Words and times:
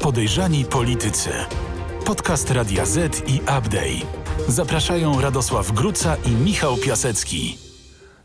Podejrzani 0.00 0.64
politycy. 0.64 1.30
Podcast 2.06 2.50
Radia 2.50 2.86
Z 2.86 3.28
i 3.28 3.40
Update. 3.40 4.06
Zapraszają 4.48 5.20
Radosław 5.20 5.72
Gruca 5.72 6.16
i 6.26 6.30
Michał 6.30 6.76
Piasecki. 6.76 7.58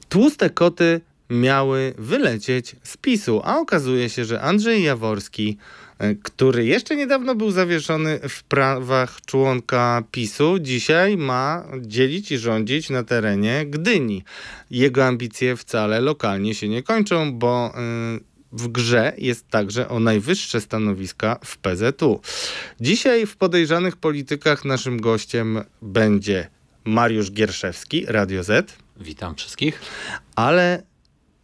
Tłuste 0.10 0.50
koty 0.50 1.02
miały 1.30 1.94
wylecieć 1.98 2.76
z 2.84 2.98
PiSu, 2.98 3.42
a 3.44 3.58
okazuje 3.58 4.10
się, 4.10 4.26
że 4.26 4.42
Andrzej 4.42 4.84
Jaworski, 4.84 5.58
e, 6.00 6.16
który 6.16 6.66
jeszcze 6.66 6.96
niedawno 6.96 7.36
był 7.36 7.52
zawieszony 7.52 8.20
w 8.30 8.44
prawach 8.44 9.22
członka 9.26 10.04
PiSu, 10.12 10.60
dzisiaj 10.60 11.18
ma 11.18 11.64
dzielić 11.82 12.32
i 12.32 12.38
rządzić 12.38 12.90
na 12.90 13.04
terenie 13.04 13.66
Gdyni. 13.66 14.24
Jego 14.72 15.06
ambicje 15.06 15.56
wcale 15.56 16.02
lokalnie 16.02 16.56
się 16.56 16.70
nie 16.70 16.84
kończą, 16.84 17.34
bo 17.34 17.74
yy, 17.76 18.33
w 18.54 18.68
grze 18.68 19.14
jest 19.18 19.48
także 19.48 19.90
o 19.90 20.00
najwyższe 20.00 20.62
stanowiska 20.62 21.40
w 21.46 21.58
PZU. 21.58 22.22
Dzisiaj 22.82 23.26
w 23.26 23.38
podejrzanych 23.38 23.96
politykach 23.96 24.66
naszym 24.66 25.02
gościem 25.02 25.64
będzie 25.82 26.48
Mariusz 26.86 27.32
Gierszewski, 27.32 28.06
Radio 28.06 28.44
Z. 28.44 28.78
Witam 28.98 29.36
wszystkich. 29.36 29.82
Ale 30.36 30.84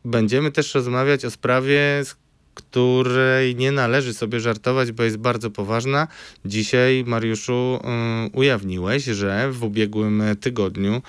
będziemy 0.06 0.52
też 0.52 0.76
rozmawiać 0.76 1.26
o 1.26 1.32
sprawie, 1.32 2.02
z 2.04 2.16
której 2.54 3.56
nie 3.56 3.72
należy 3.72 4.14
sobie 4.14 4.40
żartować, 4.40 4.92
bo 4.92 5.04
jest 5.04 5.18
bardzo 5.18 5.52
poważna. 5.52 6.08
Dzisiaj, 6.46 7.04
Mariuszu, 7.08 7.80
yy, 7.84 8.30
ujawniłeś, 8.34 9.04
że 9.04 9.52
w 9.52 9.64
ubiegłym 9.64 10.24
tygodniu 10.42 11.02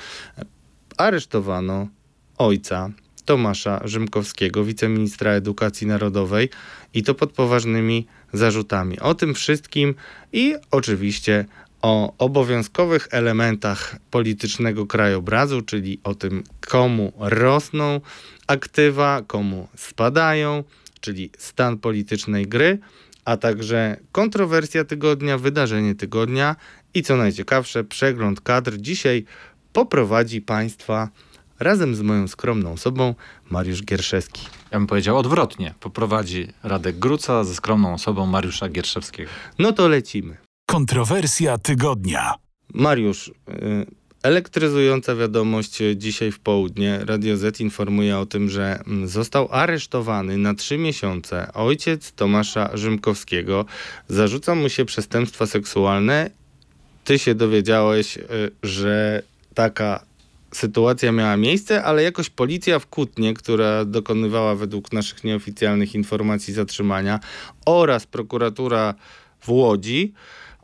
aresztowano 0.96 1.88
ojca 2.38 2.90
Tomasza 3.22 3.80
Rzymkowskiego, 3.84 4.64
wiceministra 4.64 5.30
edukacji 5.30 5.86
narodowej 5.86 6.48
i 6.94 7.02
to 7.02 7.14
pod 7.14 7.32
poważnymi 7.32 8.06
zarzutami. 8.32 9.00
O 9.00 9.14
tym 9.14 9.34
wszystkim 9.34 9.94
i 10.32 10.54
oczywiście 10.70 11.44
o 11.82 12.16
obowiązkowych 12.18 13.08
elementach 13.10 13.96
politycznego 14.10 14.86
krajobrazu, 14.86 15.62
czyli 15.62 16.00
o 16.04 16.14
tym, 16.14 16.42
komu 16.60 17.12
rosną 17.18 18.00
aktywa, 18.46 19.22
komu 19.26 19.68
spadają, 19.76 20.64
czyli 21.00 21.30
stan 21.38 21.78
politycznej 21.78 22.46
gry, 22.46 22.78
a 23.24 23.36
także 23.36 23.96
kontrowersja 24.12 24.84
tygodnia, 24.84 25.38
wydarzenie 25.38 25.94
tygodnia 25.94 26.56
i 26.94 27.02
co 27.02 27.16
najciekawsze, 27.16 27.84
przegląd 27.84 28.40
kadr. 28.40 28.76
Dzisiaj 28.76 29.24
poprowadzi 29.72 30.40
Państwa 30.40 31.08
razem 31.60 31.94
z 31.94 32.02
moją 32.02 32.28
skromną 32.28 32.72
osobą 32.72 33.14
Mariusz 33.50 33.82
Gierszewski. 33.82 34.46
Ja 34.70 34.78
bym 34.78 34.86
powiedział 34.86 35.18
odwrotnie. 35.18 35.74
Poprowadzi 35.80 36.48
Radek 36.62 36.98
Gruca 36.98 37.44
ze 37.44 37.54
skromną 37.54 37.94
osobą 37.94 38.26
Mariusza 38.26 38.68
Gierszewskiego. 38.68 39.30
No 39.58 39.72
to 39.72 39.88
lecimy. 39.88 40.36
Kontrowersja 40.66 41.58
tygodnia. 41.58 42.34
Mariusz, 42.74 43.28
y, 43.28 43.32
elektryzująca 44.22 45.14
wiadomość 45.14 45.78
dzisiaj 45.96 46.32
w 46.32 46.38
południe. 46.38 46.98
Radio 47.04 47.36
Z 47.36 47.60
informuje 47.60 48.18
o 48.18 48.26
tym, 48.26 48.50
że 48.50 48.80
mm, 48.86 49.08
został 49.08 49.48
aresztowany 49.50 50.38
na 50.38 50.54
trzy 50.54 50.78
miesiące 50.78 51.52
ojciec 51.52 52.12
Tomasza 52.12 52.70
Rzymkowskiego. 52.74 53.64
Zarzuca 54.08 54.54
mu 54.54 54.68
się 54.68 54.84
przestępstwa 54.84 55.46
seksualne. 55.46 56.30
Ty 57.04 57.18
się 57.18 57.34
dowiedziałeś, 57.34 58.16
y, 58.16 58.22
że 58.62 59.22
taka 59.54 60.09
sytuacja 60.52 61.12
miała 61.12 61.36
miejsce, 61.36 61.84
ale 61.84 62.02
jakoś 62.02 62.30
policja 62.30 62.78
w 62.78 62.86
Kutnie, 62.86 63.34
która 63.34 63.84
dokonywała 63.84 64.54
według 64.54 64.92
naszych 64.92 65.24
nieoficjalnych 65.24 65.94
informacji 65.94 66.54
zatrzymania 66.54 67.20
oraz 67.66 68.06
prokuratura 68.06 68.94
w 69.40 69.50
Łodzi 69.50 70.12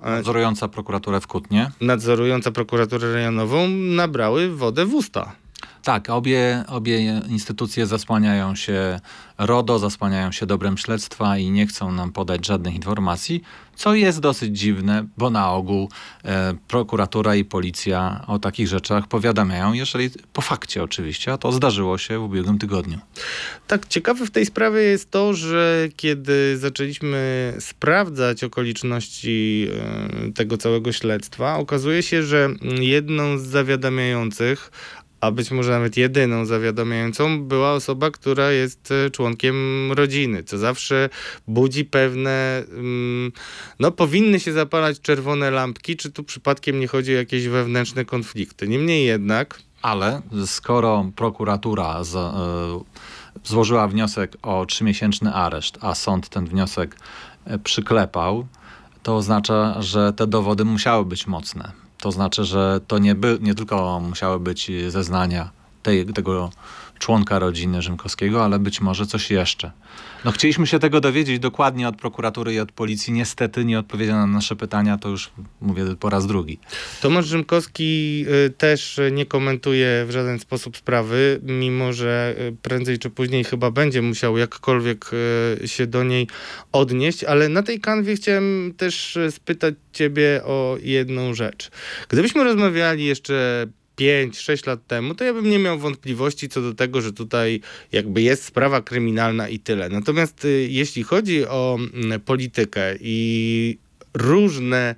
Nadzorująca 0.02 0.68
prokuraturę 0.68 1.20
w 1.20 1.26
Kutnie. 1.26 1.70
Nadzorująca 1.80 2.50
prokuraturę 2.50 3.12
rejonową 3.12 3.68
nabrały 3.68 4.50
wodę 4.50 4.86
w 4.86 4.94
usta. 4.94 5.32
Tak, 5.86 6.10
obie, 6.10 6.64
obie 6.69 7.22
instytucje 7.28 7.86
zasłaniają 7.86 8.54
się 8.54 9.00
RODO, 9.38 9.78
zasłaniają 9.78 10.32
się 10.32 10.47
dobrem 10.47 10.78
śledztwa 10.78 11.38
i 11.38 11.50
nie 11.50 11.66
chcą 11.66 11.92
nam 11.92 12.12
podać 12.12 12.47
żadnych 12.47 12.74
informacji, 12.74 13.42
co 13.76 13.94
jest 13.94 14.20
dosyć 14.20 14.58
dziwne, 14.58 15.06
bo 15.16 15.30
na 15.30 15.52
ogół 15.52 15.88
e, 16.25 16.54
prokuratura 16.69 17.34
i 17.34 17.44
policja 17.44 18.25
o 18.26 18.38
takich 18.38 18.69
rzeczach 18.69 19.08
powiadamiają, 19.08 19.72
jeżeli 19.72 20.10
po 20.32 20.42
fakcie 20.42 20.82
oczywiście, 20.82 21.32
a 21.32 21.38
to 21.38 21.52
zdarzyło 21.52 21.98
się 21.98 22.19
w 22.19 22.22
ubiegłym 22.22 22.58
tygodniu. 22.58 22.98
Tak, 23.66 23.86
ciekawe 23.86 24.26
w 24.26 24.30
tej 24.30 24.46
sprawie 24.46 24.80
jest 24.80 25.10
to, 25.10 25.34
że 25.34 25.88
kiedy 25.96 26.58
zaczęliśmy 26.58 27.52
sprawdzać 27.60 28.44
okoliczności 28.44 29.69
e, 30.28 30.32
tego 30.32 30.56
całego 30.56 30.92
śledztwa, 30.92 31.56
okazuje 31.56 32.02
się, 32.02 32.22
że 32.22 32.48
jedną 32.80 33.38
z 33.38 33.42
zawiadamiających 33.42 34.70
a 35.21 35.31
być 35.31 35.50
może 35.50 35.71
nawet 35.71 35.97
jedyną 35.97 36.47
zawiadamiającą 36.47 37.44
była 37.44 37.72
osoba, 37.72 38.10
która 38.10 38.50
jest 38.50 38.93
e, 39.06 39.10
członkiem 39.10 39.56
rodziny, 39.93 40.44
co 40.44 40.59
zawsze 40.59 41.09
budzi 41.49 41.84
pewne, 41.84 42.65
mm, 42.72 43.32
no 43.81 43.91
powinny 43.91 44.41
się 44.41 44.53
zapalać 44.53 45.00
czerwone 45.00 45.50
lampki, 45.50 45.97
czy 45.97 46.12
tu 46.12 46.25
przypadkiem 46.25 46.81
nie 46.81 46.87
chodzi 46.87 47.15
o 47.15 47.19
jakieś 47.19 47.49
wewnętrzne 47.49 48.05
konflikty. 48.05 48.69
Niemniej 48.69 49.06
jednak... 49.06 49.60
Ale 49.82 50.22
skoro 50.47 51.10
prokuratura 51.16 52.05
z, 52.05 52.15
y, 52.15 52.84
złożyła 53.44 53.88
wniosek 53.88 54.37
o 54.43 54.66
trzymiesięczny 54.66 55.34
areszt, 55.34 55.78
a 55.81 55.94
sąd 55.94 56.28
ten 56.28 56.47
wniosek 56.47 56.97
e, 57.44 57.59
przyklepał, 57.59 58.47
to 59.03 59.16
oznacza, 59.16 59.82
że 59.82 60.12
te 60.12 60.26
dowody 60.26 60.65
musiały 60.65 61.05
być 61.05 61.26
mocne 61.26 61.85
to 62.00 62.12
znaczy, 62.12 62.44
że 62.44 62.80
to 62.86 62.98
nie, 62.98 63.14
by, 63.14 63.38
nie 63.40 63.54
tylko 63.54 64.00
musiały 64.00 64.40
być 64.40 64.70
zeznania 64.88 65.50
tej, 65.82 66.06
tego 66.06 66.50
członka 66.98 67.38
rodziny 67.38 67.82
Rzymkowskiego, 67.82 68.44
ale 68.44 68.58
być 68.58 68.80
może 68.80 69.06
coś 69.06 69.30
jeszcze. 69.30 69.72
No 70.24 70.32
chcieliśmy 70.32 70.66
się 70.66 70.78
tego 70.78 71.00
dowiedzieć 71.00 71.38
dokładnie 71.38 71.88
od 71.88 71.96
prokuratury 71.96 72.54
i 72.54 72.60
od 72.60 72.72
policji. 72.72 73.12
Niestety 73.12 73.64
nie 73.64 73.78
odpowiedziano 73.78 74.26
na 74.26 74.32
nasze 74.32 74.56
pytania, 74.56 74.98
to 74.98 75.08
już 75.08 75.30
mówię 75.60 75.84
po 76.00 76.10
raz 76.10 76.26
drugi. 76.26 76.58
Tomasz 77.00 77.26
Rzymkowski 77.26 78.24
y, 78.46 78.50
też 78.50 79.00
nie 79.12 79.26
komentuje 79.26 80.04
w 80.08 80.10
żaden 80.10 80.38
sposób 80.38 80.76
sprawy, 80.76 81.40
mimo 81.42 81.92
że 81.92 82.34
y, 82.38 82.56
prędzej 82.62 82.98
czy 82.98 83.10
później 83.10 83.44
chyba 83.44 83.70
będzie 83.70 84.02
musiał 84.02 84.38
jakkolwiek 84.38 85.10
y, 85.62 85.68
się 85.68 85.86
do 85.86 86.04
niej 86.04 86.28
odnieść, 86.72 87.24
ale 87.24 87.48
na 87.48 87.62
tej 87.62 87.80
kanwie 87.80 88.16
chciałem 88.16 88.74
też 88.76 89.18
spytać 89.30 89.74
ciebie 89.92 90.40
o 90.44 90.76
jedną 90.82 91.34
rzecz. 91.34 91.70
Gdybyśmy 92.08 92.44
rozmawiali 92.44 93.04
jeszcze 93.04 93.66
5-6 94.00 94.66
lat 94.66 94.86
temu, 94.86 95.14
to 95.14 95.24
ja 95.24 95.32
bym 95.34 95.50
nie 95.50 95.58
miał 95.58 95.78
wątpliwości 95.78 96.48
co 96.48 96.62
do 96.62 96.74
tego, 96.74 97.00
że 97.00 97.12
tutaj 97.12 97.60
jakby 97.92 98.22
jest 98.22 98.44
sprawa 98.44 98.82
kryminalna 98.82 99.48
i 99.48 99.58
tyle. 99.58 99.88
Natomiast 99.88 100.44
y, 100.44 100.68
jeśli 100.70 101.02
chodzi 101.02 101.46
o 101.46 101.78
mm, 101.94 102.20
politykę 102.20 102.94
i 103.00 103.78
różne 104.14 104.94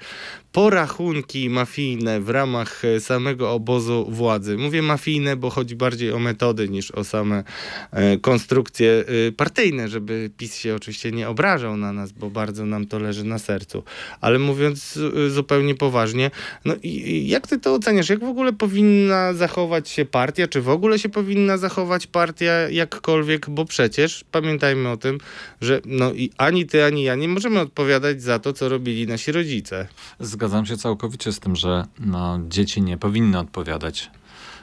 porachunki 0.53 1.51
mafijne 1.51 2.21
w 2.21 2.29
ramach 2.29 2.85
e, 2.85 3.01
samego 3.01 3.53
obozu 3.53 4.07
władzy. 4.11 4.57
Mówię 4.57 4.83
mafijne, 4.83 5.37
bo 5.37 5.51
chodzi 5.51 5.77
bardziej 5.77 6.13
o 6.13 6.19
metody 6.19 6.69
niż 6.69 6.91
o 6.91 7.05
same 7.05 7.45
e, 7.91 8.17
konstrukcje 8.17 9.05
e, 9.29 9.33
partyjne, 9.33 9.89
żeby 9.89 10.31
PiS 10.37 10.57
się 10.57 10.75
oczywiście 10.75 11.13
nie 11.13 11.29
obrażał 11.29 11.77
na 11.77 11.93
nas, 11.93 12.13
bo 12.13 12.31
bardzo 12.31 12.67
nam 12.67 12.87
to 12.87 12.99
leży 12.99 13.25
na 13.25 13.39
sercu. 13.39 13.83
Ale 14.21 14.39
mówiąc 14.39 14.99
zupełnie 15.29 15.75
poważnie, 15.75 16.31
no 16.65 16.75
i 16.83 17.29
jak 17.29 17.47
ty 17.47 17.59
to 17.59 17.75
oceniasz? 17.75 18.09
Jak 18.09 18.21
w 18.21 18.29
ogóle 18.29 18.53
powinna 18.53 19.35
zachować 19.35 19.89
się 19.89 20.05
partia? 20.05 20.49
Czy 20.49 20.61
w 20.61 20.69
ogóle 20.69 20.99
się 20.99 21.09
powinna 21.09 21.59
zachować 21.59 22.07
partia 22.07 22.53
jakkolwiek? 22.71 23.51
Bo 23.51 23.65
przecież 23.65 24.25
pamiętajmy 24.31 24.89
o 24.91 24.97
tym, 24.97 25.19
że 25.61 25.81
no 25.85 26.13
i 26.13 26.31
ani 26.37 26.67
ty, 26.67 26.85
ani 26.85 27.03
ja 27.03 27.15
nie 27.15 27.29
możemy 27.29 27.61
odpowiadać 27.61 28.23
za 28.23 28.39
to, 28.39 28.53
co 28.53 28.69
robili 28.69 29.07
nasi 29.07 29.33
rodzice. 29.33 29.89
Zgadzam 30.21 30.38
zgadzam 30.39 30.67
się 30.67 30.77
całkowicie 30.77 31.33
z 31.33 31.41
tym, 31.41 31.57
że 31.57 31.87
no, 31.99 32.39
dzieci 32.49 32.83
nie 32.83 32.99
powinny 32.99 33.39
odpowiadać 33.39 34.11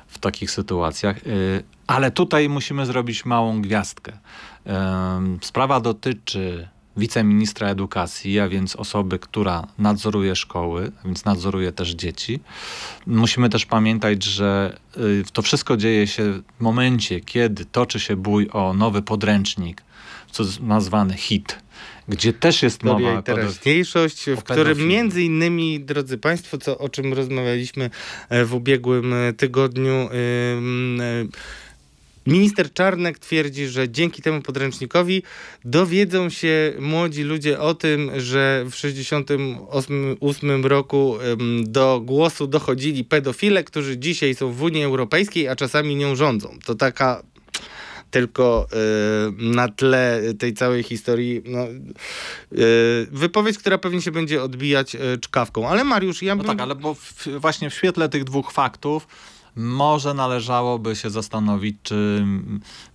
w 0.07 0.19
takich 0.19 0.51
sytuacjach, 0.51 1.17
y, 1.27 1.63
ale 1.87 2.11
tutaj 2.11 2.49
musimy 2.49 2.85
zrobić 2.85 3.25
małą 3.25 3.61
gwiazdkę. 3.61 4.11
Sprawa 5.41 5.79
dotyczy 5.79 6.67
wiceministra 6.97 7.67
edukacji, 7.67 8.39
a 8.39 8.47
więc 8.47 8.75
osoby, 8.75 9.19
która 9.19 9.67
nadzoruje 9.77 10.35
szkoły, 10.35 10.91
więc 11.05 11.25
nadzoruje 11.25 11.71
też 11.71 11.89
dzieci. 11.89 12.39
Musimy 13.07 13.49
też 13.49 13.65
pamiętać, 13.65 14.23
że 14.23 14.77
y, 14.97 15.23
to 15.33 15.41
wszystko 15.41 15.77
dzieje 15.77 16.07
się 16.07 16.23
w 16.57 16.61
momencie, 16.61 17.19
kiedy 17.19 17.65
toczy 17.65 17.99
się 17.99 18.15
bój 18.15 18.49
o 18.53 18.73
nowy 18.73 19.01
podręcznik, 19.01 19.81
co 20.31 20.43
nazwany 20.61 21.13
HIT, 21.13 21.64
gdzie 22.07 22.33
też 22.33 22.63
jest 22.63 22.81
Historia 22.81 23.07
mowa 23.09 23.19
i 23.19 23.23
teraźniejszość, 23.23 24.25
w 24.29 24.43
którym 24.43 24.87
między 24.87 25.23
innymi, 25.23 25.79
drodzy 25.79 26.17
Państwo, 26.17 26.57
co, 26.57 26.77
o 26.77 26.89
czym 26.89 27.13
rozmawialiśmy 27.13 27.89
e, 28.29 28.45
w 28.45 28.53
ubiegłym 28.53 29.13
e, 29.13 29.33
tygodniu, 29.33 30.09
yy, 30.11 31.27
Minister 32.27 32.73
Czarnek 32.73 33.19
twierdzi, 33.19 33.67
że 33.67 33.89
dzięki 33.89 34.21
temu 34.21 34.41
podręcznikowi 34.41 35.23
dowiedzą 35.65 36.29
się 36.29 36.73
młodzi 36.79 37.23
ludzie 37.23 37.59
o 37.59 37.73
tym, 37.73 38.11
że 38.17 38.65
w 38.65 38.75
1968 38.75 40.65
roku 40.65 41.17
do 41.63 42.01
głosu 42.05 42.47
dochodzili 42.47 43.03
pedofile, 43.03 43.63
którzy 43.63 43.97
dzisiaj 43.97 44.35
są 44.35 44.51
w 44.51 44.61
Unii 44.61 44.83
Europejskiej, 44.83 45.47
a 45.47 45.55
czasami 45.55 45.95
nią 45.95 46.15
rządzą. 46.15 46.57
To 46.65 46.75
taka 46.75 47.23
tylko 48.15 48.67
y, 48.73 49.53
na 49.55 49.67
tle 49.67 50.21
tej 50.39 50.53
całej 50.53 50.83
historii 50.83 51.41
no, 51.45 51.67
y, 51.67 53.07
wypowiedź, 53.11 53.57
która 53.57 53.77
pewnie 53.77 54.01
się 54.01 54.11
będzie 54.11 54.43
odbijać 54.43 54.95
y, 54.95 54.99
czkawką. 55.21 55.69
Ale 55.69 55.83
Mariusz, 55.83 56.21
ja 56.21 56.35
no 56.35 56.43
bym... 56.43 56.47
No 56.47 56.53
tak, 56.53 56.61
ale 56.61 56.75
bo 56.75 56.93
w, 56.93 57.27
właśnie 57.39 57.69
w 57.69 57.73
świetle 57.73 58.09
tych 58.09 58.23
dwóch 58.23 58.51
faktów 58.51 59.07
może 59.55 60.13
należałoby 60.13 60.95
się 60.95 61.09
zastanowić, 61.09 61.77
czy 61.83 62.25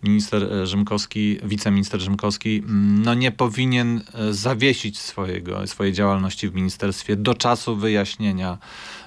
minister 0.03 0.43
Rzymkowski, 0.65 1.39
wiceminister 1.43 2.01
Rzymkowski 2.01 2.63
mm, 2.67 3.03
no 3.03 3.15
nie 3.15 3.33
powinien 3.33 4.01
zawiesić 4.31 4.99
swojego, 4.99 5.67
swojej 5.67 5.93
działalności 5.93 6.49
w 6.49 6.55
ministerstwie 6.55 7.17
do 7.17 7.35
czasu 7.35 7.77
wyjaśnienia 7.77 8.59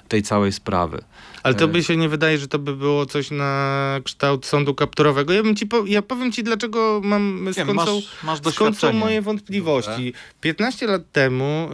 tej 0.08 0.22
całej 0.22 0.52
sprawy. 0.52 1.04
Ale 1.44 1.54
to 1.54 1.68
by 1.68 1.82
się 1.84 1.96
nie 1.96 2.08
wydaje, 2.08 2.38
że 2.38 2.48
to 2.48 2.58
by 2.58 2.76
było 2.76 3.06
coś 3.06 3.30
na 3.30 4.00
kształt 4.04 4.46
sądu 4.46 4.74
kapturowego. 4.74 5.32
Ja, 5.32 5.42
bym 5.42 5.56
ci 5.56 5.66
po, 5.66 5.86
ja 5.86 6.02
powiem 6.02 6.32
ci, 6.32 6.42
dlaczego 6.42 7.00
mam, 7.04 7.48
skąd, 7.52 7.66
Wiem, 7.66 7.76
masz, 7.76 7.88
są, 7.88 8.02
masz 8.24 8.38
skąd 8.52 8.78
są 8.78 8.92
moje 8.92 9.22
wątpliwości. 9.22 10.12
15 10.40 10.86
lat 10.86 11.02
temu 11.12 11.68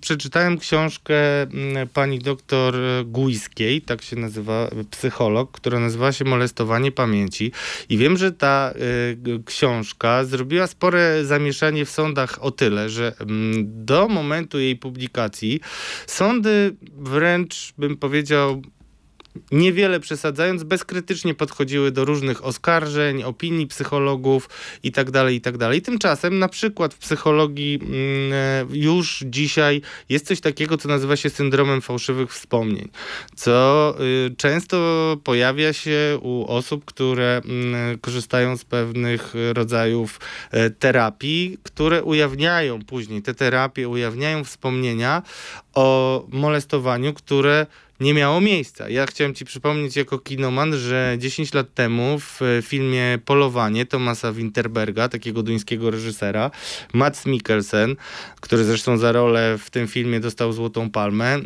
przeczytałem 0.00 0.58
książkę 0.58 1.14
pani 1.94 2.18
doktor 2.18 2.74
Gujskiej, 3.04 3.82
tak 3.82 4.02
się 4.02 4.16
nazywa, 4.16 4.70
psycholog, 4.90 5.50
która 5.50 5.80
nazywa 5.80 6.12
się 6.12 6.24
Molestowanie 6.24 6.92
pamięci. 6.92 7.52
I 7.88 7.96
wiem, 7.98 8.16
że 8.16 8.32
ta 8.32 8.72
y, 9.26 9.42
książka 9.46 10.24
zrobiła 10.24 10.66
spore 10.66 11.24
zamieszanie 11.24 11.84
w 11.84 11.90
sądach 11.90 12.38
o 12.42 12.50
tyle, 12.50 12.90
że 12.90 13.12
do 13.62 14.08
momentu 14.08 14.58
jej 14.58 14.76
publikacji 14.76 15.60
sądy 16.06 16.76
wręcz 16.98 17.72
bym 17.78 17.96
powiedział 17.96 18.62
niewiele 19.52 20.00
przesadzając, 20.00 20.62
bezkrytycznie 20.62 21.34
podchodziły 21.34 21.90
do 21.90 22.04
różnych 22.04 22.44
oskarżeń, 22.44 23.22
opinii 23.22 23.66
psychologów 23.66 24.48
itd., 24.82 25.12
tak 25.12 25.32
itd. 25.32 25.58
Tak 25.58 25.84
Tymczasem 25.84 26.38
na 26.38 26.48
przykład 26.48 26.94
w 26.94 26.98
psychologii 26.98 27.78
mm, 27.82 28.32
e, 28.32 28.66
już 28.72 29.24
dzisiaj 29.26 29.82
jest 30.08 30.26
coś 30.26 30.40
takiego, 30.40 30.76
co 30.76 30.88
nazywa 30.88 31.16
się 31.16 31.30
syndromem 31.30 31.80
fałszywych 31.80 32.32
wspomnień, 32.32 32.88
co 33.36 33.94
y, 34.26 34.34
często 34.36 34.76
pojawia 35.24 35.72
się 35.72 36.18
u 36.22 36.44
osób, 36.48 36.84
które 36.84 37.40
mm, 37.44 37.98
korzystają 37.98 38.56
z 38.56 38.64
pewnych 38.64 39.34
rodzajów 39.52 40.20
e, 40.50 40.70
terapii, 40.70 41.58
które 41.62 42.02
ujawniają 42.02 42.82
później, 42.84 43.22
te 43.22 43.34
terapie 43.34 43.88
ujawniają 43.88 44.44
wspomnienia 44.44 45.22
o 45.74 46.26
molestowaniu, 46.28 47.14
które 47.14 47.66
nie 48.00 48.14
miało 48.14 48.40
miejsca. 48.40 48.88
Ja 48.88 49.06
chciałem 49.06 49.34
ci 49.34 49.44
przypomnieć 49.44 49.96
jako 49.96 50.18
kinoman, 50.18 50.76
że 50.76 51.16
10 51.18 51.54
lat 51.54 51.74
temu 51.74 52.18
w 52.18 52.40
filmie 52.62 53.18
Polowanie 53.24 53.86
Tomasa 53.86 54.32
Winterberga, 54.32 55.08
takiego 55.08 55.42
duńskiego 55.42 55.90
reżysera, 55.90 56.50
Mats 56.92 57.26
Mikkelsen, 57.26 57.96
który 58.40 58.64
zresztą 58.64 58.96
za 58.96 59.12
rolę 59.12 59.58
w 59.58 59.70
tym 59.70 59.88
filmie 59.88 60.20
dostał 60.20 60.52
Złotą 60.52 60.90
Palmę, 60.90 61.38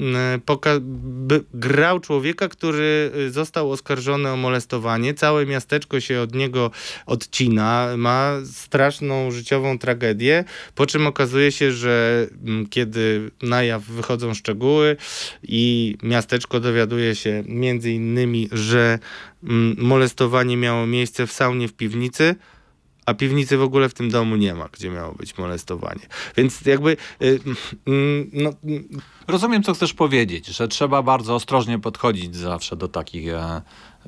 grał 1.55 2.01
człowieka, 2.01 2.49
który 2.49 3.11
został 3.31 3.73
oskarżony 3.73 4.31
o 4.31 4.37
molestowanie. 4.37 5.15
Całe 5.15 5.47
miasteczko 5.47 6.01
się 6.01 6.21
od 6.21 6.35
niego 6.35 6.71
odcina, 7.07 7.89
ma 7.97 8.33
straszną 8.53 9.31
życiową 9.31 9.79
tragedię, 9.79 10.45
po 10.75 10.87
czym 10.87 11.07
okazuje 11.07 11.53
się, 11.53 11.73
że 11.73 12.27
kiedy 12.71 13.31
na 13.43 13.63
jaw 13.63 13.83
wychodzą 13.83 14.35
szczegóły 14.35 14.97
i 15.43 15.97
miasteczko 16.03 16.44
dziecko 16.45 16.61
dowiaduje 16.61 17.15
się 17.15 17.43
między 17.47 17.93
innymi, 17.93 18.49
że 18.53 18.99
mm, 19.45 19.77
molestowanie 19.79 20.57
miało 20.57 20.87
miejsce 20.87 21.27
w 21.27 21.33
saunie 21.33 21.69
w 21.69 21.73
piwnicy, 21.73 22.37
a 23.07 23.15
piwnicy 23.15 23.57
w 23.57 23.63
ogóle 23.63 23.89
w 23.89 23.95
tym 23.95 24.11
domu 24.11 24.37
nie 24.37 24.55
ma, 24.55 24.69
gdzie 24.73 24.91
miało 24.91 25.15
być 25.15 25.39
molestowanie. 25.39 26.01
Więc 26.37 26.61
jakby. 26.61 26.97
Y, 27.23 27.41
mm, 27.87 28.31
no, 28.33 28.53
mm. 28.65 28.89
Rozumiem, 29.29 29.63
co 29.63 29.75
chcesz 29.75 29.95
powiedzieć, 29.95 30.47
że 30.47 30.69
trzeba 30.69 31.03
bardzo 31.03 31.35
ostrożnie 31.35 31.79
podchodzić 31.79 32.37
zawsze 32.37 32.77
do 32.77 32.89
takich 32.89 33.29
e, 33.29 33.63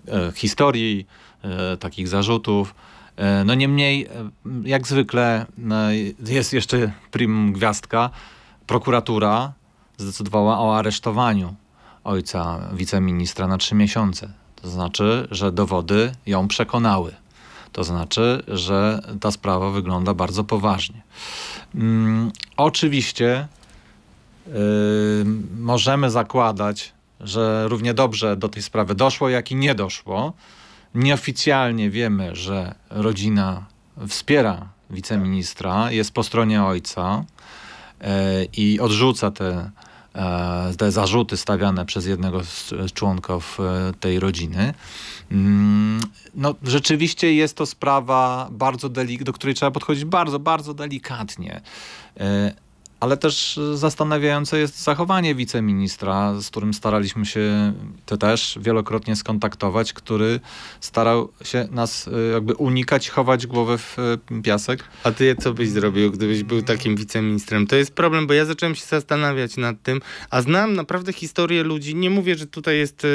e, 0.09 0.33
historii, 0.35 1.07
e, 1.43 1.77
takich 1.77 2.09
zarzutów. 2.09 2.75
E, 3.17 3.45
no 3.45 3.55
niemniej, 3.55 4.07
e, 4.07 4.31
jak 4.65 4.87
zwykle, 4.87 5.47
no, 5.59 5.77
jest 6.27 6.53
jeszcze 6.53 6.93
prim 7.11 7.53
gwiazdka. 7.53 8.11
Prokuratura 8.67 9.53
zdecydowała 9.97 10.59
o 10.61 10.77
aresztowaniu 10.77 11.55
ojca 12.07 12.61
wiceministra 12.73 13.47
na 13.47 13.59
trzy 13.59 13.75
miesiące. 13.75 14.29
To 14.63 14.69
znaczy, 14.69 15.29
że 15.31 15.53
dowody 15.53 16.13
ją 16.27 16.49
przekonały. 16.49 17.15
To 17.73 17.85
znaczy, 17.85 18.43
że 18.49 19.03
ta 19.21 19.31
sprawa 19.31 19.71
wygląda 19.71 20.15
bardzo 20.15 20.45
poważnie. 20.45 21.03
Hmm, 21.73 22.33
oczywiście 22.57 23.49
yy, 24.47 24.55
możemy 25.59 26.11
zakładać, 26.11 26.93
że 27.21 27.69
równie 27.69 27.95
dobrze 27.95 28.37
do 28.37 28.49
tej 28.49 28.63
sprawy 28.63 28.95
doszło, 28.95 29.29
jak 29.29 29.51
i 29.51 29.55
nie 29.55 29.75
doszło. 29.75 30.33
Nieoficjalnie 30.95 31.91
wiemy, 31.91 32.37
że 32.37 32.75
rodzina 32.91 33.67
wspiera 34.09 34.69
wiceministra, 34.91 35.93
jest 35.93 36.13
po 36.13 36.23
stronie 36.23 36.65
ojca 36.65 37.25
yy, 38.01 38.07
i 38.57 38.81
odrzuca 38.81 39.31
te 39.31 39.71
te 40.79 40.93
zarzuty 40.93 41.37
stawiane 41.37 41.87
przez 41.87 42.07
jednego 42.07 42.45
z 42.45 42.75
członków 42.93 43.59
e, 43.61 43.93
tej 44.01 44.21
rodziny. 44.21 44.75
Mm, 45.31 46.01
no, 46.35 46.55
rzeczywiście 46.63 47.35
jest 47.35 47.57
to 47.57 47.67
sprawa 47.67 48.49
bardzo 48.51 48.89
delik- 48.89 49.23
do 49.23 49.33
której 49.33 49.55
trzeba 49.55 49.71
podchodzić 49.71 50.05
bardzo, 50.05 50.39
bardzo 50.39 50.75
delikatnie. 50.75 51.61
E, 52.97 53.07
ale 53.07 53.17
też 53.17 53.61
zastanawiające 53.75 54.59
jest 54.59 54.83
zachowanie 54.83 55.35
wiceministra, 55.35 56.41
z 56.41 56.51
którym 56.51 56.75
staraliśmy 56.75 57.27
się 57.27 57.73
to 58.07 58.17
też 58.17 58.59
wielokrotnie 58.63 59.17
skontaktować, 59.17 59.93
który 59.93 60.41
starał 60.81 61.33
się 61.45 61.69
nas 61.71 62.07
y, 62.07 62.11
jakby 62.33 62.55
unikać, 62.55 63.11
chować 63.11 63.47
głowę 63.47 63.79
w 63.79 63.99
y, 63.99 64.43
piasek. 64.43 64.85
A 65.05 65.13
ty 65.13 65.37
co 65.41 65.55
byś 65.55 65.69
zrobił, 65.69 66.11
gdybyś 66.11 66.43
był 66.43 66.63
takim 66.63 66.97
wiceministrem? 66.97 67.67
To 67.67 67.77
jest 67.77 67.95
problem, 67.95 68.27
bo 68.27 68.35
ja 68.35 68.45
zacząłem 68.45 68.75
się 68.75 68.87
zastanawiać 68.87 69.57
nad 69.57 69.83
tym, 69.83 70.01
a 70.31 70.43
znam 70.43 70.73
naprawdę 70.73 71.13
historię 71.13 71.63
ludzi. 71.63 71.95
Nie 71.95 72.11
mówię, 72.11 72.35
że 72.35 72.47
tutaj 72.47 72.79
jest 72.79 73.07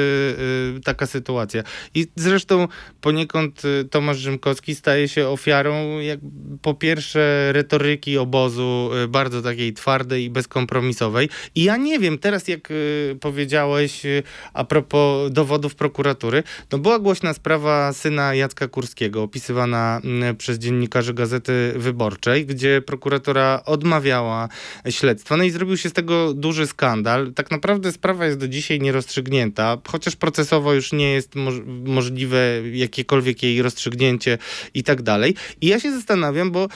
taka 0.84 1.06
sytuacja. 1.06 1.64
I 1.96 2.08
zresztą 2.16 2.68
poniekąd 3.02 3.62
Tomasz 3.92 4.18
Rzymkowski 4.18 4.76
staje 4.76 5.08
się 5.08 5.28
ofiarą 5.28 6.00
jak, 6.00 6.20
po 6.62 6.74
pierwsze 6.74 7.50
retoryki 7.52 8.18
obozu, 8.18 8.90
bardzo 9.10 9.42
takiej 9.42 9.71
twardej 9.74 10.24
i 10.24 10.30
bezkompromisowej. 10.30 11.30
I 11.56 11.64
ja 11.64 11.78
nie 11.78 12.00
wiem, 12.00 12.18
teraz 12.18 12.48
jak 12.48 12.72
y, 12.72 13.18
powiedziałeś 13.22 14.06
y, 14.06 14.24
a 14.54 14.64
propos 14.64 15.32
dowodów 15.32 15.76
prokuratury, 15.76 16.44
no 16.72 16.78
była 16.78 17.00
głośna 17.00 17.34
sprawa 17.34 17.94
syna 17.94 18.36
Jacka 18.36 18.68
Kurskiego, 18.68 19.24
opisywana 19.24 20.02
y, 20.32 20.34
przez 20.34 20.58
dziennikarzy 20.58 21.14
Gazety 21.14 21.74
Wyborczej, 21.76 22.46
gdzie 22.46 22.82
prokuratora 22.82 23.62
odmawiała 23.66 24.50
śledztwa. 24.90 25.38
No 25.38 25.44
i 25.44 25.52
zrobił 25.52 25.78
się 25.78 25.90
z 25.90 25.94
tego 25.94 26.34
duży 26.34 26.68
skandal. 26.68 27.34
Tak 27.34 27.52
naprawdę 27.52 27.92
sprawa 27.92 28.26
jest 28.26 28.38
do 28.38 28.48
dzisiaj 28.48 28.80
nierozstrzygnięta, 28.80 29.78
chociaż 29.88 30.16
procesowo 30.16 30.74
już 30.74 30.94
nie 30.94 31.12
jest 31.12 31.36
moż 31.36 31.54
możliwe 31.86 32.62
jakiekolwiek 32.74 33.44
jej 33.44 33.62
rozstrzygnięcie 33.62 34.38
i 34.74 34.84
tak 34.84 35.02
dalej. 35.02 35.36
I 35.62 35.68
ja 35.68 35.80
się 35.80 35.92
zastanawiam, 35.92 36.52
bo 36.52 36.68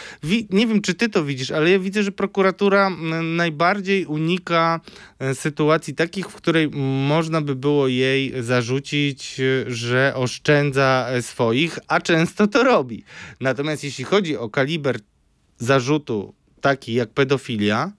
nie 0.49 0.67
wiem, 0.67 0.81
czy 0.81 0.93
ty 0.93 1.09
to 1.09 1.25
widzisz, 1.25 1.51
ale 1.51 1.69
ja 1.71 1.79
widzę, 1.79 2.03
że 2.03 2.11
prokuratura 2.11 2.84
najbardziej 3.23 4.05
unika 4.05 4.79
e, 5.19 5.35
sytuacji 5.35 5.95
takich, 5.95 6.29
w 6.29 6.35
której 6.35 6.69
można 7.07 7.41
by 7.41 7.55
było 7.55 7.87
jej 7.87 8.43
zarzucić, 8.43 9.39
e, 9.39 9.71
że 9.71 10.13
oszczędza 10.15 11.07
e, 11.09 11.21
swoich, 11.21 11.79
a 11.87 12.01
często 12.01 12.47
to 12.47 12.63
robi. 12.63 13.03
Natomiast 13.41 13.83
jeśli 13.83 14.03
chodzi 14.03 14.37
o 14.37 14.49
kaliber 14.49 14.99
zarzutu 15.57 16.33
taki 16.61 16.93
jak 16.93 17.09
pedofilia, 17.09 17.91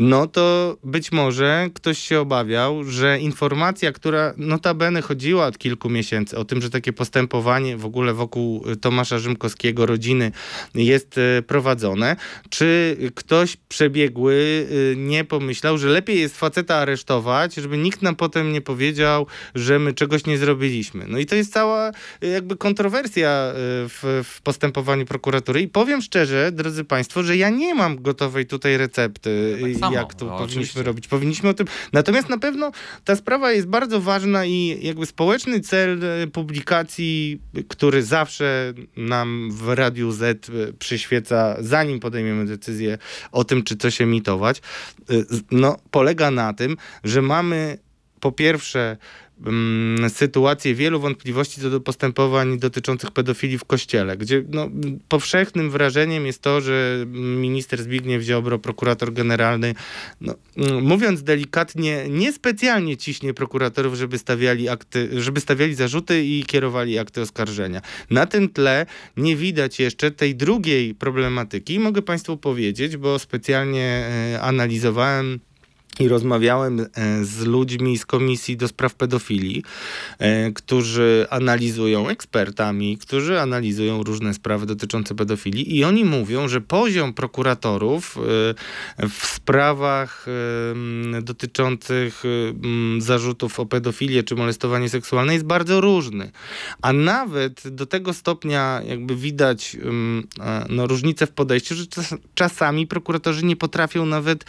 no 0.00 0.26
to 0.26 0.76
być 0.84 1.12
może 1.12 1.68
ktoś 1.74 1.98
się 1.98 2.20
obawiał, 2.20 2.84
że 2.84 3.18
informacja, 3.20 3.92
która 3.92 4.34
notabene 4.36 5.02
chodziła 5.02 5.46
od 5.46 5.58
kilku 5.58 5.90
miesięcy 5.90 6.36
o 6.38 6.44
tym, 6.44 6.62
że 6.62 6.70
takie 6.70 6.92
postępowanie 6.92 7.76
w 7.76 7.84
ogóle 7.84 8.14
wokół 8.14 8.64
Tomasza 8.80 9.18
Rzymkowskiego, 9.18 9.86
rodziny 9.86 10.32
jest 10.74 11.18
e, 11.18 11.42
prowadzone, 11.42 12.16
czy 12.50 12.96
ktoś 13.14 13.56
przebiegły 13.56 14.66
e, 14.92 14.96
nie 14.96 15.24
pomyślał, 15.24 15.78
że 15.78 15.88
lepiej 15.88 16.20
jest 16.20 16.38
faceta 16.38 16.76
aresztować, 16.76 17.54
żeby 17.54 17.78
nikt 17.78 18.02
nam 18.02 18.16
potem 18.16 18.52
nie 18.52 18.60
powiedział, 18.60 19.26
że 19.54 19.78
my 19.78 19.92
czegoś 19.92 20.26
nie 20.26 20.38
zrobiliśmy. 20.38 21.04
No 21.08 21.18
i 21.18 21.26
to 21.26 21.34
jest 21.34 21.52
cała 21.52 21.90
jakby 22.22 22.56
kontrowersja 22.56 23.52
w, 23.54 24.22
w 24.24 24.42
postępowaniu 24.42 25.06
prokuratury 25.06 25.60
i 25.60 25.68
powiem 25.68 26.02
szczerze, 26.02 26.52
drodzy 26.52 26.84
Państwo, 26.84 27.22
że 27.22 27.36
ja 27.36 27.50
nie 27.50 27.74
mam 27.74 28.02
gotowej 28.02 28.46
tutaj 28.46 28.76
recepty. 28.76 29.58
Samo, 29.82 29.96
jak 29.96 30.14
to 30.14 30.24
no, 30.24 30.30
powinniśmy 30.30 30.60
oczywiście. 30.60 30.82
robić. 30.82 31.08
Powinniśmy 31.08 31.48
o 31.48 31.54
tym. 31.54 31.66
Natomiast 31.92 32.28
na 32.28 32.38
pewno 32.38 32.70
ta 33.04 33.16
sprawa 33.16 33.52
jest 33.52 33.66
bardzo 33.66 34.00
ważna 34.00 34.44
i 34.44 34.78
jakby 34.82 35.06
społeczny 35.06 35.60
cel 35.60 36.00
e, 36.04 36.26
publikacji, 36.26 37.40
który 37.68 38.02
zawsze 38.02 38.74
nam 38.96 39.50
w 39.52 39.68
Radiu 39.68 40.12
Z 40.12 40.48
e, 40.48 40.72
przyświeca, 40.72 41.56
zanim 41.60 42.00
podejmiemy 42.00 42.46
decyzję 42.46 42.98
o 43.32 43.44
tym, 43.44 43.62
czy 43.62 43.76
coś 43.76 44.00
emitować, 44.00 44.58
e, 44.58 45.14
no, 45.50 45.76
polega 45.90 46.30
na 46.30 46.52
tym, 46.52 46.76
że 47.04 47.22
mamy 47.22 47.78
po 48.20 48.32
pierwsze 48.32 48.96
sytuację 50.08 50.74
wielu 50.74 51.00
wątpliwości 51.00 51.60
co 51.60 51.70
do 51.70 51.80
postępowań 51.80 52.58
dotyczących 52.58 53.10
pedofilii 53.10 53.58
w 53.58 53.64
kościele, 53.64 54.16
gdzie 54.16 54.44
no, 54.48 54.70
powszechnym 55.08 55.70
wrażeniem 55.70 56.26
jest 56.26 56.42
to, 56.42 56.60
że 56.60 57.04
minister 57.06 57.82
Zbigniew 57.82 58.22
Ziobro, 58.22 58.58
prokurator 58.58 59.12
generalny, 59.12 59.74
no, 60.20 60.34
mm, 60.56 60.84
mówiąc 60.84 61.22
delikatnie, 61.22 62.06
niespecjalnie 62.08 62.96
ciśnie 62.96 63.34
prokuratorów, 63.34 63.94
żeby 63.94 64.18
stawiali, 64.18 64.68
akty, 64.68 65.22
żeby 65.22 65.40
stawiali 65.40 65.74
zarzuty 65.74 66.24
i 66.24 66.44
kierowali 66.44 66.98
akty 66.98 67.20
oskarżenia. 67.20 67.80
Na 68.10 68.26
tym 68.26 68.48
tle 68.48 68.86
nie 69.16 69.36
widać 69.36 69.80
jeszcze 69.80 70.10
tej 70.10 70.34
drugiej 70.34 70.94
problematyki. 70.94 71.78
Mogę 71.78 72.02
Państwu 72.02 72.36
powiedzieć, 72.36 72.96
bo 72.96 73.18
specjalnie 73.18 74.06
e, 74.34 74.40
analizowałem 74.40 75.40
i 76.00 76.08
rozmawiałem 76.08 76.80
e, 76.80 77.24
z 77.24 77.44
ludźmi 77.44 77.98
z 77.98 78.06
Komisji 78.06 78.56
do 78.56 78.68
Spraw 78.68 78.94
Pedofilii, 78.94 79.62
e, 80.18 80.52
którzy 80.52 81.26
analizują, 81.30 82.08
ekspertami, 82.08 82.98
którzy 82.98 83.40
analizują 83.40 84.02
różne 84.02 84.34
sprawy 84.34 84.66
dotyczące 84.66 85.14
pedofilii 85.14 85.76
i 85.76 85.84
oni 85.84 86.04
mówią, 86.04 86.48
że 86.48 86.60
poziom 86.60 87.14
prokuratorów 87.14 88.18
e, 88.98 89.08
w 89.08 89.26
sprawach 89.26 90.26
dotyczących 91.22 92.22
zarzutów 92.98 93.60
o 93.60 93.66
pedofilię 93.66 94.22
czy 94.22 94.34
molestowanie 94.34 94.88
seksualne 94.88 95.32
jest 95.32 95.44
bardzo 95.44 95.80
różny. 95.80 96.30
A 96.82 96.92
nawet 96.92 97.68
do 97.68 97.86
tego 97.86 98.12
stopnia 98.12 98.82
jakby 98.84 99.16
widać 99.16 99.76
no, 100.68 100.86
różnice 100.86 101.26
w 101.26 101.30
podejściu, 101.30 101.74
że 101.74 101.84
czasami 102.34 102.86
prokuratorzy 102.86 103.44
nie 103.44 103.56
potrafią 103.56 104.06
nawet 104.06 104.44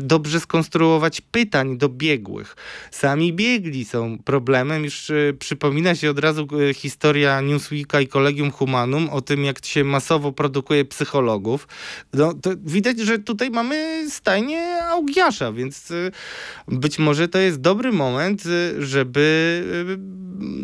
dobrze 0.00 0.40
skonstruować 0.40 0.87
pytań 1.30 1.78
do 1.78 1.88
biegłych. 1.88 2.56
Sami 2.90 3.32
biegli 3.32 3.84
są 3.84 4.18
problemem. 4.24 4.84
Już 4.84 5.10
y, 5.10 5.36
przypomina 5.38 5.94
się 5.94 6.10
od 6.10 6.18
razu 6.18 6.48
y, 6.70 6.74
historia 6.74 7.40
Newsweeka 7.40 8.00
i 8.00 8.08
Kolegium 8.08 8.50
Humanum 8.50 9.08
o 9.10 9.20
tym, 9.20 9.44
jak 9.44 9.66
się 9.66 9.84
masowo 9.84 10.32
produkuje 10.32 10.84
psychologów. 10.84 11.68
No, 12.12 12.34
widać, 12.64 12.98
że 12.98 13.18
tutaj 13.18 13.50
mamy 13.50 14.06
stajnie 14.10 14.82
Augiasza, 14.84 15.52
więc 15.52 15.90
y, 15.90 16.12
być 16.68 16.98
może 16.98 17.28
to 17.28 17.38
jest 17.38 17.60
dobry 17.60 17.92
moment, 17.92 18.42
żeby 18.78 19.28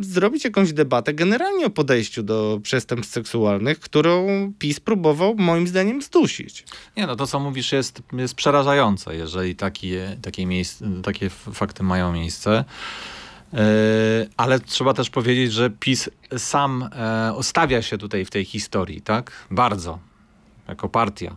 zrobić 0.00 0.44
jakąś 0.44 0.72
debatę 0.72 1.14
generalnie 1.14 1.66
o 1.66 1.70
podejściu 1.70 2.22
do 2.22 2.60
przestępstw 2.62 3.14
seksualnych, 3.14 3.80
którą 3.80 4.26
PiS 4.58 4.80
próbował 4.80 5.34
moim 5.36 5.66
zdaniem 5.66 6.02
zdusić. 6.02 6.64
Nie, 6.96 7.06
no 7.06 7.16
to 7.16 7.26
co 7.26 7.40
mówisz 7.40 7.72
jest, 7.72 8.02
jest 8.12 8.34
przerażające, 8.34 9.16
jeżeli 9.16 9.56
taki, 9.56 9.92
takie, 10.22 10.46
miejsce, 10.46 10.86
takie 11.02 11.30
fakty 11.30 11.82
mają 11.82 12.12
miejsce. 12.12 12.64
E, 13.54 13.58
ale 14.36 14.60
trzeba 14.60 14.94
też 14.94 15.10
powiedzieć, 15.10 15.52
że 15.52 15.70
PiS 15.70 16.10
sam 16.38 16.88
e, 16.92 17.32
stawia 17.42 17.82
się 17.82 17.98
tutaj 17.98 18.24
w 18.24 18.30
tej 18.30 18.44
historii, 18.44 19.00
tak? 19.00 19.32
Bardzo, 19.50 19.98
jako 20.68 20.88
partia. 20.88 21.36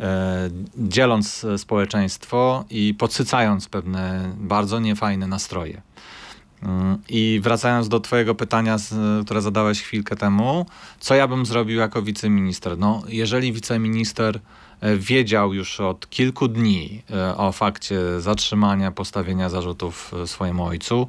E, 0.00 0.50
dzieląc 0.76 1.46
społeczeństwo 1.56 2.64
i 2.70 2.94
podsycając 2.94 3.68
pewne 3.68 4.34
bardzo 4.36 4.80
niefajne 4.80 5.26
nastroje. 5.26 5.82
I 7.08 7.40
wracając 7.42 7.88
do 7.88 8.00
Twojego 8.00 8.34
pytania, 8.34 8.76
które 9.24 9.42
zadałeś 9.42 9.82
chwilkę 9.82 10.16
temu, 10.16 10.66
co 11.00 11.14
ja 11.14 11.28
bym 11.28 11.46
zrobił 11.46 11.78
jako 11.78 12.02
wiceminister? 12.02 12.78
No, 12.78 13.02
jeżeli 13.08 13.52
wiceminister 13.52 14.40
E, 14.84 14.96
wiedział 14.96 15.54
już 15.54 15.80
od 15.80 16.10
kilku 16.10 16.48
dni 16.48 17.02
e, 17.10 17.36
o 17.36 17.52
fakcie 17.52 18.20
zatrzymania, 18.20 18.90
postawienia 18.90 19.48
zarzutów 19.48 20.14
e, 20.22 20.26
swojemu 20.26 20.64
ojcu, 20.64 21.08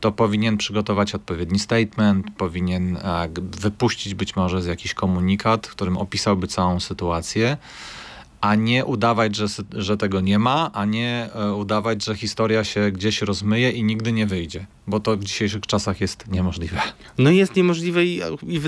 to 0.00 0.12
powinien 0.12 0.56
przygotować 0.56 1.14
odpowiedni 1.14 1.58
statement, 1.58 2.26
powinien 2.36 2.98
wypuścić 3.38 4.14
być 4.14 4.36
może 4.36 4.62
z 4.62 4.66
jakiś 4.66 4.94
komunikat, 4.94 5.66
w 5.66 5.70
którym 5.70 5.96
opisałby 5.96 6.46
całą 6.46 6.80
sytuację 6.80 7.56
a 8.40 8.54
nie 8.54 8.84
udawać, 8.84 9.36
że, 9.36 9.46
że 9.72 9.96
tego 9.96 10.20
nie 10.20 10.38
ma, 10.38 10.70
a 10.72 10.84
nie 10.84 11.30
udawać, 11.56 12.04
że 12.04 12.16
historia 12.16 12.64
się 12.64 12.90
gdzieś 12.90 13.22
rozmyje 13.22 13.70
i 13.70 13.84
nigdy 13.84 14.12
nie 14.12 14.26
wyjdzie 14.26 14.66
bo 14.86 15.00
to 15.00 15.16
w 15.16 15.24
dzisiejszych 15.24 15.66
czasach 15.66 16.00
jest 16.00 16.28
niemożliwe. 16.28 16.80
No 17.18 17.30
jest 17.30 17.56
niemożliwe 17.56 18.04
i, 18.04 18.20
i 18.46 18.60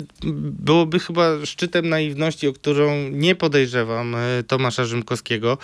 byłoby 0.42 0.98
chyba 0.98 1.46
szczytem 1.46 1.88
naiwności, 1.88 2.48
o 2.48 2.52
którą 2.52 3.08
nie 3.10 3.34
podejrzewam 3.34 4.14
e, 4.14 4.42
Tomasza 4.42 4.84
Rzymkowskiego, 4.84 5.58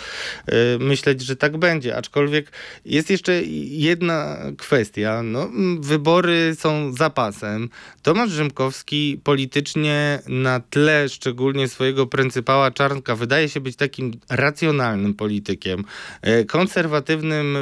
e, 0.45 0.53
myśleć, 0.77 1.21
że 1.21 1.35
tak 1.35 1.57
będzie. 1.57 1.97
Aczkolwiek 1.97 2.51
jest 2.85 3.09
jeszcze 3.09 3.41
jedna 3.65 4.37
kwestia. 4.57 5.23
No, 5.23 5.49
wybory 5.79 6.55
są 6.59 6.93
zapasem. 6.93 7.69
Tomasz 8.01 8.31
Rzymkowski 8.31 9.19
politycznie 9.23 10.19
na 10.27 10.59
tle 10.59 11.09
szczególnie 11.09 11.67
swojego 11.67 12.07
pryncypała 12.07 12.71
Czarnka 12.71 13.15
wydaje 13.15 13.49
się 13.49 13.59
być 13.59 13.75
takim 13.75 14.11
racjonalnym 14.29 15.13
politykiem, 15.13 15.83
e, 16.21 16.45
konserwatywnym 16.45 17.57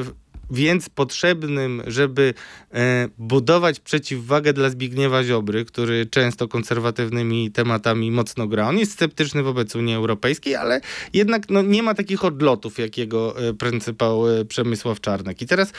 więc 0.51 0.89
potrzebnym, 0.89 1.84
żeby 1.88 2.34
e, 2.74 3.10
budować 3.18 3.79
przeciwwagę 3.79 4.53
dla 4.53 4.70
Zbigniewa 4.70 5.24
Ziobry, 5.24 5.65
który 5.65 6.06
często 6.06 6.48
konserwatywnymi 6.48 7.51
tematami 7.51 8.12
mocno 8.12 8.48
gra. 8.48 8.68
On 8.68 8.77
jest 8.77 8.91
sceptyczny 8.91 9.44
wobec 9.44 9.75
Unii 9.75 9.96
Europejskiej, 9.96 10.56
ale 10.56 10.82
jednak 11.13 11.50
no, 11.50 11.62
nie 11.62 11.84
ma 11.84 11.94
takich 11.94 12.25
odlotów, 12.25 12.79
jak 12.79 12.98
jego 12.98 13.48
e, 13.48 13.53
pryncypał 13.53 14.29
e, 14.29 14.46
Przemysław 14.46 15.01
Czarnek. 15.01 15.41
I 15.41 15.46
teraz 15.46 15.72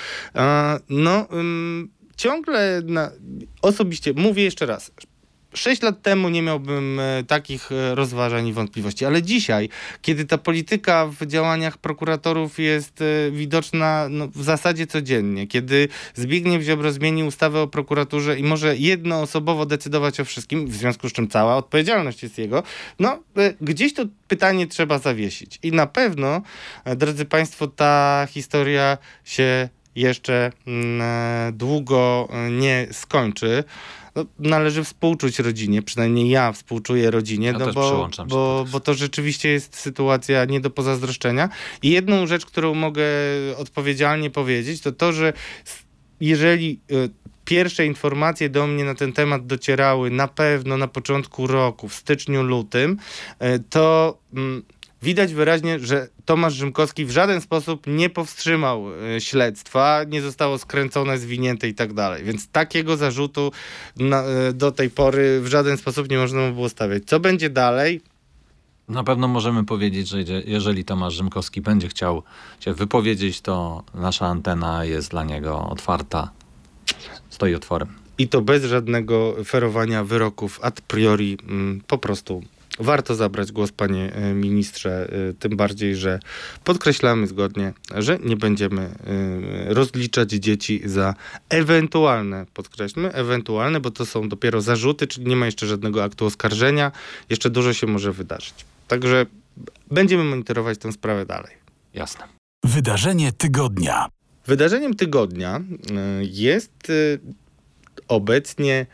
no 0.88 1.28
ciągle 2.16 2.82
na, 2.84 3.10
osobiście 3.62 4.12
mówię 4.12 4.44
jeszcze 4.44 4.66
raz, 4.66 4.92
Sześć 5.54 5.82
lat 5.82 6.02
temu 6.02 6.28
nie 6.28 6.42
miałbym 6.42 7.00
e, 7.00 7.24
takich 7.24 7.72
e, 7.72 7.94
rozważań 7.94 8.46
i 8.46 8.52
wątpliwości, 8.52 9.04
ale 9.04 9.22
dzisiaj, 9.22 9.68
kiedy 10.02 10.24
ta 10.24 10.38
polityka 10.38 11.06
w 11.20 11.26
działaniach 11.26 11.78
prokuratorów 11.78 12.58
jest 12.58 13.02
e, 13.02 13.30
widoczna 13.30 14.06
no, 14.10 14.28
w 14.28 14.42
zasadzie 14.42 14.86
codziennie, 14.86 15.46
kiedy 15.46 15.88
Zbigniew 16.14 16.62
Ziobro 16.62 16.92
zmienił 16.92 17.26
ustawę 17.26 17.60
o 17.60 17.66
prokuraturze 17.66 18.38
i 18.38 18.42
może 18.42 18.76
jednoosobowo 18.76 19.66
decydować 19.66 20.20
o 20.20 20.24
wszystkim, 20.24 20.66
w 20.66 20.74
związku 20.74 21.08
z 21.08 21.12
czym 21.12 21.28
cała 21.28 21.56
odpowiedzialność 21.56 22.22
jest 22.22 22.38
jego, 22.38 22.62
no 22.98 23.22
gdzieś 23.60 23.94
to 23.94 24.04
pytanie 24.28 24.66
trzeba 24.66 24.98
zawiesić. 24.98 25.58
I 25.62 25.72
na 25.72 25.86
pewno, 25.86 26.42
drodzy 26.96 27.24
Państwo, 27.24 27.66
ta 27.66 28.26
historia 28.30 28.98
się 29.24 29.68
jeszcze 29.94 30.52
mm, 30.66 31.56
długo 31.56 32.28
nie 32.50 32.86
skończy 32.92 33.64
no, 34.14 34.24
należy 34.38 34.84
współczuć 34.84 35.38
rodzinie, 35.38 35.82
przynajmniej 35.82 36.28
ja 36.28 36.52
współczuję 36.52 37.10
rodzinie, 37.10 37.46
ja 37.46 37.52
no 37.52 37.72
bo, 37.72 38.08
bo, 38.28 38.66
bo 38.72 38.80
to 38.80 38.94
rzeczywiście 38.94 39.48
jest 39.48 39.76
sytuacja 39.76 40.44
nie 40.44 40.60
do 40.60 40.70
pozazdroszczenia. 40.70 41.48
I 41.82 41.90
jedną 41.90 42.26
rzecz, 42.26 42.46
którą 42.46 42.74
mogę 42.74 43.04
odpowiedzialnie 43.56 44.30
powiedzieć, 44.30 44.80
to 44.80 44.92
to, 44.92 45.12
że 45.12 45.32
jeżeli 46.20 46.80
y, 46.92 47.10
pierwsze 47.44 47.86
informacje 47.86 48.48
do 48.48 48.66
mnie 48.66 48.84
na 48.84 48.94
ten 48.94 49.12
temat 49.12 49.46
docierały 49.46 50.10
na 50.10 50.28
pewno 50.28 50.76
na 50.76 50.88
początku 50.88 51.46
roku, 51.46 51.88
w 51.88 51.94
styczniu, 51.94 52.42
lutym, 52.42 52.96
to 53.70 54.18
mm, 54.34 54.62
widać 55.02 55.34
wyraźnie, 55.34 55.78
że 55.78 56.08
Tomasz 56.24 56.54
Rzymkowski 56.54 57.04
w 57.04 57.10
żaden 57.10 57.40
sposób 57.40 57.86
nie 57.86 58.10
powstrzymał 58.10 58.86
e, 59.16 59.20
śledztwa, 59.20 60.04
nie 60.08 60.22
zostało 60.22 60.58
skręcone, 60.58 61.18
zwinięte 61.18 61.68
i 61.68 61.74
tak 61.74 61.92
dalej. 61.92 62.24
Więc 62.24 62.48
takiego 62.48 62.96
zarzutu 62.96 63.52
na, 63.96 64.22
e, 64.22 64.52
do 64.52 64.72
tej 64.72 64.90
pory 64.90 65.40
w 65.40 65.46
żaden 65.46 65.76
sposób 65.76 66.10
nie 66.10 66.18
można 66.18 66.50
było 66.50 66.68
stawiać. 66.68 67.02
Co 67.06 67.20
będzie 67.20 67.50
dalej? 67.50 68.00
Na 68.88 69.04
pewno 69.04 69.28
możemy 69.28 69.64
powiedzieć, 69.64 70.08
że 70.08 70.22
jeżeli 70.44 70.84
Tomasz 70.84 71.14
Rzymkowski 71.14 71.60
będzie 71.60 71.88
chciał 71.88 72.22
się 72.60 72.74
wypowiedzieć, 72.74 73.40
to 73.40 73.82
nasza 73.94 74.26
antena 74.26 74.84
jest 74.84 75.10
dla 75.10 75.24
niego 75.24 75.68
otwarta. 75.68 76.30
Stoi 77.30 77.54
otworem. 77.54 77.88
I 78.18 78.28
to 78.28 78.40
bez 78.40 78.64
żadnego 78.64 79.36
ferowania 79.44 80.04
wyroków 80.04 80.60
a 80.62 80.70
priori, 80.70 81.38
mm, 81.48 81.80
po 81.86 81.98
prostu 81.98 82.42
warto 82.80 83.14
zabrać 83.14 83.52
głos, 83.52 83.72
panie 83.72 84.12
e, 84.12 84.34
ministrze, 84.34 85.08
e, 85.30 85.34
tym 85.34 85.56
bardziej, 85.56 85.96
że 85.96 86.20
podkreślamy 86.64 87.26
zgodnie, 87.26 87.72
że 87.96 88.18
nie 88.18 88.36
będziemy 88.36 88.82
e, 88.82 89.74
rozliczać 89.74 90.30
dzieci 90.30 90.82
za 90.84 91.14
ewentualne, 91.48 92.46
podkreślmy, 92.54 93.12
ewentualne, 93.12 93.80
bo 93.80 93.90
to 93.90 94.06
są 94.06 94.28
dopiero 94.28 94.60
zarzuty, 94.60 95.06
czyli 95.06 95.26
nie 95.26 95.36
ma 95.36 95.46
jeszcze 95.46 95.66
żadnego 95.66 96.04
aktu 96.04 96.26
oskarżenia, 96.26 96.92
jeszcze 97.30 97.50
dużo 97.50 97.72
się 97.72 97.86
może 97.86 98.12
wydarzyć. 98.12 98.54
Także 98.88 99.26
będziemy 99.90 100.24
monitorować 100.24 100.78
tę 100.78 100.92
sprawę 100.92 101.26
dalej. 101.26 101.54
Jasne. 101.94 102.24
Wydarzenie 102.64 103.32
tygodnia. 103.32 104.08
Wydarzeniem 104.46 104.94
tygodnia 104.94 105.60
jest 106.20 106.92
obecnie 108.08 108.86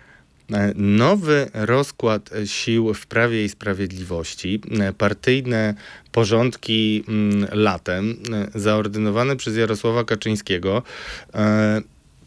nowy 0.74 1.50
rozkład 1.54 2.30
sił 2.44 2.94
w 2.94 3.06
Prawie 3.06 3.44
i 3.44 3.48
Sprawiedliwości, 3.48 4.60
e, 4.80 4.92
partyjne 4.92 5.74
porządki 6.12 7.04
mm, 7.08 7.48
latem, 7.52 8.16
e, 8.54 8.60
zaordynowane 8.60 9.36
przez 9.36 9.56
Jarosława 9.56 10.04
Kaczyńskiego, 10.04 10.82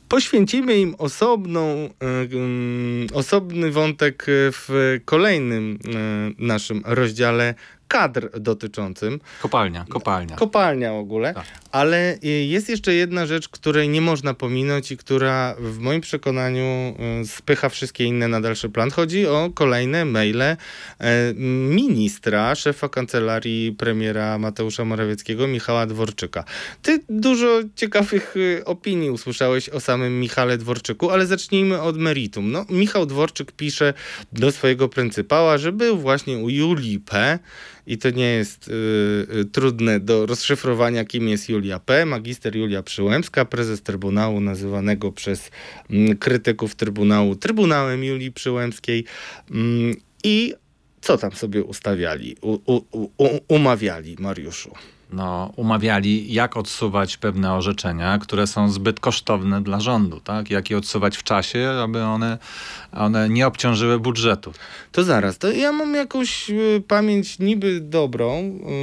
poświęcimy 0.09 0.77
im 0.79 0.95
osobną, 0.97 1.89
mm, 1.99 3.07
osobny 3.13 3.71
wątek 3.71 4.25
w 4.29 4.99
kolejnym 5.05 5.79
naszym 6.39 6.81
rozdziale 6.85 7.55
kadr 7.89 8.39
dotyczącym. 8.39 9.19
Kopalnia, 9.41 9.85
kopalnia. 9.89 10.35
Kopalnia 10.35 10.93
w 10.93 10.95
ogóle. 10.95 11.33
Tak. 11.33 11.45
Ale 11.71 12.17
y, 12.23 12.27
jest 12.27 12.69
jeszcze 12.69 12.93
jedna 12.93 13.25
rzecz, 13.25 13.49
której 13.49 13.89
nie 13.89 14.01
można 14.01 14.33
pominąć 14.33 14.91
i 14.91 14.97
która 14.97 15.55
w 15.59 15.79
moim 15.79 16.01
przekonaniu 16.01 16.95
y, 17.23 17.27
spycha 17.27 17.69
wszystkie 17.69 18.03
inne 18.03 18.27
na 18.27 18.41
dalszy 18.41 18.69
plan. 18.69 18.91
Chodzi 18.91 19.27
o 19.27 19.49
kolejne 19.53 20.05
maile 20.05 20.41
e, 20.41 20.57
ministra, 21.69 22.55
szefa 22.55 22.89
kancelarii 22.89 23.71
premiera 23.71 24.37
Mateusza 24.37 24.85
Morawieckiego, 24.85 25.47
Michała 25.47 25.85
Dworczyka. 25.85 26.43
Ty 26.81 26.99
dużo 27.09 27.59
ciekawych 27.75 28.35
y, 28.35 28.65
opinii 28.65 29.09
usłyszałeś 29.09 29.69
o 29.69 29.79
samym 29.79 30.19
Michale 30.19 30.57
Dworczyku, 30.57 31.09
ale 31.09 31.25
zacznijmy 31.25 31.81
od 31.81 31.97
meritum. 31.97 32.51
No, 32.51 32.65
Michał 32.69 33.05
Dworczyk 33.05 33.51
pisze 33.51 33.93
do 34.33 34.51
swojego 34.51 34.89
pryncypała, 34.89 35.57
że 35.57 35.71
był 35.71 35.97
właśnie 35.97 36.37
u 36.37 36.49
Julii 36.49 36.99
P., 36.99 37.39
i 37.89 37.97
to 37.97 38.09
nie 38.09 38.25
jest 38.25 38.67
y, 38.67 38.71
y, 39.39 39.45
trudne 39.45 39.99
do 39.99 40.25
rozszyfrowania, 40.25 41.05
kim 41.05 41.27
jest 41.27 41.49
Julia 41.49 41.79
P., 41.79 42.05
magister 42.05 42.55
Julia 42.55 42.83
Przyłębska, 42.83 43.45
prezes 43.45 43.81
Trybunału 43.81 44.41
nazywanego 44.41 45.11
przez 45.11 45.51
y, 45.91 46.15
krytyków 46.15 46.75
Trybunału 46.75 47.35
Trybunałem 47.35 48.03
Julii 48.03 48.31
Przyłębskiej 48.31 49.05
mm, 49.51 49.95
i 50.23 50.53
co 51.01 51.17
tam 51.17 51.31
sobie 51.31 51.63
ustawiali, 51.63 52.35
u, 52.41 52.75
u, 52.75 53.07
u, 53.17 53.39
umawiali, 53.47 54.15
Mariuszu? 54.19 54.71
No, 55.11 55.53
umawiali, 55.55 56.33
jak 56.33 56.57
odsuwać 56.57 57.17
pewne 57.17 57.53
orzeczenia, 57.53 58.17
które 58.17 58.47
są 58.47 58.71
zbyt 58.71 58.99
kosztowne 58.99 59.61
dla 59.61 59.79
rządu, 59.79 60.19
tak? 60.19 60.49
Jak 60.49 60.69
je 60.69 60.77
odsuwać 60.77 61.17
w 61.17 61.23
czasie, 61.23 61.69
aby 61.83 62.03
one, 62.03 62.37
one 62.91 63.29
nie 63.29 63.47
obciążyły 63.47 63.99
budżetu. 63.99 64.53
To 64.91 65.03
zaraz, 65.03 65.37
to 65.37 65.51
ja 65.51 65.71
mam 65.71 65.95
jakąś 65.95 66.49
y, 66.49 66.83
pamięć 66.87 67.39
niby 67.39 67.81
dobrą, 67.81 68.39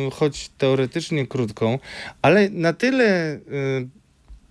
y, 0.09 0.11
choć 0.11 0.51
teoretycznie 0.59 1.27
krótką, 1.27 1.79
ale 2.23 2.51
na 2.51 2.73
tyle 2.73 3.35
y, 3.35 3.96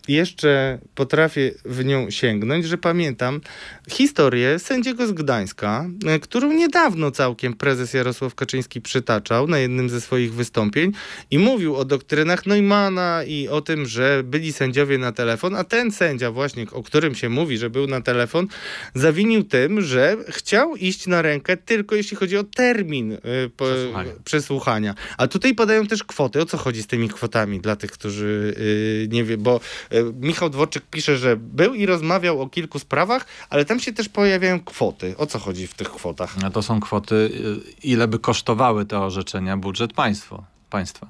jeszcze 0.08 0.80
potrafię 0.96 1.52
w 1.66 1.86
nią 1.86 2.10
sięgnąć, 2.10 2.66
że 2.66 2.78
pamiętam 2.78 3.42
historię 3.90 4.60
sędziego 4.60 5.08
z 5.08 5.12
Gdańska, 5.12 5.86
e, 6.06 6.20
którą 6.20 6.54
niedawno 6.54 7.12
całkiem 7.12 7.54
prezes 7.54 7.94
Jarosław 7.94 8.36
Kaczyński 8.36 8.82
przytaczał 8.82 9.48
na 9.48 9.60
jednym 9.60 9.90
ze 9.90 10.02
swoich 10.02 10.34
wystąpień 10.34 10.92
i 11.32 11.40
mówił 11.40 11.76
o 11.76 11.86
doktrynach 11.86 12.46
Neumana 12.46 13.24
i 13.24 13.48
o 13.48 13.62
tym, 13.62 13.86
że 13.86 14.24
byli 14.24 14.54
sędziowie 14.54 14.98
na 14.98 15.12
telefon, 15.12 15.56
a 15.56 15.64
ten 15.64 15.92
sędzia 15.92 16.32
właśnie, 16.32 16.66
o 16.72 16.84
którym 16.84 17.16
się 17.16 17.30
mówi, 17.30 17.58
że 17.58 17.70
był 17.70 17.88
na 17.88 18.02
telefon, 18.02 18.48
zawinił 18.96 19.44
tym, 19.44 19.82
że 19.82 20.18
chciał 20.30 20.76
iść 20.76 21.08
na 21.08 21.22
rękę 21.22 21.58
tylko 21.58 21.96
jeśli 21.96 22.18
chodzi 22.18 22.38
o 22.38 22.44
termin 22.44 23.18
po, 23.58 23.66
przesłuchania. 23.66 24.12
przesłuchania. 24.26 24.96
A 25.18 25.28
tutaj 25.28 25.56
padają 25.56 25.88
też 25.88 26.04
kwoty. 26.04 26.42
O 26.42 26.46
co 26.46 26.58
chodzi 26.58 26.84
z 26.84 26.88
tymi 26.88 27.10
kwotami 27.10 27.60
dla 27.60 27.76
tych, 27.76 27.92
którzy 27.92 28.56
y, 28.58 29.08
nie 29.12 29.24
wie, 29.24 29.38
bo 29.38 29.60
E, 29.95 29.95
Michał 30.04 30.50
Dworczyk 30.50 30.84
pisze, 30.86 31.18
że 31.18 31.38
był 31.38 31.74
i 31.74 31.86
rozmawiał 31.86 32.42
o 32.42 32.50
kilku 32.50 32.80
sprawach, 32.80 33.26
ale 33.50 33.66
tam 33.66 33.80
się 33.80 33.94
też 33.94 34.10
pojawiają 34.10 34.60
kwoty. 34.60 35.16
O 35.18 35.26
co 35.26 35.40
chodzi 35.40 35.68
w 35.68 35.74
tych 35.74 35.92
kwotach? 35.92 36.36
A 36.44 36.50
to 36.50 36.62
są 36.62 36.80
kwoty, 36.80 37.16
y, 37.16 37.72
ile 37.84 38.08
by 38.08 38.20
kosztowały 38.20 38.86
te 38.86 39.00
orzeczenia 39.00 39.58
budżet 39.58 39.94
państwo, 39.94 40.44
państwa. 40.70 41.08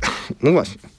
No 0.42 0.52
właśnie 0.52 0.90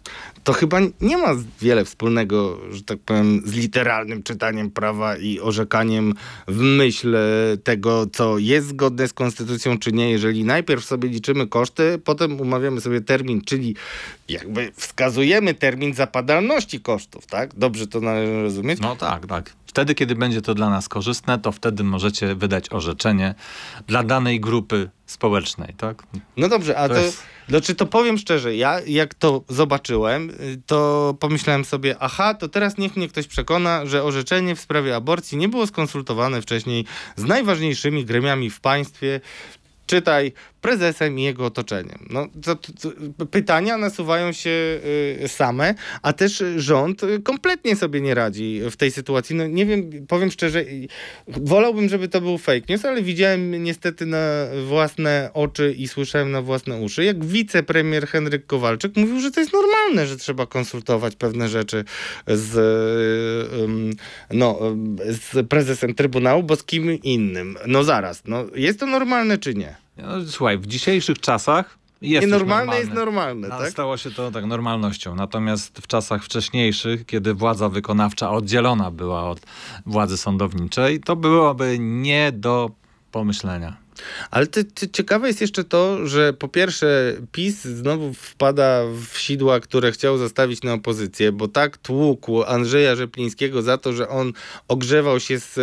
to 0.43 0.53
chyba 0.53 0.79
nie 1.01 1.17
ma 1.17 1.35
wiele 1.61 1.85
wspólnego, 1.85 2.59
że 2.71 2.83
tak 2.83 2.99
powiem, 2.99 3.41
z 3.45 3.53
literalnym 3.53 4.23
czytaniem 4.23 4.71
prawa 4.71 5.17
i 5.17 5.39
orzekaniem 5.39 6.13
w 6.47 6.57
myśl 6.57 7.17
tego, 7.63 8.05
co 8.13 8.37
jest 8.37 8.67
zgodne 8.67 9.07
z 9.07 9.13
konstytucją, 9.13 9.77
czy 9.77 9.91
nie. 9.91 10.11
Jeżeli 10.11 10.43
najpierw 10.43 10.85
sobie 10.85 11.09
liczymy 11.09 11.47
koszty, 11.47 11.99
potem 12.03 12.41
umawiamy 12.41 12.81
sobie 12.81 13.01
termin, 13.01 13.41
czyli 13.41 13.75
jakby 14.29 14.71
wskazujemy 14.75 15.53
termin 15.53 15.93
zapadalności 15.93 16.79
kosztów, 16.79 17.27
tak? 17.27 17.55
Dobrze 17.55 17.87
to 17.87 18.01
należy 18.01 18.41
rozumieć? 18.41 18.79
No 18.79 18.95
tak, 18.95 19.27
tak. 19.27 19.53
Wtedy, 19.71 19.95
kiedy 19.95 20.15
będzie 20.15 20.41
to 20.41 20.55
dla 20.55 20.69
nas 20.69 20.89
korzystne, 20.89 21.39
to 21.39 21.51
wtedy 21.51 21.83
możecie 21.83 22.35
wydać 22.35 22.71
orzeczenie 22.71 23.35
dla 23.87 24.03
danej 24.03 24.39
grupy 24.39 24.89
społecznej, 25.05 25.73
tak? 25.77 26.03
No 26.37 26.49
dobrze, 26.49 26.77
a 26.77 26.87
to, 26.87 26.93
to 26.93 26.99
jest... 26.99 27.23
znaczy 27.49 27.75
to 27.75 27.85
powiem 27.85 28.17
szczerze, 28.17 28.55
ja 28.55 28.79
jak 28.87 29.13
to 29.13 29.43
zobaczyłem, 29.49 30.31
to 30.65 31.13
pomyślałem 31.19 31.65
sobie, 31.65 31.95
aha, 31.99 32.33
to 32.33 32.49
teraz 32.49 32.77
niech 32.77 32.97
mnie 32.97 33.07
ktoś 33.07 33.27
przekona, 33.27 33.85
że 33.85 34.03
orzeczenie 34.03 34.55
w 34.55 34.59
sprawie 34.59 34.95
aborcji 34.95 35.37
nie 35.37 35.49
było 35.49 35.67
skonsultowane 35.67 36.41
wcześniej 36.41 36.85
z 37.15 37.23
najważniejszymi 37.23 38.05
gremiami 38.05 38.49
w 38.49 38.59
państwie, 38.59 39.21
czytaj 39.87 40.33
prezesem 40.61 41.19
i 41.19 41.23
jego 41.23 41.45
otoczeniem. 41.45 42.07
No, 42.09 42.27
to, 42.43 42.55
to, 42.55 42.71
to, 43.17 43.25
pytania 43.25 43.77
nasuwają 43.77 44.31
się 44.31 44.49
y, 45.23 45.27
same, 45.27 45.75
a 46.01 46.13
też 46.13 46.43
rząd 46.57 47.01
kompletnie 47.23 47.75
sobie 47.75 48.01
nie 48.01 48.15
radzi 48.15 48.61
w 48.71 48.77
tej 48.77 48.91
sytuacji. 48.91 49.35
No, 49.35 49.47
nie 49.47 49.65
wiem, 49.65 49.89
powiem 50.07 50.31
szczerze, 50.31 50.65
wolałbym, 51.27 51.89
żeby 51.89 52.07
to 52.07 52.21
był 52.21 52.37
fake 52.37 52.61
news, 52.69 52.85
ale 52.85 53.01
widziałem 53.01 53.63
niestety 53.63 54.05
na 54.05 54.45
własne 54.67 55.29
oczy 55.33 55.75
i 55.77 55.87
słyszałem 55.87 56.31
na 56.31 56.41
własne 56.41 56.77
uszy, 56.77 57.03
jak 57.03 57.25
wicepremier 57.25 58.07
Henryk 58.07 58.45
Kowalczyk 58.45 58.95
mówił, 58.95 59.19
że 59.19 59.31
to 59.31 59.39
jest 59.39 59.53
normalne, 59.53 60.07
że 60.07 60.17
trzeba 60.17 60.45
konsultować 60.45 61.15
pewne 61.15 61.49
rzeczy 61.49 61.85
z, 62.27 62.57
y, 62.57 63.95
no, 64.31 64.59
z 65.05 65.47
prezesem 65.47 65.95
Trybunału, 65.95 66.43
bo 66.43 66.55
z 66.55 66.63
kim 66.63 66.91
innym. 66.91 67.57
No 67.67 67.83
zaraz, 67.83 68.23
no, 68.25 68.45
jest 68.55 68.79
to 68.79 68.85
normalne 68.85 69.37
czy 69.37 69.55
nie? 69.55 69.75
No, 69.97 70.07
słuchaj, 70.27 70.57
w 70.57 70.67
dzisiejszych 70.67 71.19
czasach 71.19 71.77
jest 72.01 72.27
Nienormalne 72.27 72.79
jest 72.79 72.91
normalne, 72.91 73.49
tak? 73.49 73.69
Stało 73.69 73.97
się 73.97 74.11
to 74.11 74.31
tak 74.31 74.45
normalnością. 74.45 75.15
Natomiast 75.15 75.79
w 75.79 75.87
czasach 75.87 76.23
wcześniejszych, 76.23 77.05
kiedy 77.05 77.33
władza 77.33 77.69
wykonawcza 77.69 78.31
oddzielona 78.31 78.91
była 78.91 79.29
od 79.29 79.39
władzy 79.85 80.17
sądowniczej, 80.17 80.99
to 80.99 81.15
byłoby 81.15 81.77
nie 81.79 82.31
do 82.31 82.71
pomyślenia. 83.11 83.80
Ale 84.31 84.47
ty, 84.47 84.65
ty, 84.65 84.89
ciekawe 84.89 85.27
jest 85.27 85.41
jeszcze 85.41 85.63
to, 85.63 86.07
że 86.07 86.33
po 86.33 86.47
pierwsze 86.47 87.15
PiS 87.31 87.61
znowu 87.61 88.13
wpada 88.13 88.83
w 89.11 89.17
sidła, 89.17 89.59
które 89.59 89.91
chciał 89.91 90.17
zastawić 90.17 90.63
na 90.63 90.73
opozycję, 90.73 91.31
bo 91.31 91.47
tak 91.47 91.77
tłukł 91.77 92.43
Andrzeja 92.43 92.95
Rzeplińskiego 92.95 93.61
za 93.61 93.77
to, 93.77 93.93
że 93.93 94.09
on 94.09 94.33
ogrzewał 94.67 95.19
się 95.19 95.39
z 95.39 95.57
e, 95.57 95.61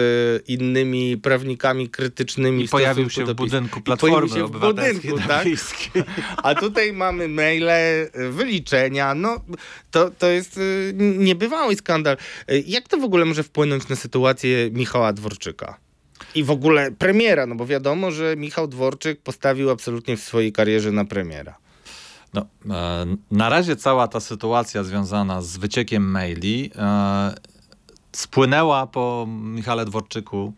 innymi 0.53 1.17
prawnikami 1.17 1.89
krytycznymi. 1.89 2.65
I 2.65 2.69
pojawił 2.69 3.11
się 3.11 3.25
w 3.25 3.35
budynku 3.35 3.81
Platformy 3.81 4.29
się 4.29 4.47
w 4.47 4.61
budynku, 4.61 5.19
tak? 5.29 5.47
A 6.45 6.55
tutaj 6.55 6.93
mamy 6.93 7.29
maile, 7.29 7.69
e, 7.69 8.09
wyliczenia, 8.31 9.15
no 9.15 9.41
to, 9.91 10.11
to 10.11 10.27
jest 10.27 10.59
e, 10.59 10.93
niebywały 10.99 11.77
skandal. 11.77 12.17
Jak 12.67 12.89
to 12.89 12.97
w 12.97 13.05
ogóle 13.05 13.25
może 13.25 13.43
wpłynąć 13.43 13.89
na 13.89 13.97
sytuację 13.97 14.71
Michała 14.71 15.13
Dworczyka? 15.13 15.88
I 16.35 16.45
w 16.45 16.51
ogóle 16.51 16.91
premiera, 16.91 17.47
no 17.47 17.55
bo 17.55 17.67
wiadomo, 17.67 18.11
że 18.11 18.37
Michał 18.37 18.69
Dworczyk 18.69 19.21
postawił 19.21 19.71
absolutnie 19.71 20.17
w 20.17 20.21
swojej 20.21 20.53
karierze 20.53 20.93
na 20.93 21.05
premiera. 21.05 21.59
No, 22.35 22.47
e, 22.71 23.07
na 23.31 23.49
razie 23.49 23.77
cała 23.77 24.09
ta 24.09 24.21
sytuacja 24.21 24.85
związana 24.85 25.43
z 25.43 25.57
wyciekiem 25.57 26.11
maili 26.11 26.71
e, 26.77 27.35
spłynęła 28.13 28.87
po 28.87 29.27
Michale 29.29 29.85
Dworczyku 29.85 30.53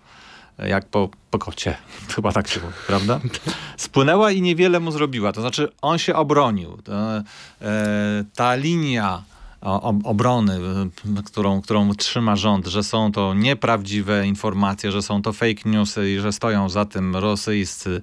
jak 0.58 0.88
po, 0.88 1.08
po 1.30 1.38
kocie, 1.38 1.76
chyba 2.14 2.32
tak 2.32 2.48
się 2.48 2.60
mówi, 2.60 2.74
prawda? 2.86 3.20
Spłynęła 3.76 4.30
i 4.30 4.42
niewiele 4.42 4.80
mu 4.80 4.90
zrobiła, 4.90 5.32
to 5.32 5.40
znaczy 5.40 5.68
on 5.82 5.98
się 5.98 6.14
obronił. 6.14 6.76
To, 6.84 6.92
e, 6.96 7.22
ta 8.34 8.54
linia 8.54 9.22
obrony, 10.04 10.52
e, 11.18 11.22
którą, 11.22 11.60
którą 11.62 11.94
trzyma 11.94 12.36
rząd, 12.36 12.66
że 12.66 12.82
są 12.82 13.12
to 13.12 13.34
nieprawdziwe 13.34 14.26
informacje, 14.26 14.92
że 14.92 15.02
są 15.02 15.22
to 15.22 15.32
fake 15.32 15.62
newsy 15.64 16.10
i 16.10 16.18
że 16.18 16.32
stoją 16.32 16.68
za 16.68 16.84
tym 16.84 17.16
rosyjscy 17.16 18.02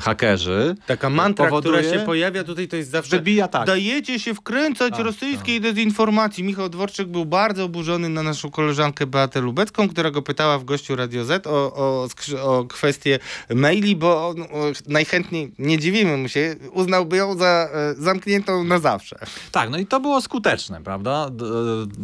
hakerzy. 0.00 0.74
Taka 0.86 1.10
mantra, 1.10 1.44
powoduje, 1.44 1.82
która 1.82 1.98
się 1.98 2.06
pojawia 2.06 2.44
tutaj, 2.44 2.68
to 2.68 2.76
jest 2.76 2.90
zawsze 2.90 3.16
wybija 3.16 3.48
tak. 3.48 3.66
dajecie 3.66 4.20
się 4.20 4.34
wkręcać 4.34 4.94
tak, 4.94 5.06
rosyjskiej 5.06 5.60
tak. 5.60 5.72
dezinformacji. 5.72 6.44
Michał 6.44 6.68
Dworczyk 6.68 7.08
był 7.08 7.24
bardzo 7.24 7.64
oburzony 7.64 8.08
na 8.08 8.22
naszą 8.22 8.50
koleżankę 8.50 9.06
Beatę 9.06 9.40
Lubecką, 9.40 9.88
która 9.88 10.10
go 10.10 10.22
pytała 10.22 10.58
w 10.58 10.64
gościu 10.64 10.96
Radio 10.96 11.24
Z 11.24 11.46
o, 11.46 11.50
o, 11.50 12.08
o 12.42 12.64
kwestię 12.64 13.18
maili, 13.54 13.96
bo 13.96 14.28
on, 14.28 14.42
o, 14.42 14.46
najchętniej, 14.88 15.52
nie 15.58 15.78
dziwimy 15.78 16.16
mu 16.16 16.28
się, 16.28 16.56
uznałby 16.72 17.16
ją 17.16 17.38
za 17.38 17.68
e, 17.72 17.94
zamkniętą 17.94 18.64
na 18.64 18.78
zawsze. 18.78 19.18
Tak, 19.52 19.70
no 19.70 19.78
i 19.78 19.86
to 19.86 20.00
było 20.00 20.20
skuteczne, 20.20 20.82
prawda? 20.82 21.30
D 21.30 21.44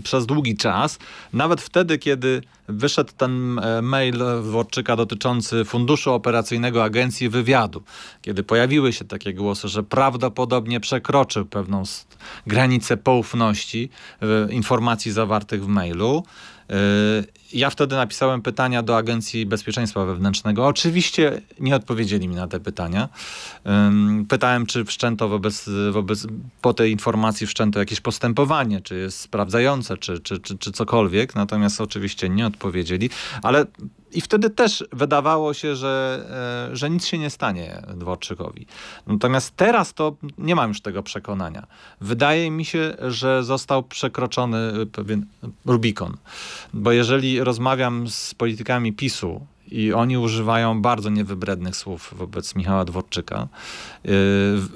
przez 0.05 0.27
długi 0.27 0.57
czas. 0.57 0.99
Nawet 1.33 1.61
wtedy, 1.61 1.99
kiedy 1.99 2.43
wyszedł 2.73 3.13
ten 3.17 3.59
e, 3.59 3.83
mail 3.83 4.19
Dworczyka 4.43 4.97
dotyczący 4.97 5.65
funduszu 5.65 6.13
operacyjnego 6.13 6.85
Agencji 6.85 7.29
Wywiadu, 7.29 7.83
kiedy 8.23 8.43
pojawiły 8.43 8.93
się 8.93 9.05
takie 9.05 9.35
głosy, 9.35 9.69
że 9.69 9.83
prawdopodobnie 9.83 10.81
przekroczył 10.81 11.45
pewną 11.45 11.83
granicę 12.47 12.97
poufności 12.97 13.91
e, 14.23 14.53
informacji 14.53 15.13
zawartych 15.13 15.65
w 15.65 15.69
mailu. 15.69 16.25
Ja 17.53 17.71
wtedy 17.71 17.97
napisałem 17.97 18.43
pytania 18.43 18.83
do 18.83 18.97
Agencji 18.97 19.47
Bezpieczeństwa 19.47 20.05
Wewnętrznego. 20.05 20.67
Oczywiście 20.67 21.43
nie 21.61 21.77
odpowiedzieli 21.77 22.29
mi 22.29 22.35
na 22.35 22.49
te 22.49 22.61
pytania. 22.61 23.09
Pytałem, 24.29 24.67
czy 24.67 24.85
wszczęto 24.85 25.29
wobec, 25.29 25.71
wobec 25.91 26.27
po 26.61 26.75
tej 26.75 26.93
informacji 26.93 27.47
wszczęto 27.47 27.79
jakieś 27.79 28.01
postępowanie, 28.01 28.81
czy 28.81 28.95
jest 28.95 29.21
sprawdzające, 29.21 29.97
czy, 29.97 30.21
czy, 30.21 30.39
czy, 30.41 30.59
czy 30.59 30.73
cokolwiek. 30.73 31.35
Natomiast 31.35 31.81
oczywiście 31.81 32.29
nie 32.29 32.47
odpowiedzieli, 32.47 33.11
ale 33.43 33.67
i 34.15 34.21
wtedy 34.21 34.51
też 34.51 34.85
wydawało 34.93 35.55
się, 35.55 35.77
że, 35.77 36.25
e, 36.73 36.77
że 36.77 36.91
nic 36.91 37.07
się 37.07 37.19
nie 37.19 37.31
stanie 37.31 37.83
Dworczykowi. 37.95 38.67
Natomiast 39.07 39.57
teraz 39.57 39.95
to 39.95 40.17
nie 40.39 40.55
mam 40.55 40.69
już 40.69 40.81
tego 40.81 41.03
przekonania. 41.03 41.67
Wydaje 42.01 42.51
mi 42.51 42.65
się, 42.65 42.97
że 43.09 43.45
został 43.45 43.83
przekroczony 43.83 44.87
pewien 44.93 45.27
Rubikon. 45.67 46.17
Bo 46.75 46.93
jeżeli 46.93 47.42
rozmawiam 47.45 48.09
z 48.09 48.35
politykami 48.35 48.93
PiSu 48.93 49.47
i 49.69 49.93
oni 49.93 50.19
używają 50.19 50.83
bardzo 50.83 51.11
niewybrednych 51.11 51.77
słów 51.77 52.15
wobec 52.17 52.55
Michała 52.57 52.85
Dworczyka. 52.85 53.49
Y, 54.07 54.09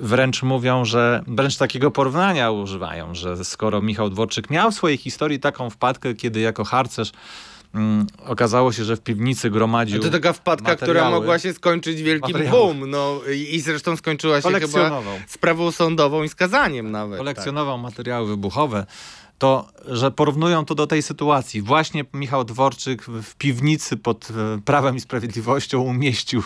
wręcz 0.00 0.42
mówią, 0.42 0.84
że 0.84 1.22
wręcz 1.26 1.56
takiego 1.56 1.90
porównania 1.90 2.50
używają, 2.50 3.14
że 3.14 3.44
skoro 3.44 3.82
Michał 3.82 4.10
Dworczyk 4.10 4.50
miał 4.50 4.70
w 4.70 4.74
swojej 4.74 4.96
historii 4.96 5.40
taką 5.40 5.70
wpadkę, 5.70 6.14
kiedy 6.14 6.40
jako 6.40 6.64
harcerz 6.64 7.12
Mm, 7.76 8.06
okazało 8.26 8.72
się, 8.72 8.84
że 8.84 8.96
w 8.96 9.00
piwnicy 9.00 9.50
gromadził. 9.50 10.02
To 10.02 10.10
taka 10.10 10.32
wpadka, 10.32 10.76
która 10.76 11.10
mogła 11.10 11.38
się 11.38 11.52
skończyć 11.52 12.02
wielkim 12.02 12.36
boom. 12.50 12.90
No, 12.90 13.20
i, 13.50 13.60
zresztą 13.60 13.96
skończyła 13.96 14.40
się 14.40 14.50
chyba 14.50 15.02
sprawą 15.26 15.70
sądową 15.72 16.22
i 16.22 16.28
skazaniem 16.28 16.90
nawet. 16.90 17.18
Kolekcjonował 17.18 17.76
tak. 17.76 17.82
materiały 17.82 18.26
wybuchowe 18.28 18.86
to, 19.38 19.68
że 19.88 20.10
porównują 20.10 20.64
to 20.64 20.74
do 20.74 20.86
tej 20.86 21.02
sytuacji. 21.02 21.62
Właśnie 21.62 22.04
Michał 22.14 22.44
Dworczyk 22.44 23.02
w 23.02 23.34
piwnicy 23.34 23.96
pod 23.96 24.28
e, 24.30 24.60
Prawem 24.64 24.96
i 24.96 25.00
Sprawiedliwością 25.00 25.80
umieścił 25.80 26.42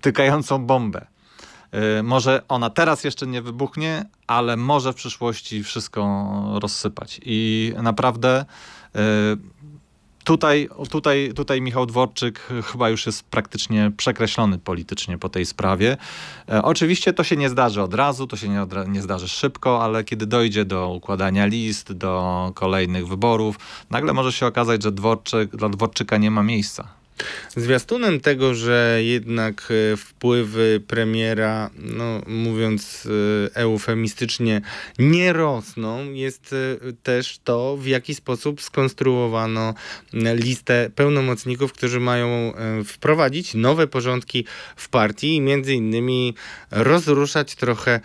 tykającą 0.00 0.66
bombę. 0.66 1.06
E, 1.72 2.02
może 2.02 2.42
ona 2.48 2.70
teraz 2.70 3.04
jeszcze 3.04 3.26
nie 3.26 3.42
wybuchnie, 3.42 4.04
ale 4.26 4.56
może 4.56 4.92
w 4.92 4.96
przyszłości 4.96 5.64
wszystko 5.64 6.28
rozsypać. 6.60 7.20
I 7.24 7.72
naprawdę 7.82 8.44
e, 8.94 8.98
Tutaj, 10.24 10.68
tutaj, 10.90 11.32
tutaj 11.36 11.60
Michał 11.60 11.86
Dworczyk 11.86 12.48
chyba 12.64 12.88
już 12.88 13.06
jest 13.06 13.22
praktycznie 13.22 13.92
przekreślony 13.96 14.58
politycznie 14.58 15.18
po 15.18 15.28
tej 15.28 15.46
sprawie. 15.46 15.96
E, 16.48 16.62
oczywiście 16.62 17.12
to 17.12 17.24
się 17.24 17.36
nie 17.36 17.48
zdarzy 17.48 17.82
od 17.82 17.94
razu, 17.94 18.26
to 18.26 18.36
się 18.36 18.48
nie, 18.48 18.66
nie 18.88 19.02
zdarzy 19.02 19.28
szybko, 19.28 19.84
ale 19.84 20.04
kiedy 20.04 20.26
dojdzie 20.26 20.64
do 20.64 20.88
układania 20.88 21.46
list, 21.46 21.92
do 21.92 22.52
kolejnych 22.54 23.08
wyborów, 23.08 23.56
nagle 23.90 24.12
może 24.12 24.32
się 24.32 24.46
okazać, 24.46 24.82
że 24.82 24.92
Dworczyk, 24.92 25.56
dla 25.56 25.68
Dworczyka 25.68 26.16
nie 26.16 26.30
ma 26.30 26.42
miejsca. 26.42 27.01
Zwiastunem 27.56 28.20
tego, 28.20 28.54
że 28.54 28.98
jednak 29.02 29.68
e, 29.92 29.96
wpływy 29.96 30.82
premiera, 30.86 31.70
no, 31.78 32.22
mówiąc 32.26 33.08
e, 33.46 33.56
eufemistycznie, 33.56 34.60
nie 34.98 35.32
rosną, 35.32 36.12
jest 36.12 36.52
e, 36.52 36.92
też 37.02 37.40
to, 37.44 37.76
w 37.76 37.86
jaki 37.86 38.14
sposób 38.14 38.62
skonstruowano 38.62 39.74
listę 40.34 40.90
pełnomocników, 40.94 41.72
którzy 41.72 42.00
mają 42.00 42.52
wprowadzić 42.84 43.54
nowe 43.54 43.86
porządki 43.86 44.44
w 44.76 44.88
partii 44.88 45.36
i 45.36 45.40
między 45.40 45.74
innymi 45.74 46.34
rozruszać 46.70 47.54
trochę 47.54 48.00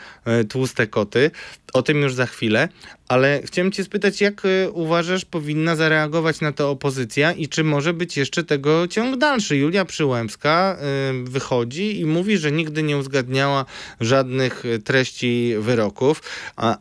tłuste 0.50 0.88
koty. 0.88 1.32
O 1.74 1.82
tym 1.82 2.02
już 2.02 2.14
za 2.14 2.26
chwilę, 2.26 2.70
ale 3.08 3.42
chciałem 3.46 3.72
cię 3.72 3.84
spytać, 3.84 4.22
jak 4.22 4.46
y, 4.46 4.72
uważasz, 4.72 5.26
powinna 5.26 5.76
zareagować 5.76 6.42
na 6.42 6.52
to 6.52 6.70
opozycja 6.70 7.32
i 7.32 7.48
czy 7.48 7.64
może 7.64 7.94
być 7.94 8.18
jeszcze 8.18 8.44
tego 8.44 8.88
ciąg 8.88 9.18
dalszy? 9.18 9.58
Julia 9.58 9.86
Przyłębska 9.86 10.78
y, 11.12 11.30
wychodzi 11.30 12.00
i 12.00 12.06
mówi, 12.06 12.38
że 12.38 12.52
nigdy 12.52 12.84
nie 12.84 12.98
uzgadniała 12.98 13.66
żadnych 14.00 14.66
y, 14.66 14.80
treści 14.80 15.54
wyroków, 15.60 16.22
a, 16.56 16.78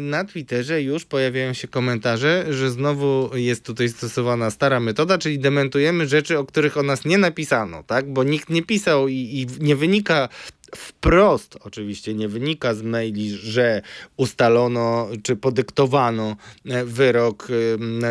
na 0.00 0.24
Twitterze 0.24 0.82
już 0.82 1.04
pojawiają 1.04 1.52
się 1.52 1.68
komentarze, 1.68 2.46
że 2.50 2.70
znowu 2.70 3.30
jest 3.34 3.64
tutaj 3.64 3.88
stosowana 3.88 4.50
stara 4.50 4.80
metoda, 4.80 5.18
czyli 5.18 5.38
dementujemy 5.38 6.06
rzeczy, 6.06 6.38
o 6.38 6.44
których 6.44 6.76
o 6.76 6.82
nas 6.82 7.04
nie 7.04 7.18
napisano, 7.18 7.82
tak? 7.82 8.12
Bo 8.12 8.24
nikt 8.24 8.50
nie 8.50 8.62
pisał 8.62 9.08
i, 9.08 9.14
i 9.14 9.64
nie 9.64 9.76
wynika 9.76 10.28
wprost 10.76 11.56
oczywiście 11.60 12.14
nie 12.14 12.28
wynika 12.28 12.74
z 12.74 12.82
maili, 12.82 13.30
że 13.30 13.82
ustalono 14.16 15.08
czy 15.22 15.36
podyktowano 15.36 16.36
e, 16.64 16.84
wyrok 16.84 17.48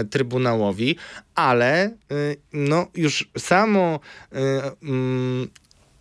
Trybunałowi, 0.10 0.96
ale 1.36 1.84
e, 1.84 1.92
no 2.54 2.88
już 2.96 3.30
samo 3.38 4.00
mm, 4.82 5.50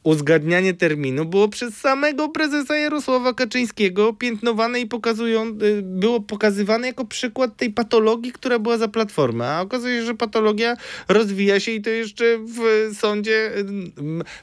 uzgadnianie 0.03 0.75
terminu 0.75 1.25
było 1.25 1.49
przez 1.49 1.77
samego 1.77 2.29
prezesa 2.29 2.77
Jarosława 2.77 3.35
Kaczyńskiego 3.35 4.13
piętnowane 4.13 4.81
i 4.81 4.87
pokazują, 4.87 5.47
y, 5.47 5.83
było 5.83 6.21
pokazywane 6.21 6.87
jako 6.87 7.05
przykład 7.05 7.57
tej 7.57 7.71
patologii, 7.71 8.33
która 8.33 8.59
była 8.59 8.79
za 8.79 8.89
platformę. 8.89 9.49
A 9.49 9.61
okazuje 9.61 10.01
się, 10.01 10.07
że 10.07 10.15
patologia 10.15 10.77
rozwija 11.09 11.61
się 11.61 11.73
i 11.73 11.83
to 11.83 11.91
jeszcze 11.91 12.25
w 12.39 12.91
sądzie 12.97 13.53
y, 13.57 13.65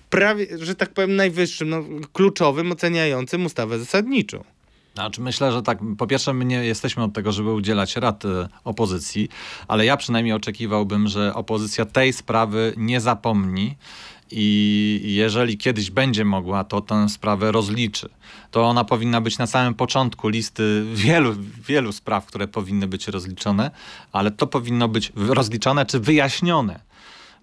prawie, 0.09 0.47
że 0.59 0.75
tak 0.75 0.89
powiem, 0.89 1.15
najwyższym, 1.15 1.69
no, 1.69 1.83
kluczowym, 2.13 2.71
oceniającym 2.71 3.45
ustawę 3.45 3.79
zasadniczą. 3.79 4.43
Znaczy 4.95 5.21
myślę, 5.21 5.51
że 5.51 5.61
tak, 5.61 5.79
po 5.97 6.07
pierwsze 6.07 6.33
my 6.33 6.45
nie 6.45 6.65
jesteśmy 6.65 7.03
od 7.03 7.13
tego, 7.13 7.31
żeby 7.31 7.53
udzielać 7.53 7.95
rad 7.95 8.25
y, 8.25 8.27
opozycji, 8.63 9.29
ale 9.67 9.85
ja 9.85 9.97
przynajmniej 9.97 10.33
oczekiwałbym, 10.33 11.07
że 11.07 11.33
opozycja 11.33 11.85
tej 11.85 12.13
sprawy 12.13 12.73
nie 12.77 13.01
zapomni 13.01 13.75
i 14.37 15.13
jeżeli 15.15 15.57
kiedyś 15.57 15.91
będzie 15.91 16.25
mogła, 16.25 16.63
to 16.63 16.81
tę 16.81 17.09
sprawę 17.09 17.51
rozliczy. 17.51 18.09
To 18.51 18.63
ona 18.63 18.83
powinna 18.83 19.21
być 19.21 19.37
na 19.37 19.47
samym 19.47 19.73
początku 19.73 20.27
listy 20.29 20.85
wielu, 20.93 21.35
wielu 21.67 21.91
spraw, 21.91 22.25
które 22.25 22.47
powinny 22.47 22.87
być 22.87 23.07
rozliczone, 23.07 23.71
ale 24.11 24.31
to 24.31 24.47
powinno 24.47 24.87
być 24.87 25.11
rozliczone 25.15 25.85
czy 25.85 25.99
wyjaśnione. 25.99 26.79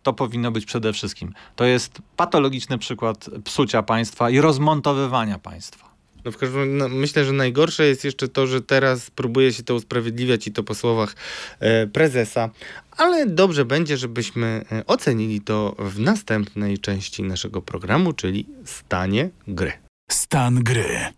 To 0.03 0.13
powinno 0.13 0.51
być 0.51 0.65
przede 0.65 0.93
wszystkim. 0.93 1.35
To 1.57 1.65
jest 1.65 2.03
patologiczny 2.17 2.79
przykład 2.79 3.31
psucia 3.45 3.83
państwa 3.83 4.31
i 4.31 4.41
rozmontowywania 4.41 5.39
państwa. 5.39 5.92
No 6.25 6.33
w 6.33 6.37
każdym 6.37 6.77
no, 6.77 6.89
myślę, 6.89 7.25
że 7.25 7.33
najgorsze 7.33 7.87
jest 7.87 8.05
jeszcze 8.05 8.29
to, 8.29 8.47
że 8.47 8.63
teraz 8.63 9.11
próbuje 9.11 9.53
się 9.53 9.63
to 9.63 9.75
usprawiedliwiać 9.75 10.47
i 10.47 10.53
to 10.53 10.63
po 10.63 10.75
słowach 10.75 11.15
e, 11.61 11.87
prezesa, 11.87 12.51
ale 12.97 13.27
dobrze 13.27 13.65
będzie, 13.65 13.97
żebyśmy 13.97 14.65
e, 14.73 14.87
ocenili 14.87 15.41
to 15.41 15.77
w 15.79 16.01
następnej 16.01 16.79
części 16.79 17.23
naszego 17.23 17.63
programu, 17.63 18.13
czyli 18.13 18.47
stanie 18.65 19.31
gry. 19.47 19.73
Stan 20.11 20.63
gry. 20.63 21.13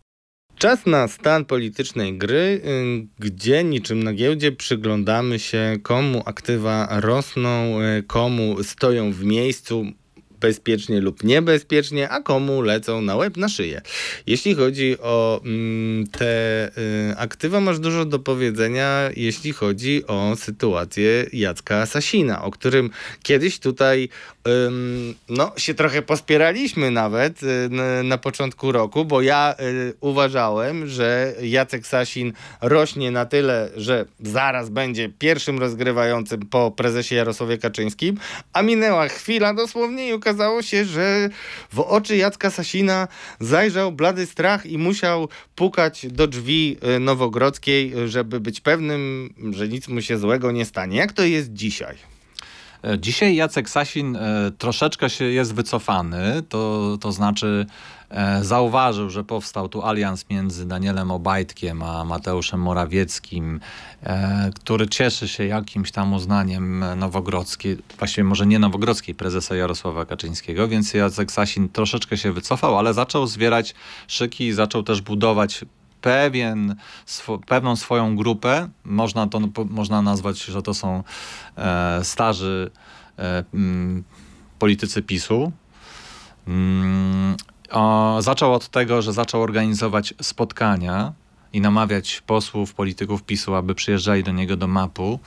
Czas 0.58 0.86
na 0.86 1.08
stan 1.08 1.44
politycznej 1.44 2.18
gry, 2.18 2.60
y, 2.64 3.06
gdzie 3.18 3.64
niczym 3.64 4.02
na 4.02 4.12
giełdzie 4.12 4.52
przyglądamy 4.52 5.38
się, 5.38 5.76
komu 5.82 6.22
aktywa 6.26 6.88
rosną, 7.00 7.80
y, 7.80 8.02
komu 8.02 8.62
stoją 8.62 9.12
w 9.12 9.24
miejscu 9.24 9.84
bezpiecznie 10.44 11.00
lub 11.00 11.24
niebezpiecznie, 11.24 12.08
a 12.08 12.20
komu 12.20 12.62
lecą 12.62 13.02
na 13.02 13.16
łeb, 13.16 13.36
na 13.36 13.48
szyję. 13.48 13.80
Jeśli 14.26 14.54
chodzi 14.54 14.96
o 14.98 15.40
mm, 15.44 16.06
te 16.06 16.66
y, 16.68 17.16
aktywa, 17.16 17.60
masz 17.60 17.78
dużo 17.78 18.04
do 18.04 18.18
powiedzenia, 18.18 19.10
jeśli 19.16 19.52
chodzi 19.52 20.06
o 20.06 20.36
sytuację 20.36 21.26
Jacka 21.32 21.86
Sasina, 21.86 22.42
o 22.42 22.50
którym 22.50 22.90
kiedyś 23.22 23.58
tutaj 23.58 24.08
no, 25.28 25.52
się 25.56 25.74
trochę 25.74 26.02
pospieraliśmy 26.02 26.90
nawet 26.90 27.42
y, 27.42 27.68
na, 28.04 28.18
początku 28.18 28.72
roku, 28.72 29.04
bo 29.04 29.22
ja 29.22 29.54
y, 29.60 29.94
uważałem, 30.00 30.86
że 30.86 31.34
Jacek 31.42 31.86
Sasin 31.86 32.32
rośnie 32.60 33.10
na 33.10 33.26
tyle, 33.26 33.70
że 33.76 34.04
zaraz 34.20 34.70
będzie 34.70 35.08
pierwszym 35.08 35.58
rozgrywającym 35.58 36.40
po 36.40 36.70
prezesie 36.70 37.14
Jarosławie 37.14 37.58
Kaczyńskim, 37.58 38.18
a 38.52 38.62
minęła 38.62 39.08
chwila 39.08 39.54
dosłownie 39.54 40.08
i 40.08 40.12
okazało 40.12 40.62
się, 40.62 40.84
że 40.84 41.28
w 41.72 41.80
oczy 41.80 42.16
Jacka 42.16 42.50
Sasina 42.50 43.08
zajrzał 43.40 43.92
blady 43.92 44.26
strach 44.26 44.66
i 44.66 44.78
musiał 44.78 45.28
pukać 45.54 46.06
do 46.06 46.26
drzwi 46.26 46.76
y, 46.96 47.00
Nowogrodzkiej, 47.00 47.92
żeby 48.06 48.40
być 48.40 48.60
pewnym, 48.60 49.34
że 49.50 49.68
nic 49.68 49.88
mu 49.88 50.02
się 50.02 50.18
złego 50.18 50.52
nie 50.52 50.64
stanie. 50.64 50.96
Jak 50.96 51.12
to 51.12 51.24
jest 51.24 51.52
dzisiaj? 51.52 52.13
E, 52.84 52.98
Dzisiaj 52.98 53.36
Jacek 53.36 53.70
Sasin 53.70 54.16
e, 54.16 54.50
troszeczkę 54.58 55.10
się 55.10 55.24
jest 55.24 55.54
wycofany, 55.54 56.42
to, 56.48 56.96
to 57.00 57.12
znaczy 57.12 57.66
e, 58.10 58.44
zauważył, 58.44 59.10
że 59.10 59.24
powstał 59.24 59.68
tu 59.68 59.84
alians 59.84 60.30
między 60.30 60.66
Danielem 60.66 61.10
Obajtkiem 61.10 61.82
a 61.82 62.04
Mateuszem 62.04 62.60
Morawieckim, 62.60 63.60
który 64.54 64.88
cieszy 64.88 65.28
się 65.28 65.46
jakimś 65.46 65.90
tam 65.90 66.12
uznaniem 66.12 66.84
Nowogrodzkiej, 66.96 67.76
właściwie 67.98 68.24
może 68.24 68.46
nie 68.46 68.58
Nowogrodzkiej, 68.58 69.14
prezesa 69.14 69.56
Jarosława 69.56 70.04
Kaczyńskiego, 70.04 70.68
więc 70.68 70.94
Jacek 70.94 71.32
Sasin 71.32 71.68
troszeczkę 71.68 72.16
się 72.16 72.32
wycofał, 72.32 72.78
ale 72.78 72.94
zaczął 72.94 73.26
zwierać 73.26 73.74
szyki 74.08 74.46
i 74.46 74.52
zaczął 74.52 74.82
też 74.82 75.00
budować 75.00 75.64
pewien, 76.04 76.76
swo, 77.06 77.38
pewną 77.38 77.76
swoją 77.76 78.16
grupę. 78.16 78.68
Można 78.84 79.26
to 79.26 79.40
można 79.70 80.02
nazwać, 80.02 80.44
że 80.44 80.62
to 80.62 80.74
są 80.74 81.02
e, 81.56 82.00
starzy 82.04 82.70
e, 83.18 83.44
mm, 83.54 84.04
politycy 84.58 85.02
PiSu. 85.02 85.52
Mm, 86.48 87.36
o, 87.70 88.16
zaczął 88.20 88.54
od 88.54 88.68
tego, 88.68 89.02
że 89.02 89.12
zaczął 89.12 89.42
organizować 89.42 90.14
spotkania 90.22 91.12
i 91.54 91.60
namawiać 91.60 92.22
posłów, 92.26 92.74
polityków 92.74 93.22
PiSu, 93.22 93.54
aby 93.54 93.74
przyjeżdżali 93.74 94.22
do 94.22 94.32
niego 94.32 94.56
do 94.56 94.68
mapu. 94.68 95.18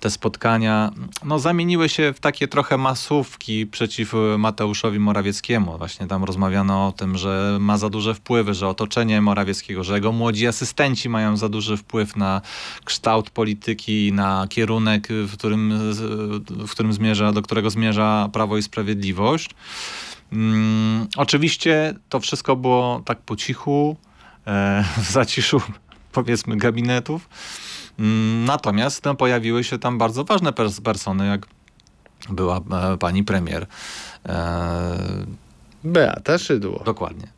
Te 0.00 0.10
spotkania 0.10 0.90
no, 1.24 1.38
zamieniły 1.38 1.88
się 1.88 2.12
w 2.12 2.20
takie 2.20 2.48
trochę 2.48 2.76
masówki 2.76 3.66
przeciw 3.66 4.14
e, 4.14 4.38
Mateuszowi 4.38 4.98
Morawieckiemu. 4.98 5.78
Właśnie 5.78 6.06
tam 6.06 6.24
rozmawiano 6.24 6.86
o 6.86 6.92
tym, 6.92 7.18
że 7.18 7.58
ma 7.60 7.78
za 7.78 7.90
duże 7.90 8.14
wpływy, 8.14 8.54
że 8.54 8.68
otoczenie 8.68 9.20
Morawieckiego, 9.20 9.84
że 9.84 9.94
jego 9.94 10.12
młodzi 10.12 10.46
asystenci 10.46 11.08
mają 11.08 11.36
za 11.36 11.48
duży 11.48 11.76
wpływ 11.76 12.16
na 12.16 12.40
kształt 12.84 13.30
polityki, 13.30 14.12
na 14.12 14.46
kierunek, 14.48 15.08
w 15.08 15.32
którym, 15.32 15.92
w 16.48 16.70
którym 16.70 16.92
zmierza, 16.92 17.32
do 17.32 17.42
którego 17.42 17.70
zmierza 17.70 18.28
Prawo 18.32 18.56
i 18.56 18.62
Sprawiedliwość. 18.62 19.50
Mm, 20.32 21.06
oczywiście 21.16 21.94
to 22.08 22.20
wszystko 22.20 22.56
było 22.56 23.02
tak 23.04 23.18
po 23.18 23.36
cichu, 23.36 23.96
w 25.02 25.10
zaciszu 25.10 25.60
powiedzmy 26.12 26.56
gabinetów. 26.56 27.28
Mm, 27.98 28.44
Natomiast 28.44 29.04
no, 29.04 29.14
pojawiły 29.14 29.64
się 29.64 29.78
tam 29.78 29.98
bardzo 29.98 30.24
ważne 30.24 30.50
pers- 30.52 30.80
persony, 30.80 31.26
jak 31.26 31.46
była 32.28 32.56
e, 32.56 32.96
pani 32.98 33.24
premier. 33.24 33.66
E, 34.28 35.26
Beata 35.84 36.38
Szydło, 36.38 36.82
dokładnie. 36.84 37.28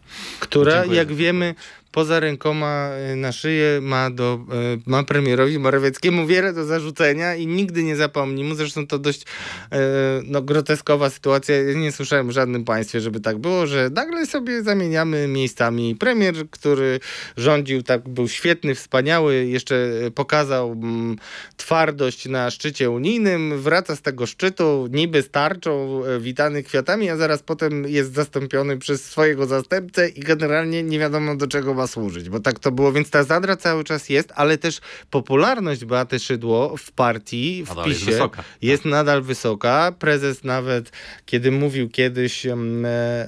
która 0.41 0.73
Dziękuję 0.73 0.97
jak 0.99 1.15
wiemy 1.15 1.55
poza 1.99 2.21
rękoma 2.21 2.91
y, 3.13 3.17
na 3.17 3.33
szyję 3.33 3.81
ma, 3.83 4.11
do, 4.11 4.41
y, 4.75 4.91
ma 4.91 5.03
premierowi 5.03 5.59
Morawieckiemu 5.59 6.27
wiele 6.27 6.53
do 6.53 6.65
zarzucenia 6.65 7.35
i 7.35 7.47
nigdy 7.47 7.83
nie 7.83 7.97
zapomni 7.97 8.45
mu. 8.45 8.55
Zresztą 8.55 8.87
to 8.87 8.99
dość 8.99 9.23
y, 9.23 9.77
no, 10.25 10.43
groteskowa 10.43 11.11
sytuacja. 11.11 11.63
Ja 11.63 11.75
nie 11.75 11.93
słyszałem 11.93 12.29
w 12.29 12.31
żadnym 12.31 12.65
państwie, 12.65 13.01
żeby 13.01 13.21
tak 13.21 13.39
było, 13.39 13.67
że 13.67 13.91
nagle 13.95 14.27
sobie 14.27 14.63
zamieniamy 14.63 15.29
miejscami. 15.29 15.97
Premier, 15.97 16.35
który 16.51 17.01
rządził, 17.37 17.83
tak 17.83 18.09
był 18.09 18.29
świetny, 18.29 18.75
wspaniały, 18.75 19.47
jeszcze 19.47 19.91
pokazał 20.15 20.73
mm, 20.73 21.17
twardość 21.57 22.29
na 22.29 22.51
szczycie 22.51 22.91
unijnym, 22.91 23.59
wraca 23.61 23.97
z 23.97 24.03
tego 24.03 24.27
szczytu 24.27 24.89
niby 24.91 25.23
z 25.23 25.31
tarczą, 25.31 26.05
e, 26.05 26.21
witany 26.21 26.63
kwiatami, 26.63 27.11
a 27.11 27.17
zaraz 27.17 27.43
potem 27.43 27.85
jest 27.85 28.15
zastąpiony 28.15 28.79
przez 28.79 29.05
swojego 29.05 29.47
zastępcę 29.47 30.09
i 30.09 30.21
generalnie 30.21 30.83
nie 30.83 30.99
wiadomo 30.99 31.37
do 31.37 31.47
czego 31.47 31.75
ma 31.75 31.88
służyć, 31.89 32.29
bo 32.29 32.41
tak 32.41 32.59
to 32.59 32.73
było, 32.73 32.93
więc 32.93 33.11
ta 33.11 33.25
zadra 33.25 33.57
cały 33.57 33.85
czas 33.85 34.09
jest, 34.09 34.33
ale 34.35 34.59
też 34.59 34.81
popularność 35.11 35.85
Beaty 35.85 36.19
Szydło 36.19 36.77
w 36.77 36.93
partii, 36.93 37.65
w 37.65 37.69
Nadal 37.69 37.89
jest 37.89 38.01
PiSie 38.01 38.13
wysoka. 38.13 38.45
jest 38.63 38.85
nadal 38.85 39.23
wysoka. 39.23 39.93
Prezes 39.99 40.45
nawet, 40.45 40.91
kiedy 41.27 41.51
mówił 41.51 41.89
kiedyś 41.89 42.47
e, 42.47 42.57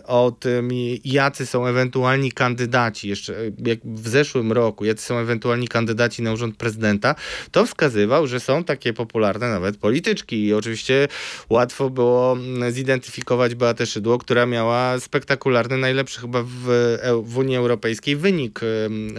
o 0.07 0.33
tym, 0.40 0.68
jacy 1.05 1.46
są 1.46 1.66
ewentualni 1.66 2.33
kandydaci, 2.33 3.09
jeszcze 3.09 3.38
e, 3.38 3.51
jak 3.66 3.79
w 3.85 4.09
zeszłym 4.09 4.53
roku, 4.53 4.85
jacy 4.85 5.05
są 5.05 5.18
ewentualni 5.18 5.68
kandydaci 5.68 6.23
na 6.23 6.33
urząd 6.33 6.57
prezydenta, 6.57 7.14
to 7.51 7.66
wskazywał, 7.66 8.27
że 8.27 8.40
są 8.40 8.64
takie 8.64 8.92
popularne 8.92 9.49
nawet 9.49 9.77
polityczki. 9.77 10.44
I 10.46 10.55
oczywiście 10.55 11.09
łatwo 11.51 11.90
było 11.90 12.33
mm, 12.33 12.73
zidentyfikować 12.73 13.55
Beatę 13.55 13.87
Szydło, 13.87 14.18
która 14.18 14.46
miała 14.46 15.01
spektakularny, 15.01 15.77
najlepszy 15.77 16.20
chyba 16.20 16.42
w, 16.42 16.68
Eu- 17.03 17.23
w 17.23 17.38
Unii 17.38 17.57
Europejskiej 17.57 18.16
wynik, 18.16 18.49
em, 18.62 19.14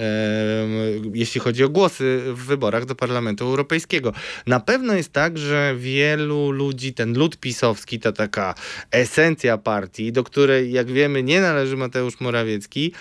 jeśli 1.13 1.41
chodzi 1.41 1.63
o 1.63 1.69
głosy 1.69 2.21
w 2.33 2.45
wyborach 2.45 2.85
do 2.85 2.95
Parlamentu 2.95 3.45
Europejskiego. 3.45 4.13
Na 4.47 4.59
pewno 4.59 4.93
jest 4.93 5.11
tak, 5.13 5.37
że 5.37 5.75
wielu 5.77 6.51
ludzi, 6.51 6.93
ten 6.93 7.17
lud 7.17 7.37
pisowski, 7.37 7.99
ta 7.99 8.11
taka 8.11 8.55
esencja 8.91 9.57
partii, 9.57 10.11
do 10.11 10.23
której, 10.23 10.71
jak 10.71 10.87
wiemy, 10.87 11.23
nie 11.23 11.41
należy 11.41 11.77
Mateusz 11.77 12.19
Morawiecki, 12.19 12.93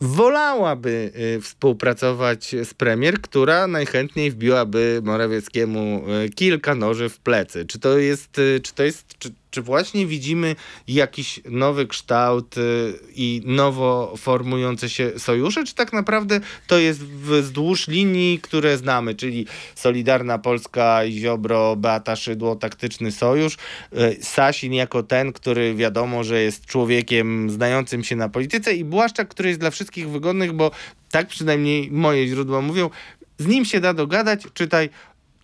wolałaby 0.00 1.12
y, 1.36 1.40
współpracować 1.40 2.54
z 2.64 2.74
premier, 2.74 3.20
która 3.20 3.66
najchętniej 3.66 4.30
wbiłaby 4.30 5.00
Morawieckiemu 5.04 6.04
y, 6.26 6.30
kilka 6.30 6.74
noży 6.74 7.08
w 7.08 7.18
plecy. 7.18 7.66
Czy 7.66 7.78
to 7.78 7.98
jest, 7.98 8.38
y, 8.38 8.60
czy 8.60 8.74
to 8.74 8.82
jest, 8.82 9.18
czy, 9.18 9.30
czy 9.56 9.62
właśnie 9.62 10.06
widzimy 10.06 10.56
jakiś 10.88 11.40
nowy 11.50 11.86
kształt 11.86 12.58
y, 12.58 12.92
i 13.14 13.42
nowo 13.44 14.14
formujące 14.16 14.88
się 14.88 15.12
sojusze, 15.18 15.64
czy 15.64 15.74
tak 15.74 15.92
naprawdę 15.92 16.40
to 16.66 16.78
jest 16.78 17.04
wzdłuż 17.04 17.88
linii, 17.88 18.40
które 18.42 18.76
znamy, 18.76 19.14
czyli 19.14 19.46
Solidarna 19.74 20.38
Polska, 20.38 21.00
Ziobro, 21.10 21.76
Beata 21.76 22.16
Szydło, 22.16 22.56
taktyczny 22.56 23.12
sojusz, 23.12 23.56
y, 23.92 24.18
Sasin 24.22 24.72
jako 24.72 25.02
ten, 25.02 25.32
który 25.32 25.74
wiadomo, 25.74 26.24
że 26.24 26.42
jest 26.42 26.66
człowiekiem 26.66 27.50
znającym 27.50 28.04
się 28.04 28.16
na 28.16 28.28
polityce 28.28 28.74
i 28.74 28.84
Błaszczak, 28.84 29.28
który 29.28 29.48
jest 29.48 29.60
dla 29.60 29.70
wszystkich 29.70 30.10
wygodnych, 30.10 30.52
bo 30.52 30.70
tak 31.10 31.28
przynajmniej 31.28 31.90
moje 31.90 32.28
źródła 32.28 32.60
mówią, 32.60 32.90
z 33.38 33.46
nim 33.46 33.64
się 33.64 33.80
da 33.80 33.94
dogadać, 33.94 34.42
czytaj, 34.54 34.90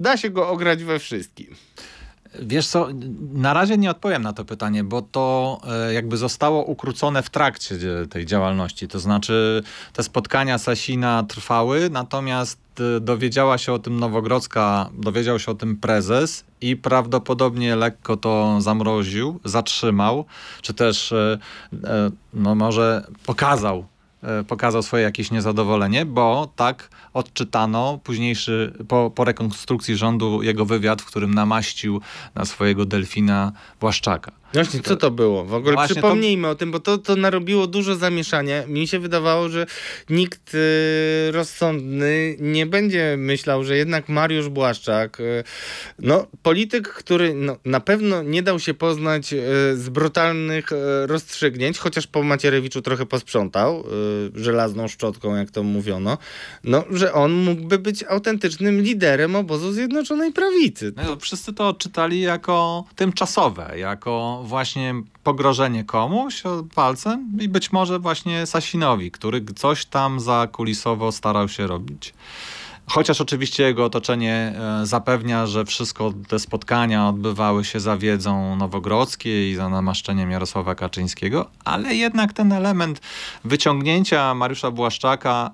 da 0.01 0.16
się 0.16 0.31
go 0.31 0.48
ograć 0.48 0.85
we 0.85 0.98
wszystkim. 0.98 1.46
Wiesz 2.40 2.66
co, 2.66 2.88
na 3.33 3.53
razie 3.53 3.79
nie 3.79 3.90
odpowiem 3.90 4.23
na 4.23 4.33
to 4.33 4.45
pytanie, 4.45 4.85
bo 4.85 5.03
to 5.03 5.61
e, 5.88 5.92
jakby 5.92 6.16
zostało 6.16 6.64
ukrócone 6.64 7.23
w 7.23 7.31
trakcie 7.31 7.77
tej 8.11 8.27
działalności. 8.27 8.88
To 8.88 9.01
znaczy 9.01 9.62
te 9.92 10.03
spotkania 10.03 10.59
Sasina 10.59 11.25
trwały, 11.29 11.90
natomiast 11.90 12.59
e, 12.97 13.01
dowiedziała 13.01 13.59
się 13.59 13.73
o 13.73 13.79
tym 13.79 14.01
Nowogrodzka, 14.01 14.90
dowiedział 14.92 15.38
się 15.38 15.53
o 15.53 15.55
tym 15.55 15.77
prezes 15.77 16.45
i 16.61 16.77
prawdopodobnie 16.77 17.77
lekko 17.77 18.16
to 18.16 18.61
zamroził, 18.61 19.40
zatrzymał, 19.45 20.25
czy 20.62 20.75
też 20.75 21.12
e, 21.12 21.38
no 22.35 22.55
może 22.55 23.07
pokazał 23.27 23.85
pokazał 24.49 24.83
swoje 24.83 25.03
jakieś 25.03 25.31
niezadowolenie, 25.31 26.07
bo 26.07 26.53
tak 26.57 26.88
odczytano 27.14 28.01
późniejszy, 28.05 28.72
po, 28.88 29.11
po 29.14 29.25
rekonstrukcji 29.25 29.96
rządu 29.96 30.42
jego 30.42 30.64
wywiad, 30.64 31.03
w 31.03 31.07
którym 31.07 31.35
namaścił 31.35 32.01
na 32.35 32.44
swojego 32.44 32.85
delfina 32.85 33.53
Błaszczaka. 33.81 34.33
Właśnie, 34.55 34.81
co 34.81 34.96
to 34.96 35.11
było? 35.11 35.44
W 35.44 35.55
ogóle 35.55 35.75
Właśnie 35.75 35.94
to- 35.94 36.01
przypomnijmy 36.01 36.48
o 36.48 36.55
tym, 36.55 36.70
bo 36.70 36.81
to, 36.81 36.98
to 36.98 37.16
narobiło 37.16 37.66
dużo 37.66 37.96
zamieszania. 37.96 38.66
Mi 38.66 38.88
się 38.88 38.98
wydawało, 38.98 39.48
że 39.48 39.66
nikt 40.11 40.55
y, 40.55 40.59
rozsądny 41.33 42.37
nie 42.40 42.66
będzie 42.66 43.14
myślał, 43.18 43.64
że 43.64 43.77
jednak 43.77 44.09
Mariusz 44.09 44.48
Błaszczak, 44.48 45.20
y, 45.20 45.44
no 45.98 46.27
polityk, 46.42 46.88
który 46.88 47.35
no, 47.35 47.57
na 47.64 47.81
pewno 47.81 48.22
nie 48.22 48.42
dał 48.42 48.59
się 48.59 48.75
poznać 48.75 49.33
y, 49.33 49.37
z 49.77 49.88
brutalnych 49.88 50.72
y, 50.72 50.77
rozstrzygnięć, 51.07 51.79
chociaż 51.79 52.07
po 52.07 52.22
Macierewiczu 52.22 52.83
trochę 52.83 53.07
posprzątał 53.07 53.85
y, 54.37 54.42
żelazną 54.42 54.88
szczotką, 54.88 55.37
jak 55.37 55.51
to 55.51 55.62
mówiono, 55.62 56.18
no, 56.64 56.85
że 57.02 57.12
on 57.12 57.32
mógłby 57.32 57.78
być 57.78 58.04
autentycznym 58.04 58.82
liderem 58.82 59.36
obozu 59.36 59.72
Zjednoczonej 59.72 60.32
Prawicy. 60.32 60.92
No, 60.96 61.16
wszyscy 61.16 61.52
to 61.52 61.68
odczytali 61.68 62.20
jako 62.20 62.84
tymczasowe, 62.96 63.78
jako 63.78 64.42
właśnie 64.44 64.94
pogrożenie 65.22 65.84
komuś 65.84 66.42
palcem 66.74 67.28
i 67.40 67.48
być 67.48 67.72
może 67.72 67.98
właśnie 67.98 68.46
Sasinowi, 68.46 69.10
który 69.10 69.44
coś 69.56 69.84
tam 69.84 70.20
zakulisowo 70.20 71.12
starał 71.12 71.48
się 71.48 71.66
robić. 71.66 72.14
Chociaż 72.86 73.20
oczywiście 73.20 73.62
jego 73.62 73.84
otoczenie 73.84 74.54
e, 74.82 74.86
zapewnia, 74.86 75.46
że 75.46 75.64
wszystko 75.64 76.12
te 76.28 76.38
spotkania 76.38 77.08
odbywały 77.08 77.64
się 77.64 77.80
za 77.80 77.96
wiedzą 77.96 78.56
Nowogrodzkiej 78.56 79.50
i 79.50 79.54
za 79.54 79.68
namaszczeniem 79.68 80.30
Jarosława 80.30 80.74
Kaczyńskiego, 80.74 81.50
ale 81.64 81.94
jednak 81.94 82.32
ten 82.32 82.52
element 82.52 83.00
wyciągnięcia 83.44 84.34
Mariusza 84.34 84.70
Błaszczaka 84.70 85.50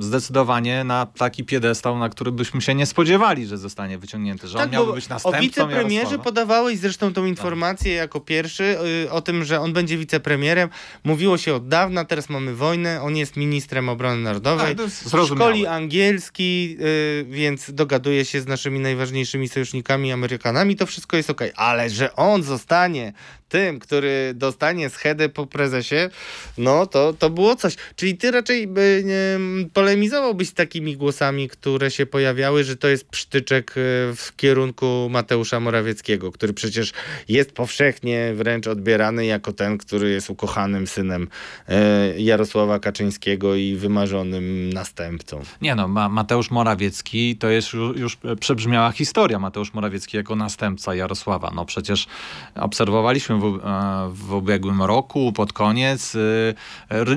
zdecydowanie 0.00 0.84
na 0.84 1.06
taki 1.06 1.44
piedestał, 1.44 1.98
na 1.98 2.08
który 2.08 2.32
byśmy 2.32 2.62
się 2.62 2.74
nie 2.74 2.86
spodziewali, 2.86 3.46
że 3.46 3.58
zostanie 3.58 3.98
wyciągnięty, 3.98 4.48
że 4.48 4.58
Tak, 4.58 4.66
on 4.66 4.72
miałby 4.72 4.92
być 4.92 5.08
następcą 5.08 5.38
O 5.38 5.42
wicepremierze 5.42 5.94
Jarosława. 5.94 6.24
podawałeś 6.24 6.78
zresztą 6.78 7.12
tą 7.12 7.24
informację 7.24 7.94
jako 7.94 8.20
pierwszy 8.20 8.78
y, 9.04 9.10
o 9.10 9.20
tym, 9.20 9.44
że 9.44 9.60
on 9.60 9.72
będzie 9.72 9.98
wicepremierem. 9.98 10.68
Mówiło 11.04 11.38
się 11.38 11.54
od 11.54 11.68
dawna, 11.68 12.04
teraz 12.04 12.28
mamy 12.28 12.54
wojnę, 12.54 13.02
on 13.02 13.16
jest 13.16 13.36
ministrem 13.36 13.88
obrony 13.88 14.22
narodowej. 14.22 14.76
Tak. 14.76 15.26
Szkoli 15.26 15.66
angielski, 15.66 16.76
y, 16.80 17.26
więc 17.30 17.70
dogaduje 17.70 18.24
się 18.24 18.40
z 18.40 18.46
naszymi 18.46 18.80
najważniejszymi 18.80 19.48
sojusznikami 19.48 20.12
Amerykanami, 20.12 20.76
to 20.76 20.86
wszystko 20.86 21.16
jest 21.16 21.30
okej. 21.30 21.52
Ale 21.56 21.90
że 21.90 22.16
on 22.16 22.42
zostanie 22.42 23.12
tym, 23.48 23.78
który 23.78 24.32
dostanie 24.34 24.90
schedę 24.90 25.28
po 25.28 25.46
prezesie, 25.46 26.10
no 26.58 26.86
to, 26.86 27.12
to 27.12 27.30
było 27.30 27.56
coś. 27.56 27.76
Czyli 27.96 28.16
ty 28.16 28.30
raczej 28.30 28.66
by, 28.66 29.02
nie, 29.04 29.67
polemizowałbyś 29.72 30.48
z 30.48 30.54
takimi 30.54 30.96
głosami, 30.96 31.48
które 31.48 31.90
się 31.90 32.06
pojawiały, 32.06 32.64
że 32.64 32.76
to 32.76 32.88
jest 32.88 33.08
przytyczek 33.08 33.70
y, 33.70 33.74
w 34.16 34.32
kierunku 34.36 35.08
Mateusza 35.10 35.60
Morawieckiego, 35.60 36.32
który 36.32 36.52
przecież 36.52 36.92
jest 37.28 37.52
powszechnie 37.52 38.32
wręcz 38.34 38.66
odbierany 38.66 39.26
jako 39.26 39.52
ten, 39.52 39.78
który 39.78 40.10
jest 40.10 40.30
ukochanym 40.30 40.86
synem 40.86 41.28
e, 41.68 42.20
Jarosława 42.20 42.78
Kaczyńskiego 42.78 43.54
i 43.54 43.74
wymarzonym 43.74 44.72
następcą. 44.72 45.42
Nie 45.62 45.74
no, 45.74 45.88
Ma 45.88 46.08
Mateusz 46.08 46.50
Morawiecki 46.50 47.36
to 47.36 47.48
jest 47.48 47.72
już, 47.72 48.18
przebrzmiała 48.40 48.92
historia. 48.92 49.38
Mateusz 49.38 49.74
Morawiecki 49.74 50.16
jako 50.16 50.36
następca 50.36 50.94
Jarosława. 50.94 51.52
No 51.54 51.64
przecież 51.64 52.06
obserwowaliśmy 52.54 53.38
w, 53.38 53.44
e, 53.44 54.08
w 54.12 54.32
ubiegłym 54.32 54.82
roku, 54.82 55.32
pod 55.32 55.52
koniec, 55.52 56.16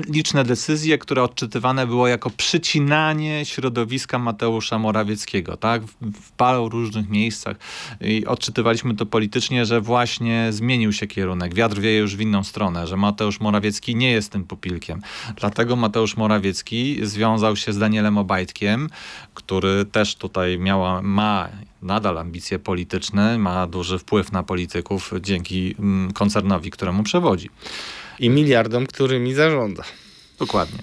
liczne 0.08 0.44
decyzje, 0.44 0.98
które 0.98 1.22
odczytywane 1.22 1.86
było 1.86 2.08
jako 2.08 2.30
przycinanie 2.36 3.44
środowiska 3.44 4.18
Mateusza 4.18 4.78
Morawieckiego, 4.78 5.56
tak? 5.56 5.82
W, 5.82 5.94
w 6.20 6.32
paru 6.32 6.68
różnych 6.68 7.08
miejscach. 7.08 7.56
I 8.00 8.26
odczytywaliśmy 8.26 8.94
to 8.96 9.06
politycznie, 9.06 9.66
że 9.66 9.80
właśnie 9.80 10.46
zmienił 10.50 10.92
się 10.92 11.06
kierunek. 11.06 11.54
Wiatr 11.54 11.80
wieje 11.80 11.98
już 11.98 12.16
w 12.16 12.20
inną 12.20 12.44
stronę, 12.44 12.86
że 12.86 12.96
Mateusz 12.96 13.40
Morawiecki 13.40 13.96
nie 13.96 14.10
jest 14.10 14.32
tym 14.32 14.44
pupilkiem. 14.44 15.02
Dlatego 15.36 15.76
Mateusz 15.76 16.16
Morawiecki 16.16 16.98
związał 17.02 17.56
się 17.56 17.72
z 17.72 17.78
Danielem 17.78 18.18
Obajtkiem, 18.18 18.88
który 19.34 19.84
też 19.84 20.14
tutaj 20.14 20.58
miała, 20.58 21.02
ma 21.02 21.48
nadal 21.82 22.18
ambicje 22.18 22.58
polityczne, 22.58 23.38
ma 23.38 23.66
duży 23.66 23.98
wpływ 23.98 24.32
na 24.32 24.42
polityków 24.42 25.12
dzięki 25.20 25.74
mm, 25.78 26.12
koncernowi, 26.12 26.70
któremu 26.70 27.02
przewodzi. 27.02 27.50
I 28.18 28.30
miliardom, 28.30 28.86
którymi 28.86 29.34
zarządza. 29.34 29.82
Dokładnie. 30.38 30.78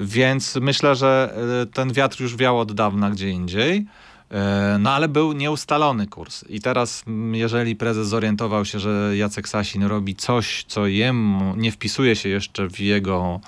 Więc 0.00 0.56
myślę, 0.56 0.94
że 0.94 1.34
e, 1.62 1.66
ten 1.66 1.92
wiatr 1.92 2.20
już 2.20 2.36
wiał 2.36 2.58
od 2.58 2.72
dawna 2.72 3.10
gdzie 3.10 3.30
indziej. 3.30 3.86
E, 4.30 4.76
No 4.80 4.90
ale 4.90 5.08
był 5.08 5.32
nieustalony 5.32 6.06
kurs. 6.06 6.44
I 6.48 6.60
teraz, 6.60 7.04
jeżeli 7.32 7.76
prezes 7.76 8.08
zorientował 8.08 8.64
się, 8.64 8.78
że 8.78 9.16
Jacek 9.16 9.48
Sasin 9.48 9.82
robi 9.82 10.16
coś, 10.16 10.64
co 10.68 10.86
jemu 10.86 11.54
nie 11.56 11.72
wpisuje 11.72 12.16
się 12.16 12.28
jeszcze 12.28 12.68
w 12.68 12.80
jego 12.80 13.40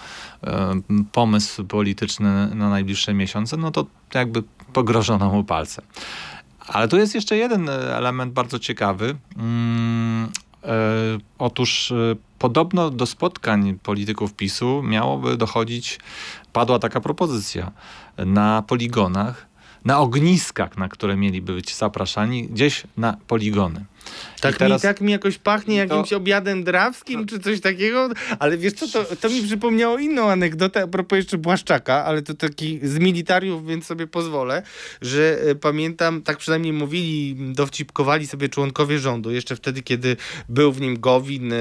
e, 0.44 0.80
pomysł 1.12 1.64
polityczny 1.64 2.54
na 2.54 2.70
najbliższe 2.70 3.14
miesiące, 3.14 3.56
no 3.56 3.70
to 3.70 3.86
jakby 4.14 4.42
pogrożono 4.72 5.30
mu 5.30 5.44
palce. 5.44 5.82
Ale 6.66 6.88
tu 6.88 6.96
jest 6.96 7.14
jeszcze 7.14 7.36
jeden 7.36 7.68
element 7.68 8.32
bardzo 8.32 8.58
ciekawy. 8.58 9.16
Mm, 9.36 10.28
otóż 11.38 11.92
podobno 12.40 12.90
do 12.90 13.06
spotkań 13.06 13.78
polityków 13.82 14.34
PiSu 14.34 14.82
miałoby 14.82 15.36
dochodzić, 15.36 15.98
padła 16.52 16.78
taka 16.78 17.00
propozycja, 17.00 17.70
na 18.18 18.62
poligonach, 18.62 19.46
na 19.84 19.98
ogniskach, 19.98 20.78
na 20.78 20.88
które 20.88 21.16
mieliby 21.16 21.54
być 21.54 21.76
zapraszani, 21.76 22.48
gdzieś 22.48 22.82
na 22.96 23.16
poligony. 23.26 23.84
Tak, 24.40 24.54
I 24.54 24.58
teraz- 24.58 24.82
mi, 24.82 24.88
tak 24.88 25.00
mi 25.00 25.12
jakoś 25.12 25.38
pachnie 25.38 25.86
to- 25.86 25.94
jakimś 25.94 26.12
obiadem 26.12 26.64
drawskim, 26.64 27.26
czy 27.26 27.38
coś 27.40 27.60
takiego, 27.60 28.08
ale 28.38 28.58
wiesz 28.58 28.72
co, 28.72 28.88
to, 28.88 29.16
to 29.16 29.28
mi 29.28 29.42
przypomniało 29.42 29.98
inną 29.98 30.30
anegdotę 30.30 30.82
a 30.82 30.86
propos 30.86 31.16
jeszcze 31.16 31.38
Błaszczaka, 31.38 32.04
ale 32.04 32.22
to 32.22 32.34
taki 32.34 32.80
z 32.82 32.98
militariów, 32.98 33.66
więc 33.66 33.86
sobie 33.86 34.06
pozwolę, 34.06 34.62
że 35.02 35.38
e, 35.42 35.54
pamiętam, 35.54 36.22
tak 36.22 36.36
przynajmniej 36.36 36.72
mówili, 36.72 37.36
dowcipkowali 37.54 38.26
sobie 38.26 38.48
członkowie 38.48 38.98
rządu, 38.98 39.30
jeszcze 39.30 39.56
wtedy, 39.56 39.82
kiedy 39.82 40.16
był 40.48 40.72
w 40.72 40.80
nim 40.80 41.00
Gowin 41.00 41.52
e, 41.52 41.56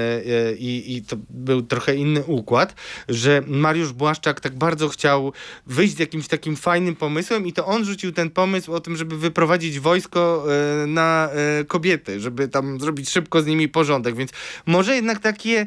i, 0.58 0.96
i 0.96 1.02
to 1.02 1.16
był 1.30 1.62
trochę 1.62 1.94
inny 1.94 2.24
układ, 2.24 2.74
że 3.08 3.42
Mariusz 3.46 3.92
Błaszczak 3.92 4.40
tak 4.40 4.54
bardzo 4.54 4.88
chciał 4.88 5.32
wyjść 5.66 5.96
z 5.96 5.98
jakimś 5.98 6.28
takim 6.28 6.56
fajnym 6.56 6.96
pomysłem 6.96 7.46
i 7.46 7.52
to 7.52 7.66
on 7.66 7.84
rzucił 7.84 8.12
ten 8.12 8.30
pomysł 8.30 8.72
o 8.72 8.80
tym, 8.80 8.96
żeby 8.96 9.18
wyprowadzić 9.18 9.80
wojsko 9.80 10.46
e, 10.82 10.86
na 10.86 11.30
kobiety, 11.68 12.20
żeby 12.20 12.39
tam 12.48 12.80
zrobić 12.80 13.10
szybko 13.10 13.42
z 13.42 13.46
nimi 13.46 13.68
porządek, 13.68 14.16
więc 14.16 14.30
może 14.66 14.94
jednak 14.94 15.18
takie 15.18 15.66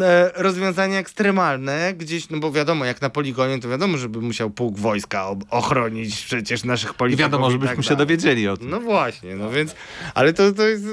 e, 0.00 0.30
rozwiązania 0.36 0.98
ekstremalne 0.98 1.94
gdzieś, 1.94 2.30
no 2.30 2.38
bo 2.38 2.52
wiadomo, 2.52 2.84
jak 2.84 3.02
na 3.02 3.10
poligonie, 3.10 3.58
to 3.60 3.68
wiadomo, 3.68 3.98
żeby 3.98 4.20
musiał 4.20 4.50
pułk 4.50 4.78
wojska 4.78 5.28
ochronić 5.50 6.16
przecież 6.24 6.64
naszych 6.64 6.90
I 6.90 6.94
polityków. 6.94 7.20
wiadomo, 7.20 7.48
i 7.48 7.52
żebyśmy 7.52 7.76
tak 7.76 7.84
się 7.84 7.96
dowiedzieli 7.96 8.48
o 8.48 8.56
tym. 8.56 8.70
No 8.70 8.80
właśnie, 8.80 9.36
no 9.36 9.50
więc, 9.50 9.74
ale 10.14 10.32
to, 10.32 10.52
to 10.52 10.68
jest, 10.68 10.84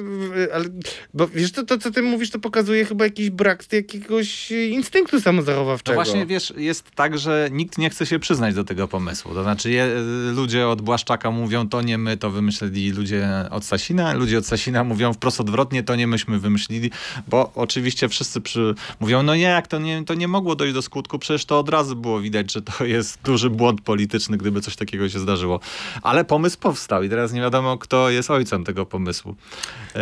ale, 0.53 0.65
bo 1.13 1.27
wiesz, 1.27 1.51
to, 1.51 1.63
to 1.63 1.77
co 1.77 1.91
ty 1.91 2.01
mówisz, 2.01 2.29
to 2.29 2.39
pokazuje 2.39 2.85
chyba 2.85 3.03
jakiś 3.05 3.29
brak 3.29 3.63
jakiegoś 3.73 4.51
instynktu 4.51 5.15
No 5.15 5.21
samozachowawczego. 5.21 5.95
właśnie, 5.95 6.25
wiesz, 6.25 6.53
jest 6.57 6.91
tak, 6.91 7.17
że 7.17 7.49
nikt 7.51 7.77
nie 7.77 7.89
chce 7.89 8.05
się 8.05 8.19
przyznać 8.19 8.55
do 8.55 8.63
tego 8.63 8.87
pomysłu. 8.87 9.33
To 9.33 9.43
znaczy 9.43 9.71
je, 9.71 9.87
ludzie 10.35 10.67
od 10.67 10.81
Błaszczaka 10.81 11.31
mówią, 11.31 11.69
to 11.69 11.81
nie 11.81 11.97
my 11.97 12.17
to 12.17 12.29
wymyślili 12.31 12.91
ludzie 12.91 13.29
od 13.51 13.65
Sasina, 13.65 14.13
ludzie 14.13 14.37
od 14.37 14.45
Sasina 14.47 14.83
mówią 14.83 15.04
wprost 15.13 15.41
odwrotnie, 15.41 15.83
to 15.83 15.95
nie 15.95 16.07
myśmy 16.07 16.39
wymyślili, 16.39 16.91
bo 17.27 17.51
oczywiście 17.55 18.09
wszyscy 18.09 18.41
przy, 18.41 18.75
mówią, 18.99 19.23
no 19.23 19.35
nie, 19.35 19.41
jak 19.41 19.67
to 19.67 19.79
nie, 19.79 20.05
to 20.05 20.13
nie 20.13 20.27
mogło 20.27 20.55
dojść 20.55 20.73
do 20.73 20.81
skutku, 20.81 21.19
przecież 21.19 21.45
to 21.45 21.59
od 21.59 21.69
razu 21.69 21.95
było 21.95 22.21
widać, 22.21 22.51
że 22.51 22.61
to 22.61 22.85
jest 22.85 23.19
duży 23.23 23.49
błąd 23.49 23.81
polityczny, 23.81 24.37
gdyby 24.37 24.61
coś 24.61 24.75
takiego 24.75 25.09
się 25.09 25.19
zdarzyło. 25.19 25.59
Ale 26.01 26.25
pomysł 26.25 26.57
powstał 26.59 27.03
i 27.03 27.09
teraz 27.09 27.33
nie 27.33 27.41
wiadomo, 27.41 27.77
kto 27.77 28.09
jest 28.09 28.31
ojcem 28.31 28.63
tego 28.63 28.85
pomysłu. 28.85 29.35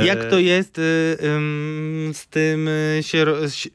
Jak 0.03 0.23
E, 0.23 0.29
to 0.29 0.39
jest 0.39 0.79
y, 0.79 0.81
z 2.13 2.27
tym 2.29 2.67
y, 2.67 3.01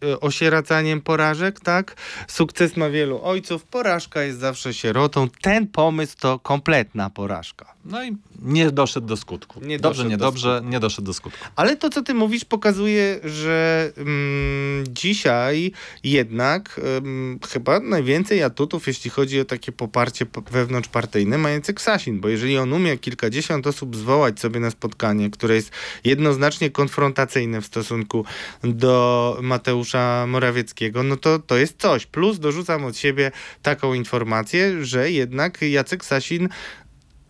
y, 0.05 0.21
osieracaniem 0.21 1.01
porażek, 1.01 1.61
tak? 1.61 1.97
Sukces 2.29 2.77
ma 2.77 2.91
wielu 2.91 3.21
ojców, 3.23 3.65
porażka 3.65 4.23
jest 4.23 4.39
zawsze 4.39 4.75
sierotą. 4.75 5.29
Ten 5.43 5.67
pomysł 5.67 6.17
to 6.21 6.39
kompletna 6.39 7.11
porażka. 7.11 7.75
No 7.85 8.05
i 8.05 8.17
nie 8.43 8.71
doszedł 8.71 9.07
do 9.07 9.17
skutku. 9.17 9.61
Nie 9.61 9.79
dobrze, 9.79 10.03
do 10.03 10.09
niedobrze, 10.09 10.63
nie 10.65 10.81
doszedł 10.81 11.07
do 11.07 11.15
skutku. 11.15 11.18
Ale 11.57 11.77
to, 11.77 11.91
co 11.91 12.03
ty 12.03 12.15
mówisz, 12.15 12.45
pokazuje, 12.45 13.21
że 13.25 13.91
mm, 13.97 14.85
dzisiaj 14.89 15.73
jednak 16.05 16.81
ym, 16.99 17.39
chyba 17.53 17.81
najwięcej 17.81 18.43
atutów, 18.43 18.87
jeśli 18.87 19.11
chodzi 19.11 19.41
o 19.41 19.45
takie 19.45 19.73
poparcie 19.73 20.27
wewnątrzpartyjne, 20.51 21.39
ma 21.39 21.51
Jacek 21.51 21.81
Sasin, 21.81 22.21
bo 22.21 22.29
jeżeli 22.29 22.59
on 22.59 22.73
umie 22.73 22.99
kilkadziesiąt 22.99 23.67
osób 23.67 23.97
zwołać 23.97 24.41
sobie 24.41 24.61
na 24.61 24.71
spotkanie, 24.71 25.31
które 25.31 25.55
jest 25.55 25.71
jednoznacznie 26.05 26.71
konfrontacyjne 26.71 27.61
w 27.61 27.67
stosunku 27.67 28.25
do 28.65 29.39
Mateusza 29.43 30.27
Morawieckiego, 30.29 31.03
no 31.03 31.17
to 31.17 31.39
to 31.39 31.57
jest 31.57 31.81
coś. 31.81 32.07
Plus 32.07 32.39
dorzucam 32.39 32.85
od 32.85 32.97
siebie 32.97 33.31
taką 33.63 33.95
informację, 33.95 34.85
że 34.85 35.11
jednak 35.11 35.63
Jacek 35.63 36.05
Sasin 36.05 36.49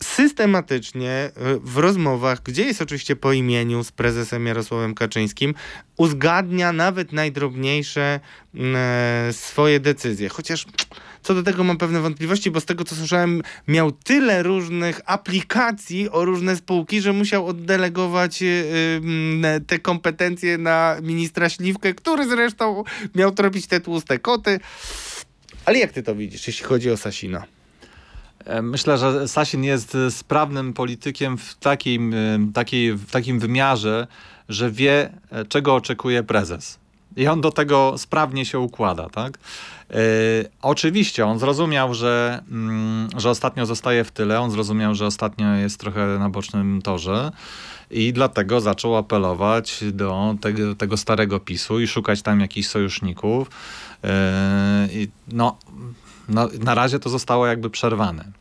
systematycznie 0.03 1.31
y, 1.55 1.59
w 1.59 1.77
rozmowach, 1.77 2.43
gdzie 2.43 2.63
jest 2.63 2.81
oczywiście 2.81 3.15
po 3.15 3.33
imieniu 3.33 3.83
z 3.83 3.91
prezesem 3.91 4.45
Jarosławem 4.45 4.95
Kaczyńskim, 4.95 5.53
uzgadnia 5.97 6.73
nawet 6.73 7.13
najdrobniejsze 7.13 8.19
mm, 8.55 8.75
e, 8.75 9.33
swoje 9.33 9.79
decyzje. 9.79 10.29
Chociaż 10.29 10.65
co 11.21 11.33
do 11.33 11.43
tego 11.43 11.63
mam 11.63 11.77
pewne 11.77 12.01
wątpliwości, 12.01 12.51
bo 12.51 12.59
z 12.59 12.65
tego 12.65 12.83
co 12.83 12.95
słyszałem, 12.95 13.41
miał 13.67 13.91
tyle 13.91 14.43
różnych 14.43 15.01
aplikacji 15.05 16.09
o 16.09 16.25
różne 16.25 16.55
spółki, 16.55 17.01
że 17.01 17.13
musiał 17.13 17.47
oddelegować 17.47 18.41
y, 18.41 18.45
y, 18.45 19.61
te 19.67 19.79
kompetencje 19.79 20.57
na 20.57 20.97
ministra 21.01 21.49
Śliwkę, 21.49 21.93
który 21.93 22.29
zresztą 22.29 22.83
miał 23.15 23.31
tropić 23.31 23.67
te 23.67 23.79
tłuste 23.79 24.19
koty. 24.19 24.59
Ale 25.65 25.79
jak 25.79 25.91
ty 25.91 26.03
to 26.03 26.15
widzisz, 26.15 26.47
jeśli 26.47 26.65
chodzi 26.65 26.91
o 26.91 26.97
Sasina? 26.97 27.58
E, 28.49 28.61
myślę, 28.61 28.97
że 28.97 29.27
Sasin 29.27 29.63
jest 29.63 29.97
sprawnym 30.09 30.73
politykiem 30.73 31.37
w 31.37 31.55
takim, 31.55 32.15
takiej, 32.53 32.93
w 32.93 33.11
takim 33.11 33.39
wymiarze, 33.39 34.07
że 34.49 34.71
wie, 34.71 35.09
e, 35.31 35.45
czego 35.45 35.75
oczekuje 35.75 36.23
prezes. 36.23 36.79
I 37.17 37.27
on 37.27 37.41
do 37.41 37.51
tego 37.51 37.97
sprawnie 37.97 38.45
się 38.45 38.59
układa, 38.59 39.09
tak? 39.09 39.37
Yy, 39.89 39.97
oczywiście 40.61 41.25
on 41.25 41.39
zrozumiał, 41.39 41.93
że, 41.93 42.43
mm, 42.51 43.09
że 43.17 43.29
ostatnio 43.29 43.65
zostaje 43.65 44.03
w 44.03 44.11
tyle, 44.11 44.41
on 44.41 44.51
zrozumiał, 44.51 44.95
że 44.95 45.05
ostatnio 45.05 45.53
jest 45.53 45.79
trochę 45.79 46.07
na 46.19 46.29
bocznym 46.29 46.81
torze 46.81 47.31
i 47.91 48.13
dlatego 48.13 48.61
zaczął 48.61 48.97
apelować 48.97 49.83
do 49.91 50.35
tego, 50.41 50.75
tego 50.75 50.97
starego 50.97 51.39
PiSu 51.39 51.79
i 51.79 51.87
szukać 51.87 52.21
tam 52.21 52.39
jakichś 52.39 52.67
sojuszników. 52.67 53.49
Yy, 54.03 55.07
no, 55.27 55.57
no, 56.29 56.49
na 56.59 56.75
razie 56.75 56.99
to 56.99 57.09
zostało 57.09 57.47
jakby 57.47 57.69
przerwane. 57.69 58.38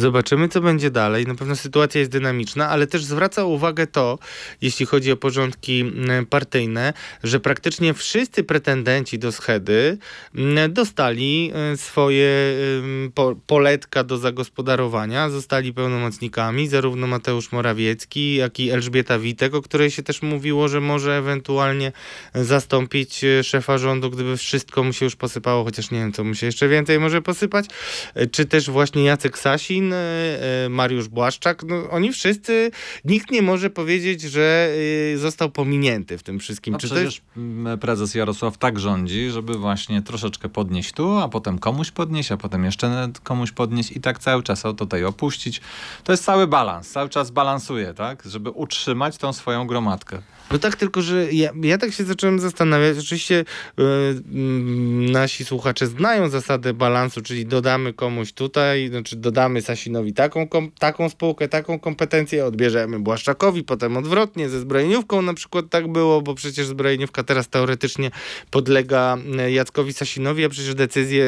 Zobaczymy, 0.00 0.48
co 0.48 0.60
będzie 0.60 0.90
dalej. 0.90 1.26
Na 1.26 1.34
pewno 1.34 1.56
sytuacja 1.56 1.98
jest 1.98 2.10
dynamiczna, 2.10 2.68
ale 2.68 2.86
też 2.86 3.04
zwraca 3.04 3.44
uwagę 3.44 3.86
to, 3.86 4.18
jeśli 4.62 4.86
chodzi 4.86 5.12
o 5.12 5.16
porządki 5.16 5.80
mm, 5.80 6.26
partyjne, 6.26 6.92
że 7.24 7.40
praktycznie 7.40 7.94
wszyscy 7.94 8.44
pretendenci 8.44 9.18
do 9.18 9.32
schedy 9.32 9.98
mm, 10.34 10.72
dostali 10.72 11.52
y, 11.72 11.76
swoje 11.76 12.30
poletka 13.46 14.04
do 14.04 14.18
zagospodarowania, 14.18 15.30
zostali 15.30 15.72
pełnomocnikami, 15.72 16.68
zarówno 16.68 17.06
Mateusz 17.06 17.52
Morawiecki, 17.52 18.34
jak 18.34 18.60
i 18.60 18.70
Elżbieta 18.70 19.18
Witek, 19.18 19.54
o 19.54 19.62
której 19.62 19.90
się 19.90 20.02
też 20.02 20.22
mówiło, 20.22 20.68
że 20.68 20.80
może 20.80 21.18
ewentualnie 21.18 21.92
zastąpić 22.34 23.24
y, 23.24 23.44
szefa 23.44 23.78
rządu, 23.78 24.10
gdyby 24.10 24.36
wszystko 24.36 24.82
mu 24.82 24.92
się 24.92 25.04
już 25.04 25.16
posypało, 25.16 25.64
chociaż 25.64 25.90
nie 25.90 25.98
wiem, 25.98 26.12
co 26.12 26.24
mu 26.24 26.34
się 26.34 26.46
jeszcze 26.46 26.68
więcej 26.68 27.00
może 27.00 27.22
posypać, 27.22 27.66
y, 28.16 28.26
czy 28.26 28.44
też 28.44 28.70
właśnie 28.70 29.04
Jacek 29.04 29.38
Sasin, 29.38 29.89
E, 29.96 30.68
Mariusz 30.68 31.08
Błaszczak, 31.08 31.62
no, 31.62 31.90
oni 31.90 32.12
wszyscy, 32.12 32.70
nikt 33.04 33.30
nie 33.30 33.42
może 33.42 33.70
powiedzieć, 33.70 34.22
że 34.22 34.70
y, 35.14 35.18
został 35.18 35.50
pominięty 35.50 36.18
w 36.18 36.22
tym 36.22 36.38
wszystkim. 36.38 36.72
No 36.72 36.78
Czy 36.78 36.86
przecież 36.86 37.22
jest... 37.36 37.80
prezes 37.80 38.14
Jarosław 38.14 38.58
tak 38.58 38.78
rządzi, 38.78 39.30
żeby 39.30 39.58
właśnie 39.58 40.02
troszeczkę 40.02 40.48
podnieść 40.48 40.92
tu, 40.92 41.18
a 41.18 41.28
potem 41.28 41.58
komuś 41.58 41.90
podnieść, 41.90 42.32
a 42.32 42.36
potem 42.36 42.64
jeszcze 42.64 43.08
komuś 43.22 43.52
podnieść 43.52 43.92
i 43.92 44.00
tak 44.00 44.18
cały 44.18 44.42
czas 44.42 44.66
o 44.66 44.72
tutaj 44.72 45.04
opuścić. 45.04 45.60
To 46.04 46.12
jest 46.12 46.24
cały 46.24 46.46
balans, 46.46 46.90
cały 46.90 47.08
czas 47.08 47.30
balansuje, 47.30 47.94
tak, 47.94 48.22
żeby 48.24 48.50
utrzymać 48.50 49.16
tą 49.16 49.32
swoją 49.32 49.66
gromadkę. 49.66 50.22
No 50.52 50.58
tak, 50.58 50.76
tylko 50.76 51.02
że 51.02 51.32
ja, 51.32 51.50
ja 51.62 51.78
tak 51.78 51.92
się 51.92 52.04
zacząłem 52.04 52.40
zastanawiać. 52.40 52.98
Oczywiście 52.98 53.44
yy, 53.78 53.84
nasi 55.12 55.44
słuchacze 55.44 55.86
znają 55.86 56.28
zasadę 56.28 56.74
balansu, 56.74 57.22
czyli 57.22 57.46
dodamy 57.46 57.92
komuś 57.92 58.32
tutaj, 58.32 58.88
znaczy 58.88 59.16
dodamy 59.16 59.62
Sasinowi 59.62 60.12
taką, 60.12 60.48
kom, 60.48 60.70
taką 60.78 61.08
spółkę, 61.08 61.48
taką 61.48 61.78
kompetencję, 61.78 62.44
odbierzemy 62.46 63.00
Błaszczakowi, 63.00 63.64
potem 63.64 63.96
odwrotnie, 63.96 64.48
ze 64.48 64.60
zbrojeniówką 64.60 65.22
na 65.22 65.34
przykład 65.34 65.64
tak 65.70 65.88
było, 65.88 66.22
bo 66.22 66.34
przecież 66.34 66.66
zbrojeniówka 66.66 67.24
teraz 67.24 67.48
teoretycznie 67.48 68.10
podlega 68.50 69.18
e, 69.38 69.52
Jackowi 69.52 69.92
Sasinowi, 69.92 70.44
a 70.44 70.48
przecież 70.48 70.74
decyzje 70.74 71.24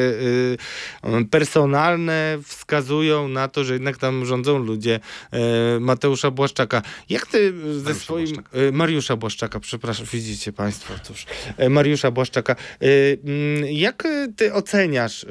yy, 1.03 1.25
personalne 1.25 2.37
wskazują 2.45 3.27
na 3.27 3.47
to, 3.47 3.63
że 3.63 3.73
jednak 3.73 3.97
tam 3.97 4.25
rządzą 4.25 4.57
ludzie 4.57 4.99
yy, 5.31 5.39
Mateusza 5.79 6.31
Błaszczaka. 6.31 6.81
Jak 7.09 7.25
ty 7.25 7.53
ze 7.53 7.83
Mariusza 7.83 7.93
swoim... 7.93 8.25
Błaszczaka. 8.25 8.59
Mariusza 8.71 9.12
Mariusza 9.13 9.17
Błaszczaka, 9.17 9.59
przepraszam, 9.59 10.05
widzicie 10.13 10.53
Państwo, 10.53 10.93
otóż 11.03 11.25
e, 11.57 11.69
Mariusza 11.69 12.11
Błaszczaka. 12.11 12.53
E, 12.53 12.85
mm, 13.23 13.65
jak 13.71 14.03
ty 14.35 14.53
oceniasz 14.53 15.25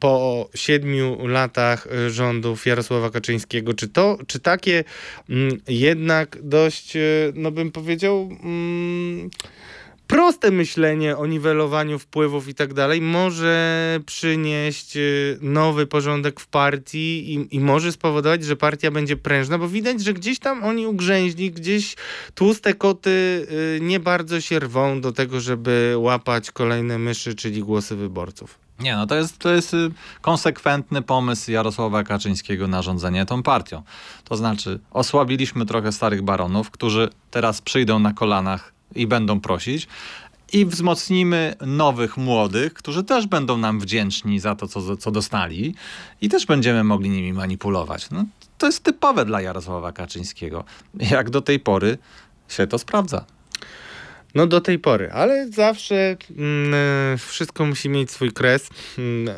po 0.00 0.48
siedmiu 0.54 1.26
latach 1.26 1.86
e, 1.86 2.10
rządów 2.10 2.66
Jarosława 2.66 3.10
Kaczyńskiego, 3.10 3.74
czy 3.74 3.88
to, 3.88 4.18
czy 4.26 4.40
takie 4.40 4.84
mm, 5.30 5.60
jednak 5.68 6.38
dość, 6.42 6.92
no 7.34 7.50
bym 7.50 7.72
powiedział, 7.72 8.30
mm, 8.42 9.30
proste 10.06 10.50
myślenie 10.50 11.16
o 11.16 11.26
niwelowaniu 11.26 11.98
wpływów 11.98 12.48
i 12.48 12.54
tak 12.54 12.74
dalej 12.74 13.00
może 13.00 14.00
przynieść 14.06 14.96
y, 14.96 15.38
nowy 15.40 15.86
porządek 15.86 16.40
w 16.40 16.46
partii 16.46 17.34
i, 17.34 17.56
i, 17.56 17.60
może 17.60 17.92
spowodować, 17.92 18.44
że 18.44 18.56
partia 18.56 18.90
będzie 18.90 19.16
prężna, 19.16 19.58
bo 19.58 19.68
widać, 19.68 20.02
że 20.02 20.12
gdzieś 20.12 20.38
tam 20.38 20.64
oni 20.64 20.86
ugrzęźli, 20.86 21.50
gdzieś 21.50 21.96
tłuste 22.34 22.74
koty 22.74 23.46
y, 23.80 23.80
nie 23.82 24.00
bardzo 24.00 24.40
się 24.40 24.58
rwą 24.58 25.00
do 25.00 25.12
tego, 25.12 25.40
żeby 25.40 25.94
łapać 25.98 26.50
kolejne 26.50 26.98
myszy, 26.98 27.34
czyli 27.34 27.62
głosy 27.62 27.96
wyborców. 27.96 28.64
Nie, 28.80 28.96
no 28.96 29.06
to 29.06 29.14
jest, 29.14 29.38
to 29.38 29.54
jest 29.54 29.74
y, 29.74 29.90
konsekwentny 30.20 31.02
pomysł 31.02 31.50
Jarosława 31.50 32.02
Kaczyńskiego 32.02 32.68
na 32.68 32.82
rządzenie 32.82 33.26
tą 33.26 33.42
partią. 33.42 33.82
To 34.24 34.36
znaczy, 34.36 34.80
osłabiliśmy 34.90 35.66
trochę 35.66 35.92
starych 35.92 36.22
baronów, 36.22 36.70
którzy 36.70 37.08
teraz 37.30 37.60
przyjdą 37.60 37.98
na 37.98 38.12
kolanach 38.12 38.73
i 38.94 39.06
będą 39.06 39.40
prosić. 39.40 39.88
I 40.52 40.66
wzmocnimy 40.66 41.54
nowych, 41.66 42.16
młodych, 42.16 42.74
którzy 42.74 43.04
też 43.04 43.26
będą 43.26 43.58
nam 43.58 43.80
wdzięczni 43.80 44.40
za 44.40 44.54
to, 44.54 44.68
co, 44.68 44.96
co 44.96 45.10
dostali 45.10 45.74
i 46.20 46.28
też 46.28 46.46
będziemy 46.46 46.84
mogli 46.84 47.10
nimi 47.10 47.32
manipulować. 47.32 48.10
No, 48.10 48.24
to 48.58 48.66
jest 48.66 48.82
typowe 48.82 49.24
dla 49.24 49.40
Jarosława 49.40 49.92
Kaczyńskiego. 49.92 50.64
Jak 51.10 51.30
do 51.30 51.40
tej 51.40 51.60
pory 51.60 51.98
się 52.48 52.66
to 52.66 52.78
sprawdza. 52.78 53.24
No 54.34 54.46
do 54.46 54.60
tej 54.60 54.78
pory, 54.78 55.12
ale 55.12 55.48
zawsze 55.48 56.16
mm, 56.36 57.18
wszystko 57.18 57.66
musi 57.66 57.88
mieć 57.88 58.10
swój 58.10 58.32
kres. 58.32 58.70
Mm, 58.98 59.34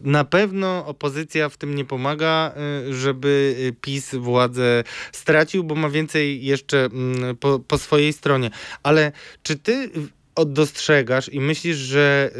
na 0.00 0.24
pewno 0.24 0.86
opozycja 0.86 1.48
w 1.48 1.56
tym 1.56 1.74
nie 1.74 1.84
pomaga, 1.84 2.54
y, 2.88 2.94
żeby 2.94 3.56
y, 3.58 3.72
PiS 3.80 4.14
władzę 4.14 4.84
stracił, 5.12 5.64
bo 5.64 5.74
ma 5.74 5.88
więcej 5.88 6.44
jeszcze 6.44 6.84
mm, 6.84 7.36
po, 7.36 7.58
po 7.58 7.78
swojej 7.78 8.12
stronie. 8.12 8.50
Ale 8.82 9.12
czy 9.42 9.56
ty 9.56 9.90
dostrzegasz 10.46 11.28
i 11.28 11.40
myślisz, 11.40 11.76
że 11.76 12.30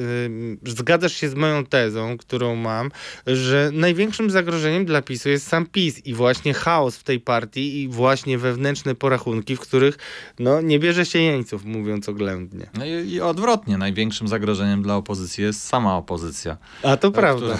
y, 0.65 0.71
zgadzasz 0.71 1.13
się 1.13 1.29
z 1.29 1.35
moją 1.35 1.67
tezą, 1.67 2.19
którą 2.19 2.57
mam, 2.57 2.91
że 3.27 3.71
największym 3.73 4.31
zagrożeniem 4.31 4.85
dla 4.85 5.03
PiSu 5.03 5.29
jest 5.29 5.49
sam 5.49 5.67
PiS 5.67 6.07
i 6.07 6.15
właśnie 6.15 6.55
chaos 6.55 6.97
w 6.97 7.03
tej 7.03 7.21
partii 7.21 7.83
i 7.83 7.89
właśnie 7.89 8.39
wewnętrzne 8.39 8.95
porachunki, 8.95 9.57
w 9.57 9.61
których 9.61 9.99
no, 10.39 10.61
nie 10.61 10.79
bierze 10.79 11.07
się 11.07 11.19
jeńców, 11.19 11.65
mówiąc 11.65 12.09
oględnie. 12.09 12.67
No 12.75 12.85
i, 12.85 12.91
i 13.11 13.21
odwrotnie, 13.21 13.79
największym 13.79 14.29
zagrozzeniem 14.29 14.83
dla 14.83 14.97
opozycji 14.97 15.45
jest 15.45 15.67
sama 15.67 15.97
opozycja. 15.97 16.57
A 16.83 16.97
to 16.97 17.11
prawda. 17.11 17.59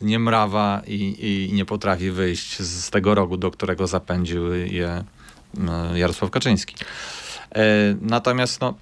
Nie 0.00 0.18
mrawa 0.18 0.82
i, 0.86 1.16
i 1.18 1.52
nie 1.52 1.64
potrafi 1.64 2.10
wyjść 2.10 2.62
z 2.62 2.90
tego 2.90 3.14
rogu, 3.14 3.36
do 3.36 3.50
którego 3.50 3.86
zapędził 3.86 4.54
je 4.54 5.04
Jarosław 5.94 6.30
Kaczyński. 6.30 6.74
E, 7.54 7.64
natomiast 8.00 8.60
no 8.60 8.74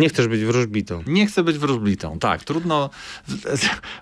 nie 0.00 0.08
chcesz 0.08 0.28
być 0.28 0.44
wróżbitą. 0.44 1.02
Nie 1.06 1.26
chcę 1.26 1.42
być 1.44 1.58
wróżbitą, 1.58 2.18
tak. 2.18 2.44
Trudno. 2.44 2.90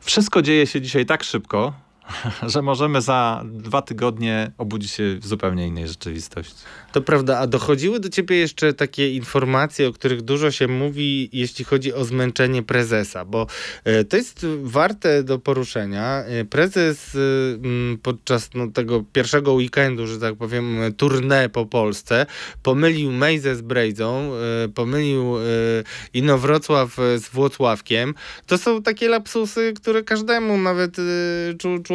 Wszystko 0.00 0.42
dzieje 0.42 0.66
się 0.66 0.80
dzisiaj 0.80 1.06
tak 1.06 1.24
szybko, 1.24 1.72
że 2.52 2.62
możemy 2.62 3.00
za 3.00 3.44
dwa 3.44 3.82
tygodnie 3.82 4.52
obudzić 4.58 4.90
się 4.90 5.18
w 5.20 5.26
zupełnie 5.26 5.66
innej 5.66 5.88
rzeczywistości. 5.88 6.54
To 6.92 7.02
prawda, 7.02 7.38
a 7.38 7.46
dochodziły 7.46 8.00
do 8.00 8.08
ciebie 8.08 8.36
jeszcze 8.36 8.74
takie 8.74 9.14
informacje, 9.14 9.88
o 9.88 9.92
których 9.92 10.22
dużo 10.22 10.50
się 10.50 10.68
mówi, 10.68 11.30
jeśli 11.32 11.64
chodzi 11.64 11.94
o 11.94 12.04
zmęczenie 12.04 12.62
prezesa, 12.62 13.24
bo 13.24 13.46
e, 13.84 14.04
to 14.04 14.16
jest 14.16 14.46
warte 14.62 15.22
do 15.22 15.38
poruszenia. 15.38 16.24
E, 16.24 16.44
prezes 16.44 17.14
e, 17.14 17.18
podczas 18.02 18.50
no, 18.54 18.66
tego 18.66 19.04
pierwszego 19.12 19.52
weekendu, 19.52 20.06
że 20.06 20.18
tak 20.18 20.34
powiem, 20.34 20.78
tournée 20.96 21.48
po 21.48 21.66
Polsce, 21.66 22.26
pomylił 22.62 23.12
Mejzę 23.12 23.56
z 23.56 23.62
Brejdzą, 23.62 24.30
pomylił 24.74 25.34
Inowrocław 26.14 26.96
z 26.96 27.28
Włocławkiem. 27.28 28.14
To 28.46 28.58
są 28.58 28.82
takie 28.82 29.08
lapsusy, 29.08 29.72
które 29.76 30.02
każdemu, 30.02 30.58
nawet 30.58 30.96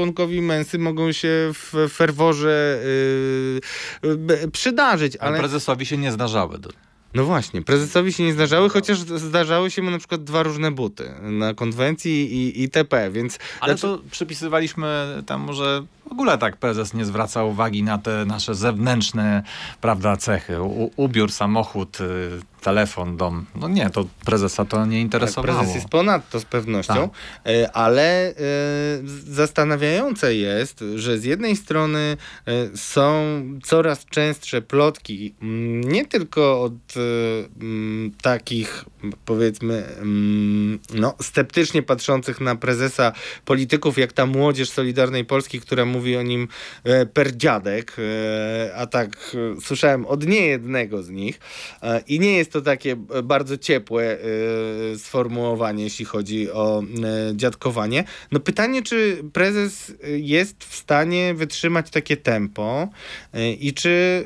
członkowi 0.04 0.42
męsy 0.42 0.80
mogą 0.80 1.12
się 1.12 1.52
w 1.54 1.90
ferworze 1.90 2.80
przydać 4.52 4.84
zdarzyć, 4.94 5.18
ale... 5.18 5.40
prezesowi 5.40 5.86
się 5.86 5.98
nie 5.98 6.12
zdarzały. 6.12 6.60
No 7.14 7.24
właśnie, 7.24 7.62
prezesowi 7.62 8.14
się 8.14 8.24
nie 8.24 8.34
zdarzały, 8.34 8.70
chociaż 8.70 9.00
zdarzały 9.00 9.72
się 9.72 9.82
mu 9.82 9.92
na 9.92 9.98
przykład 9.98 10.24
dwa 10.24 10.44
różne 10.44 10.72
buty 10.72 11.12
na 11.22 11.54
konwencji 11.54 12.34
i, 12.34 12.64
i 12.64 12.70
TP, 12.70 13.12
więc... 13.12 13.40
Ale 13.60 13.78
znaczy... 13.78 13.98
to 13.98 14.04
przypisywaliśmy 14.12 15.24
temu, 15.26 15.54
że 15.54 15.84
w 16.10 16.12
ogóle 16.12 16.38
tak 16.38 16.58
prezes 16.58 16.94
nie 16.94 17.06
zwraca 17.06 17.44
uwagi 17.44 17.84
na 17.84 17.98
te 17.98 18.26
nasze 18.26 18.56
zewnętrzne, 18.56 19.44
prawda, 19.82 20.18
cechy. 20.18 20.62
U, 20.62 20.92
ubiór, 20.96 21.32
samochód, 21.32 22.02
y, 22.02 22.06
telefon, 22.64 23.18
dom. 23.18 23.46
No 23.56 23.68
nie, 23.68 23.90
to 23.90 24.06
prezesa 24.26 24.66
to 24.66 24.86
nie 24.86 24.92
Tak, 24.92 25.02
interesowało. 25.02 25.60
prezes 25.60 25.76
jest 25.76 25.88
ponadto 25.90 26.40
z 26.40 26.46
pewnością, 26.46 26.94
Tak. 26.94 27.10
e, 27.54 27.72
ale 27.72 28.30
e, 28.30 28.34
zastanawiające 29.28 30.36
jest, 30.36 30.84
że 30.96 31.18
z 31.18 31.24
jednej 31.24 31.56
strony 31.56 32.18
e, 32.48 32.78
są 32.78 33.14
coraz 33.64 34.06
częstsze 34.06 34.62
plotki, 34.62 35.34
nie 35.86 36.06
tylko 36.06 36.62
od 36.64 36.74
takich 38.22 38.86
powiedzmy 39.26 39.84
no, 40.94 41.16
sceptycznie 41.22 41.84
patrzących 41.84 42.42
na 42.42 42.56
prezesa 42.56 43.12
polityków, 43.46 43.98
jak 43.98 44.14
ta 44.14 44.26
młodzież 44.26 44.70
Solidarnej 44.70 45.26
Polski, 45.26 45.62
która 45.62 45.86
mówi 45.86 46.18
o 46.18 46.22
nim 46.22 46.48
per 47.14 47.38
dziadek, 47.38 47.96
a 48.76 48.88
tak 48.88 49.36
słyszałem 49.62 50.06
od 50.06 50.28
niejednego 50.28 51.04
z 51.04 51.10
nich 51.10 51.40
i 52.08 52.20
nie 52.20 52.38
jest 52.38 52.53
to 52.54 52.62
takie 52.62 52.92
e, 52.92 53.24
bardzo 53.24 53.58
ciepłe 53.58 54.18
e, 54.18 54.98
sformułowanie, 54.98 55.84
jeśli 55.84 56.06
chodzi 56.06 56.52
o 56.52 56.82
e, 56.82 56.86
dziadkowanie. 57.36 58.04
No 58.32 58.40
pytanie, 58.40 58.82
czy 58.82 59.24
prezes 59.34 59.94
jest 60.04 60.64
w 60.64 60.76
stanie 60.76 61.34
wytrzymać 61.34 61.90
takie 61.90 62.18
tempo 62.18 62.88
i 63.60 63.74
czy 63.74 64.24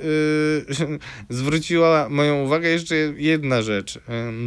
zwróciła 1.29 2.09
moją 2.09 2.43
uwagę 2.43 2.69
jeszcze 2.69 2.95
jedna 3.17 3.61
rzecz. 3.61 3.99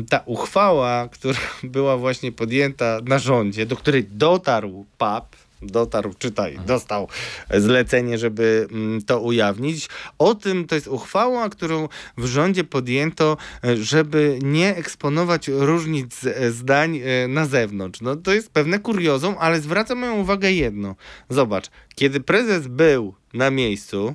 Ta 0.08 0.22
uchwała, 0.26 1.08
która 1.08 1.38
była 1.62 1.96
właśnie 1.96 2.32
podjęta 2.32 3.00
na 3.04 3.18
rządzie, 3.18 3.66
do 3.66 3.76
której 3.76 4.04
dotarł 4.04 4.86
PAP, 4.98 5.36
dotarł, 5.62 6.14
czytaj, 6.18 6.58
dostał 6.66 7.08
zlecenie, 7.50 8.18
żeby 8.18 8.68
mm, 8.70 9.02
to 9.02 9.20
ujawnić. 9.20 9.88
O 10.18 10.34
tym 10.34 10.66
to 10.66 10.74
jest 10.74 10.86
uchwała, 10.86 11.48
którą 11.48 11.88
w 12.18 12.26
rządzie 12.26 12.64
podjęto, 12.64 13.36
e, 13.64 13.76
żeby 13.76 14.38
nie 14.42 14.76
eksponować 14.76 15.48
różnic 15.48 16.24
e, 16.24 16.50
zdań 16.50 17.00
e, 17.04 17.28
na 17.28 17.46
zewnątrz. 17.46 18.00
No 18.00 18.16
to 18.16 18.32
jest 18.32 18.50
pewne 18.50 18.78
kuriozum, 18.78 19.34
ale 19.38 19.60
zwraca 19.60 19.94
moją 19.94 20.16
uwagę 20.16 20.52
jedno. 20.52 20.94
Zobacz, 21.28 21.70
kiedy 21.94 22.20
prezes 22.20 22.66
był 22.66 23.14
na 23.34 23.50
miejscu, 23.50 24.14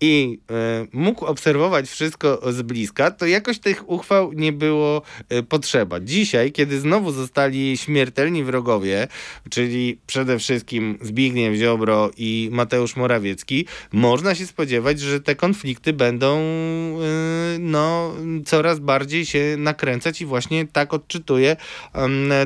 i 0.00 0.38
e, 0.50 0.86
mógł 0.92 1.24
obserwować 1.24 1.88
wszystko 1.88 2.52
z 2.52 2.62
bliska, 2.62 3.10
to 3.10 3.26
jakoś 3.26 3.58
tych 3.58 3.90
uchwał 3.90 4.32
nie 4.32 4.52
było 4.52 5.02
e, 5.28 5.42
potrzeba. 5.42 6.00
Dzisiaj, 6.00 6.52
kiedy 6.52 6.80
znowu 6.80 7.12
zostali 7.12 7.76
śmiertelni 7.76 8.44
wrogowie, 8.44 9.08
czyli 9.50 9.98
przede 10.06 10.38
wszystkim 10.38 10.98
Zbigniew 11.02 11.54
Ziobro 11.54 12.10
i 12.16 12.48
Mateusz 12.52 12.96
Morawiecki, 12.96 13.66
można 13.92 14.34
się 14.34 14.46
spodziewać, 14.46 15.00
że 15.00 15.20
te 15.20 15.34
konflikty 15.34 15.92
będą 15.92 16.38
e, 16.38 17.58
no, 17.58 18.14
coraz 18.46 18.78
bardziej 18.78 19.26
się 19.26 19.56
nakręcać 19.58 20.20
i 20.20 20.26
właśnie 20.26 20.66
tak 20.66 20.94
odczytuję 20.94 21.56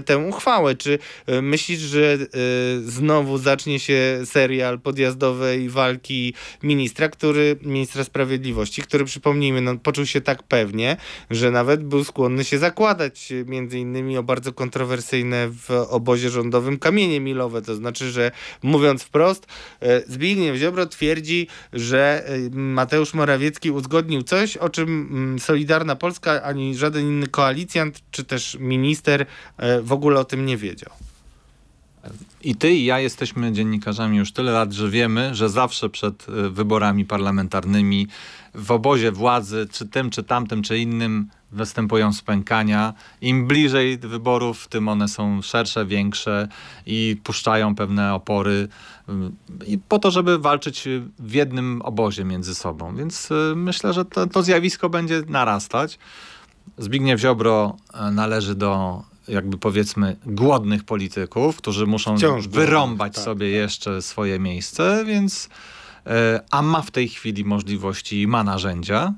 tę 0.05 0.19
uchwałę. 0.19 0.77
Czy 0.77 0.99
myślisz, 1.43 1.81
że 1.81 2.19
znowu 2.85 3.39
zacznie 3.39 3.81
się 3.81 4.21
serial 4.25 4.81
podjazdowej 4.81 5.69
walki 5.69 6.35
ministra, 6.63 7.09
który 7.09 7.42
ministra 7.63 8.05
sprawiedliwości, 8.05 8.83
który 8.83 9.05
przypomnijmy, 9.05 9.61
no, 9.61 9.77
poczuł 9.77 10.07
się 10.07 10.21
tak 10.21 10.43
pewnie, 10.43 10.97
że 11.31 11.51
nawet 11.51 11.85
był 11.85 12.05
skłonny 12.05 12.45
się 12.45 12.59
zakładać 12.59 13.33
między 13.47 13.79
innymi 13.79 14.19
o 14.19 14.23
bardzo 14.23 14.53
kontrowersyjne 14.53 15.49
w 15.49 15.71
obozie 15.71 16.31
rządowym 16.31 16.79
kamienie 16.79 17.21
milowe. 17.21 17.63
To 17.63 17.75
znaczy, 17.75 18.11
że 18.11 18.31
mówiąc 18.63 19.03
wprost, 19.03 19.47
e, 19.81 20.03
Zbigniew 20.07 20.57
Ziobro 20.57 20.87
twierdzi, 20.87 21.49
że 21.73 22.25
e, 22.27 22.51
Mateusz 22.51 23.15
Morawiecki 23.15 23.71
uzgodnił 23.71 24.23
coś, 24.23 24.57
o 24.57 24.69
czym 24.69 24.89
mm, 24.89 25.39
Solidarna 25.39 25.97
Polska 25.97 26.43
ani 26.43 26.77
żaden 26.77 27.03
inny 27.07 27.27
koalicjant, 27.27 28.01
czy 28.11 28.25
też 28.25 28.57
minister 28.61 29.27
e, 29.57 29.83
w 29.83 29.93
ogóle 29.93 30.21
o 30.21 30.25
tym 30.25 30.47
nie 30.47 30.57
wiedział. 30.57 31.12
I 32.45 32.55
ty 32.55 32.71
i 32.71 32.85
ja 32.85 32.99
jesteśmy 32.99 33.53
dziennikarzami 33.53 34.19
już 34.19 34.33
tyle 34.33 34.53
lat, 34.53 34.73
że 34.73 34.91
wiemy, 34.91 35.35
że 35.35 35.49
zawsze 35.49 35.89
przed 35.89 36.29
y, 36.29 36.51
wyborami 36.51 37.05
parlamentarnymi 37.05 38.07
w 38.55 38.71
obozie 38.71 39.13
władzy, 39.13 39.69
czy 39.73 39.89
tym, 39.89 40.11
czy 40.11 40.23
tamtym, 40.23 40.63
czy 40.63 40.79
innym, 40.79 41.29
występują 41.53 42.13
spękania. 42.13 42.95
Im 43.21 43.47
bliżej 43.47 43.99
wyborów, 43.99 44.69
tym 44.69 44.89
one 44.89 45.09
są 45.09 45.43
szersze, 45.43 45.87
większe 45.87 46.49
i 46.87 47.17
puszczają 47.25 47.75
pewne 47.75 48.15
opory 48.15 48.69
y, 49.09 49.13
i 49.67 49.79
po 49.79 49.99
to, 49.99 50.11
żeby 50.11 50.39
walczyć 50.39 50.89
w 51.19 51.33
jednym 51.33 51.83
obozie 51.83 52.25
między 52.25 52.55
sobą. 52.55 52.97
Więc 52.97 53.31
y, 53.31 53.53
myślę, 53.57 53.93
że 53.93 54.05
to, 54.05 54.27
to 54.27 54.43
zjawisko 54.43 54.89
będzie 54.89 55.23
narastać. 55.29 55.99
Zbigniew 56.79 57.21
Ziobro 57.21 57.77
należy 58.13 58.55
do 58.55 59.03
jakby 59.29 59.59
powiedzmy 59.59 60.17
głodnych 60.27 60.85
polityków, 60.85 61.57
którzy 61.57 61.87
muszą 61.87 62.17
Wciąż 62.19 62.49
wyrąbać 62.49 63.15
tak, 63.15 63.25
sobie 63.25 63.47
tak. 63.47 63.55
jeszcze 63.55 64.03
swoje 64.03 64.39
miejsce, 64.39 65.05
więc 65.07 65.49
e, 66.07 66.41
a 66.51 66.63
ma 66.63 66.83
w 66.83 66.91
tej 66.91 67.09
chwili 67.09 67.45
możliwości 67.45 68.23
i 68.23 68.27
ma 68.27 68.45
narzędzia. 68.45 69.15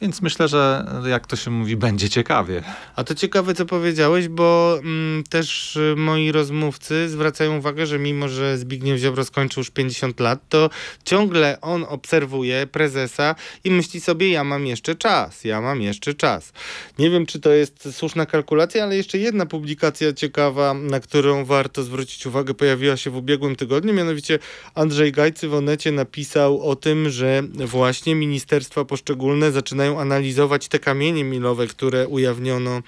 Więc 0.00 0.22
myślę, 0.22 0.48
że 0.48 0.86
jak 1.06 1.26
to 1.26 1.36
się 1.36 1.50
mówi, 1.50 1.76
będzie 1.76 2.08
ciekawie. 2.08 2.62
A 2.96 3.04
to 3.04 3.14
ciekawe, 3.14 3.54
co 3.54 3.66
powiedziałeś, 3.66 4.28
bo 4.28 4.78
mm, 4.78 5.24
też 5.24 5.76
y, 5.76 5.94
moi 5.96 6.32
rozmówcy 6.32 7.08
zwracają 7.08 7.58
uwagę, 7.58 7.86
że 7.86 7.98
mimo, 7.98 8.28
że 8.28 8.58
Zbigniew 8.58 9.00
Ziobro 9.00 9.24
skończył 9.24 9.60
już 9.60 9.70
50 9.70 10.20
lat, 10.20 10.40
to 10.48 10.70
ciągle 11.04 11.60
on 11.60 11.84
obserwuje 11.88 12.66
prezesa 12.66 13.34
i 13.64 13.70
myśli 13.70 14.00
sobie, 14.00 14.30
ja 14.30 14.44
mam 14.44 14.66
jeszcze 14.66 14.94
czas, 14.94 15.44
ja 15.44 15.60
mam 15.60 15.82
jeszcze 15.82 16.14
czas. 16.14 16.52
Nie 16.98 17.10
wiem, 17.10 17.26
czy 17.26 17.40
to 17.40 17.50
jest 17.50 17.88
słuszna 17.92 18.26
kalkulacja, 18.26 18.84
ale 18.84 18.96
jeszcze 18.96 19.18
jedna 19.18 19.46
publikacja 19.46 20.12
ciekawa, 20.12 20.74
na 20.74 21.00
którą 21.00 21.44
warto 21.44 21.82
zwrócić 21.82 22.26
uwagę, 22.26 22.54
pojawiła 22.54 22.96
się 22.96 23.10
w 23.10 23.16
ubiegłym 23.16 23.56
tygodniu, 23.56 23.94
mianowicie 23.94 24.38
Andrzej 24.74 25.12
Gajcy 25.12 25.48
w 25.48 25.54
Onecie 25.54 25.92
napisał 25.92 26.62
o 26.70 26.76
tym, 26.76 27.10
że 27.10 27.42
właśnie 27.54 28.14
ministerstwa 28.14 28.84
poszczególne 28.84 29.52
zaczynają 29.52 29.85
analizować 29.86 30.68
te 30.68 30.78
kamienie 30.78 31.24
milowe, 31.24 31.66
które 31.66 32.08
ujawniono 32.08 32.82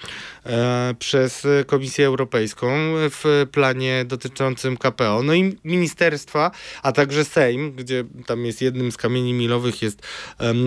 e, 0.45 0.95
przez 0.99 1.47
Komisję 1.65 2.07
Europejską 2.07 2.67
w 2.95 3.45
planie 3.51 4.05
dotyczącym 4.05 4.77
KPO. 4.77 5.23
No 5.23 5.33
i 5.33 5.57
ministerstwa, 5.63 6.51
a 6.83 6.91
także 6.91 7.25
Sejm, 7.25 7.71
gdzie 7.71 8.03
tam 8.27 8.45
jest 8.45 8.61
jednym 8.61 8.91
z 8.91 8.97
kamieni 8.97 9.33
milowych 9.33 9.81
jest 9.81 10.01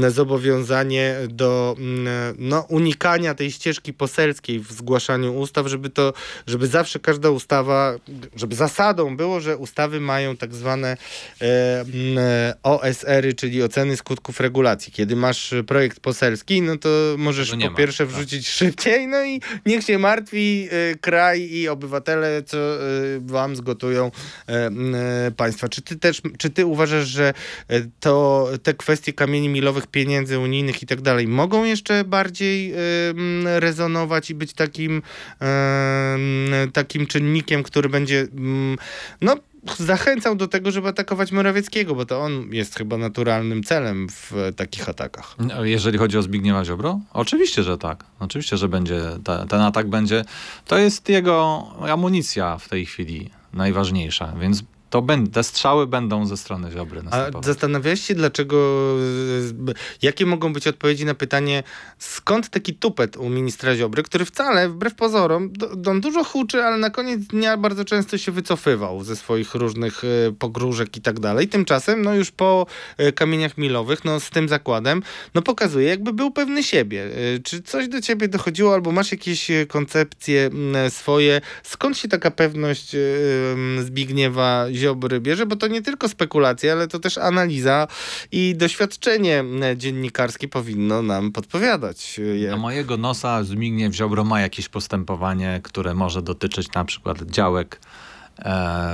zobowiązanie 0.09 1.17
do 1.29 1.77
mm, 1.79 2.35
no, 2.39 2.67
unikania 2.69 3.35
tej 3.35 3.51
ścieżki 3.51 3.93
poselskiej 3.93 4.61
w 4.61 4.73
zgłaszaniu 4.73 5.35
ustaw, 5.35 5.67
żeby 5.67 5.91
to, 5.91 6.13
żeby 6.47 6.67
zawsze 6.67 6.99
każda 7.01 7.31
ustawa, 7.31 7.95
żeby 8.37 8.55
zasadą 8.55 9.17
było, 9.17 9.41
że 9.41 9.57
ustawy 9.57 10.01
mają 10.01 10.37
tak 10.37 10.55
zwane 10.55 10.97
e, 11.41 12.55
OSR-y, 12.63 13.35
czyli 13.35 13.63
oceny 13.63 13.97
skutków 13.97 14.41
regulacji. 14.41 14.93
Kiedy 14.93 15.17
masz 15.17 15.55
projekt 15.67 16.01
poselski, 16.01 16.22
no 16.63 16.77
to 16.77 16.89
możesz 17.19 17.53
nie 17.53 17.65
po 17.65 17.71
ma, 17.71 17.77
pierwsze 17.77 18.07
tak. 18.07 18.15
wrzucić 18.15 18.49
szybciej, 18.49 19.07
no 19.07 19.25
i 19.25 19.41
niech 19.67 19.85
się 19.85 19.99
martwi 19.99 20.69
e, 20.71 20.95
kraj 20.95 21.41
i 21.41 21.69
obywatele, 21.69 22.43
co 22.43 22.59
e, 22.59 22.81
wam 23.21 23.57
zgotują 23.57 24.11
e, 24.47 25.31
państwa. 25.37 25.69
Czy 25.69 25.83
ty 25.83 25.97
też, 25.97 26.23
czy 26.39 26.51
ty 26.51 26.67
uważasz, 26.67 27.09
że 27.09 27.35
to 28.01 28.49
te 28.63 28.75
kwestie 28.75 29.13
kamieni 29.13 29.49
milowych, 29.49 29.87
pieniędzy 29.87 30.39
unijnych 30.39 30.83
i 30.83 30.87
tak 30.87 31.01
dalej 31.01 31.29
mogą 31.29 31.65
jeszcze 31.65 32.05
bardziej 32.05 32.75
rezonować 33.45 34.31
i 34.31 34.35
być 34.35 34.53
takim, 34.53 35.03
takim 36.73 37.07
czynnikiem, 37.07 37.63
który 37.63 37.89
będzie 37.89 38.27
no 39.21 39.37
zachęcał 39.79 40.37
do 40.37 40.49
tego, 40.49 40.71
żeby 40.71 40.89
atakować 40.89 41.33
Morawieckiego, 41.33 41.95
bo 41.95 42.07
to 42.07 42.21
on 42.21 42.49
jest 42.51 42.75
chyba 42.75 42.97
naturalnym 42.97 43.63
celem 43.63 44.09
w 44.09 44.33
takich 44.57 44.89
atakach. 44.89 45.37
Jeżeli 45.63 45.99
chodzi 45.99 46.19
o 46.19 46.23
Zbigniewa 46.23 46.65
Ziobro? 46.65 47.01
Oczywiście, 47.13 47.63
że 47.63 47.79
tak. 47.79 48.05
Oczywiście, 48.21 48.57
że 48.57 48.69
będzie, 48.69 49.01
ta, 49.25 49.47
ten 49.47 49.61
atak 49.61 49.89
będzie. 49.89 50.25
To 50.67 50.79
jest 50.79 51.09
jego 51.09 51.67
amunicja 51.91 52.59
w 52.59 52.69
tej 52.69 52.87
chwili 52.87 53.31
najważniejsza, 53.53 54.33
więc 54.41 54.63
to 54.93 55.03
te 55.33 55.43
strzały 55.43 55.87
będą 55.87 56.27
ze 56.27 56.37
strony 56.37 56.71
Ziobry 56.71 57.01
A 57.01 57.03
następować. 57.03 57.47
zastanawiałeś 57.47 58.01
się, 58.01 58.15
dlaczego, 58.15 58.57
jakie 60.03 60.27
mogą 60.27 60.53
być 60.53 60.67
odpowiedzi 60.67 61.05
na 61.05 61.15
pytanie, 61.15 61.63
skąd 61.99 62.49
taki 62.49 62.75
tupet 62.75 63.17
u 63.17 63.29
ministra 63.29 63.77
Ziobry, 63.77 64.03
który 64.03 64.25
wcale, 64.25 64.69
wbrew 64.69 64.95
pozorom, 64.95 65.53
do, 65.53 65.91
on 65.91 66.01
dużo 66.01 66.25
huczy, 66.25 66.65
ale 66.65 66.79
na 66.79 66.91
koniec 66.91 67.21
dnia 67.21 67.57
bardzo 67.57 67.85
często 67.85 68.19
się 68.19 68.33
wycofywał 68.33 69.05
ze 69.05 69.17
swoich 69.17 69.55
różnych 69.55 70.03
e, 70.05 70.33
pogróżek 70.39 70.97
i 70.97 71.01
tak 71.01 71.21
dalej. 71.21 71.49
Tymczasem, 71.49 72.03
no 72.03 72.15
już 72.15 72.31
po 72.31 72.67
e, 72.97 73.13
kamieniach 73.13 73.59
milowych, 73.59 74.05
no 74.05 74.21
z 74.21 74.31
tym 74.31 74.49
zakładem, 74.49 75.03
no 75.35 75.43
pokazuje, 75.43 75.89
jakby 75.89 76.13
był 76.13 76.31
pewny 76.31 76.63
siebie. 76.63 77.05
E, 77.05 77.39
czy 77.39 77.63
coś 77.63 77.89
do 77.89 78.01
ciebie 78.01 78.29
dochodziło, 78.29 78.75
albo 78.75 78.93
masz 78.93 79.13
jakieś 79.13 79.49
koncepcje 79.69 80.51
swoje? 80.89 81.41
Skąd 81.63 81.99
się 81.99 82.09
taka 82.09 82.31
pewność 82.31 82.97
Zbigniewa 83.81 84.67
Ziobry 84.73 84.82
bierze, 85.21 85.47
bo 85.47 85.57
to 85.57 85.67
nie 85.67 85.83
tylko 85.83 86.09
spekulacje, 86.09 86.73
ale 86.73 86.89
to 86.89 86.99
też 86.99 87.19
analiza 87.19 87.89
i 88.33 88.55
doświadczenie 88.57 89.45
dziennikarskie 89.77 90.49
powinno 90.49 91.03
nam 91.03 91.33
podpowiadać. 91.33 92.21
Na 92.51 92.57
mojego 92.57 92.97
nosa 92.97 93.45
Zbigniew 93.45 93.95
Ziobro 93.95 94.25
ma 94.25 94.41
jakieś 94.41 94.69
postępowanie, 94.69 95.61
które 95.63 95.95
może 95.95 96.23
dotyczyć 96.23 96.73
na 96.73 96.85
przykład 96.85 97.23
działek 97.23 97.81
E, 97.83 98.12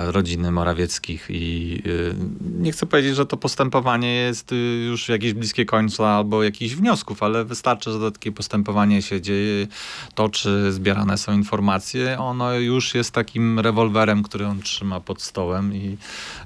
rodziny 0.06 0.50
Morawieckich 0.50 1.26
i 1.30 1.82
y, 1.86 2.14
nie 2.58 2.72
chcę 2.72 2.86
powiedzieć, 2.86 3.16
że 3.16 3.26
to 3.26 3.36
postępowanie 3.36 4.14
jest 4.14 4.52
y, 4.52 4.56
już 4.88 5.08
jakieś 5.08 5.34
bliskie 5.34 5.64
końca 5.64 6.08
albo 6.08 6.42
jakichś 6.42 6.74
wniosków, 6.74 7.22
ale 7.22 7.44
wystarczy, 7.44 7.92
że 7.92 8.12
takie 8.12 8.32
postępowanie 8.32 9.02
się 9.02 9.20
dzieje, 9.20 9.66
toczy, 10.14 10.72
zbierane 10.72 11.18
są 11.18 11.32
informacje, 11.32 12.18
ono 12.18 12.54
już 12.54 12.94
jest 12.94 13.10
takim 13.10 13.60
rewolwerem, 13.60 14.22
który 14.22 14.46
on 14.46 14.62
trzyma 14.62 15.00
pod 15.00 15.22
stołem 15.22 15.74
i 15.74 15.96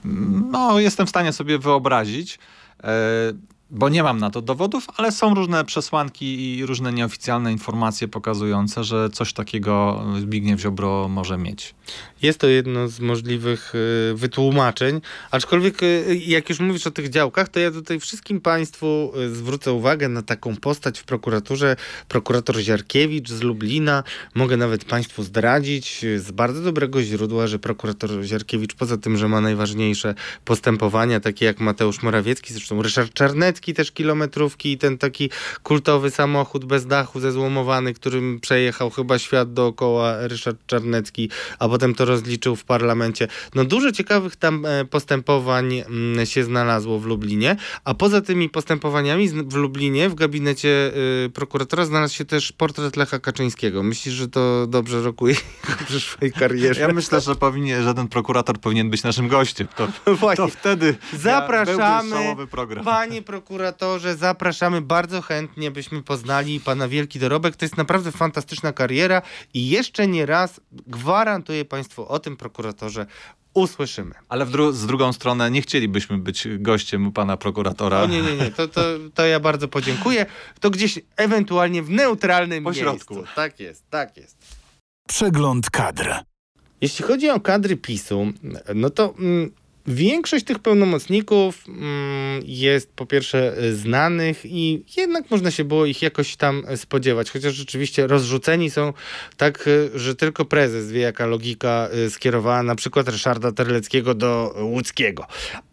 mm, 0.04 0.48
no, 0.50 0.80
jestem 0.80 1.06
w 1.06 1.10
stanie 1.10 1.32
sobie 1.32 1.58
wyobrazić, 1.58 2.38
e, 2.84 2.92
bo 3.72 3.88
nie 3.88 4.02
mam 4.02 4.18
na 4.18 4.30
to 4.30 4.42
dowodów, 4.42 4.86
ale 4.96 5.12
są 5.12 5.34
różne 5.34 5.64
przesłanki 5.64 6.56
i 6.56 6.66
różne 6.66 6.92
nieoficjalne 6.92 7.52
informacje 7.52 8.08
pokazujące, 8.08 8.84
że 8.84 9.10
coś 9.10 9.32
takiego 9.32 10.04
Zbigniew 10.20 10.60
Ziobro 10.60 11.08
może 11.08 11.38
mieć. 11.38 11.74
Jest 12.22 12.38
to 12.38 12.46
jedno 12.46 12.88
z 12.88 13.00
możliwych 13.00 13.72
y, 13.74 14.14
wytłumaczeń, 14.14 15.00
aczkolwiek 15.30 15.82
y, 15.82 16.20
jak 16.26 16.48
już 16.48 16.60
mówisz 16.60 16.86
o 16.86 16.90
tych 16.90 17.10
działkach, 17.10 17.48
to 17.48 17.60
ja 17.60 17.70
tutaj 17.70 18.00
wszystkim 18.00 18.40
Państwu 18.40 19.12
y, 19.16 19.34
zwrócę 19.34 19.72
uwagę 19.72 20.08
na 20.08 20.22
taką 20.22 20.56
postać 20.56 20.98
w 21.00 21.04
prokuraturze, 21.04 21.76
prokurator 22.08 22.60
Ziarkiewicz 22.60 23.30
z 23.30 23.42
Lublina. 23.42 24.02
Mogę 24.34 24.56
nawet 24.56 24.84
Państwu 24.84 25.22
zdradzić 25.22 26.04
z 26.16 26.30
bardzo 26.30 26.62
dobrego 26.62 27.02
źródła, 27.02 27.46
że 27.46 27.58
prokurator 27.58 28.10
Ziarkiewicz 28.22 28.74
poza 28.74 28.96
tym, 28.96 29.16
że 29.16 29.28
ma 29.28 29.40
najważniejsze 29.40 30.14
postępowania, 30.44 31.20
takie 31.20 31.46
jak 31.46 31.60
Mateusz 31.60 32.02
Morawiecki, 32.02 32.54
zresztą 32.54 32.82
Ryszard 32.82 33.14
Czarnecki 33.14 33.61
też 33.74 33.92
kilometrówki 33.92 34.72
i 34.72 34.78
ten 34.78 34.98
taki 34.98 35.30
kultowy 35.62 36.10
samochód 36.10 36.64
bez 36.64 36.86
dachu 36.86 37.20
zezłomowany, 37.20 37.94
którym 37.94 38.40
przejechał 38.40 38.90
chyba 38.90 39.18
świat 39.18 39.52
dookoła 39.52 40.26
Ryszard 40.26 40.66
Czarnecki, 40.66 41.30
a 41.58 41.68
potem 41.68 41.94
to 41.94 42.04
rozliczył 42.04 42.56
w 42.56 42.64
parlamencie. 42.64 43.28
No 43.54 43.64
dużo 43.64 43.92
ciekawych 43.92 44.36
tam 44.36 44.66
e, 44.66 44.84
postępowań 44.84 45.78
mm, 45.78 46.26
się 46.26 46.44
znalazło 46.44 46.98
w 46.98 47.06
Lublinie, 47.06 47.56
a 47.84 47.94
poza 47.94 48.20
tymi 48.20 48.48
postępowaniami 48.48 49.28
w 49.28 49.54
Lublinie 49.54 50.08
w 50.08 50.14
gabinecie 50.14 50.92
y, 51.26 51.30
prokuratora 51.30 51.84
znalazł 51.84 52.14
się 52.14 52.24
też 52.24 52.52
portret 52.52 52.96
Lecha 52.96 53.18
Kaczyńskiego. 53.18 53.82
Myślisz, 53.82 54.14
że 54.14 54.28
to 54.28 54.66
dobrze 54.66 55.02
rokuje 55.02 55.34
przyszłej 55.88 56.32
karierze? 56.32 56.80
Ja 56.80 56.88
myślę, 56.88 57.20
że 57.20 57.34
powinien, 57.34 57.84
żaden 57.84 58.08
prokurator 58.08 58.58
powinien 58.58 58.90
być 58.90 59.02
naszym 59.02 59.28
gościem. 59.28 59.68
To, 59.76 59.88
to 60.36 60.48
wtedy 60.48 60.94
zapraszamy, 61.12 62.16
panie 62.84 63.22
prokuratorze, 63.22 63.41
zapraszamy 64.16 64.80
bardzo 64.80 65.22
chętnie, 65.22 65.70
byśmy 65.70 66.02
poznali 66.02 66.60
pana 66.60 66.88
wielki 66.88 67.18
dorobek. 67.18 67.56
To 67.56 67.64
jest 67.64 67.76
naprawdę 67.76 68.12
fantastyczna 68.12 68.72
kariera 68.72 69.22
i 69.54 69.68
jeszcze 69.68 70.06
nie 70.06 70.26
raz 70.26 70.60
gwarantuję 70.86 71.64
państwu 71.64 72.08
o 72.08 72.18
tym 72.18 72.36
prokuratorze 72.36 73.06
usłyszymy. 73.54 74.14
Ale 74.28 74.46
dru 74.46 74.72
z 74.72 74.86
drugą 74.86 75.12
stronę 75.12 75.50
nie 75.50 75.62
chcielibyśmy 75.62 76.18
być 76.18 76.48
gościem 76.58 77.12
pana 77.12 77.36
prokuratora. 77.36 78.02
O 78.02 78.06
nie, 78.06 78.22
nie, 78.22 78.36
nie, 78.36 78.50
to, 78.50 78.68
to, 78.68 78.82
to 79.14 79.26
ja 79.26 79.40
bardzo 79.40 79.68
podziękuję. 79.68 80.26
To 80.60 80.70
gdzieś 80.70 81.00
ewentualnie 81.16 81.82
w 81.82 81.90
neutralnym 81.90 82.64
po 82.64 82.74
środku. 82.74 83.14
miejscu. 83.14 83.34
Tak 83.34 83.60
jest, 83.60 83.90
tak 83.90 84.16
jest. 84.16 84.36
Przegląd 85.08 85.70
kadr. 85.70 86.14
Jeśli 86.80 87.04
chodzi 87.04 87.30
o 87.30 87.40
kadry 87.40 87.76
PiSu, 87.76 88.26
no 88.74 88.90
to 88.90 89.14
mm, 89.18 89.50
Większość 89.86 90.44
tych 90.44 90.58
pełnomocników 90.58 91.64
mm, 91.68 92.42
jest 92.44 92.92
po 92.92 93.06
pierwsze 93.06 93.56
znanych 93.72 94.46
i 94.46 94.84
jednak 94.96 95.30
można 95.30 95.50
się 95.50 95.64
było 95.64 95.86
ich 95.86 96.02
jakoś 96.02 96.36
tam 96.36 96.66
spodziewać, 96.76 97.30
chociaż 97.30 97.54
rzeczywiście 97.54 98.06
rozrzuceni 98.06 98.70
są 98.70 98.92
tak, 99.36 99.68
że 99.94 100.14
tylko 100.14 100.44
prezes 100.44 100.92
wie 100.92 101.00
jaka 101.00 101.26
logika 101.26 101.88
y, 102.06 102.10
skierowała 102.10 102.62
na 102.62 102.74
przykład 102.74 103.08
Ryszarda 103.08 103.52
Terleckiego 103.52 104.14
do 104.14 104.54
Łódzkiego. 104.60 105.26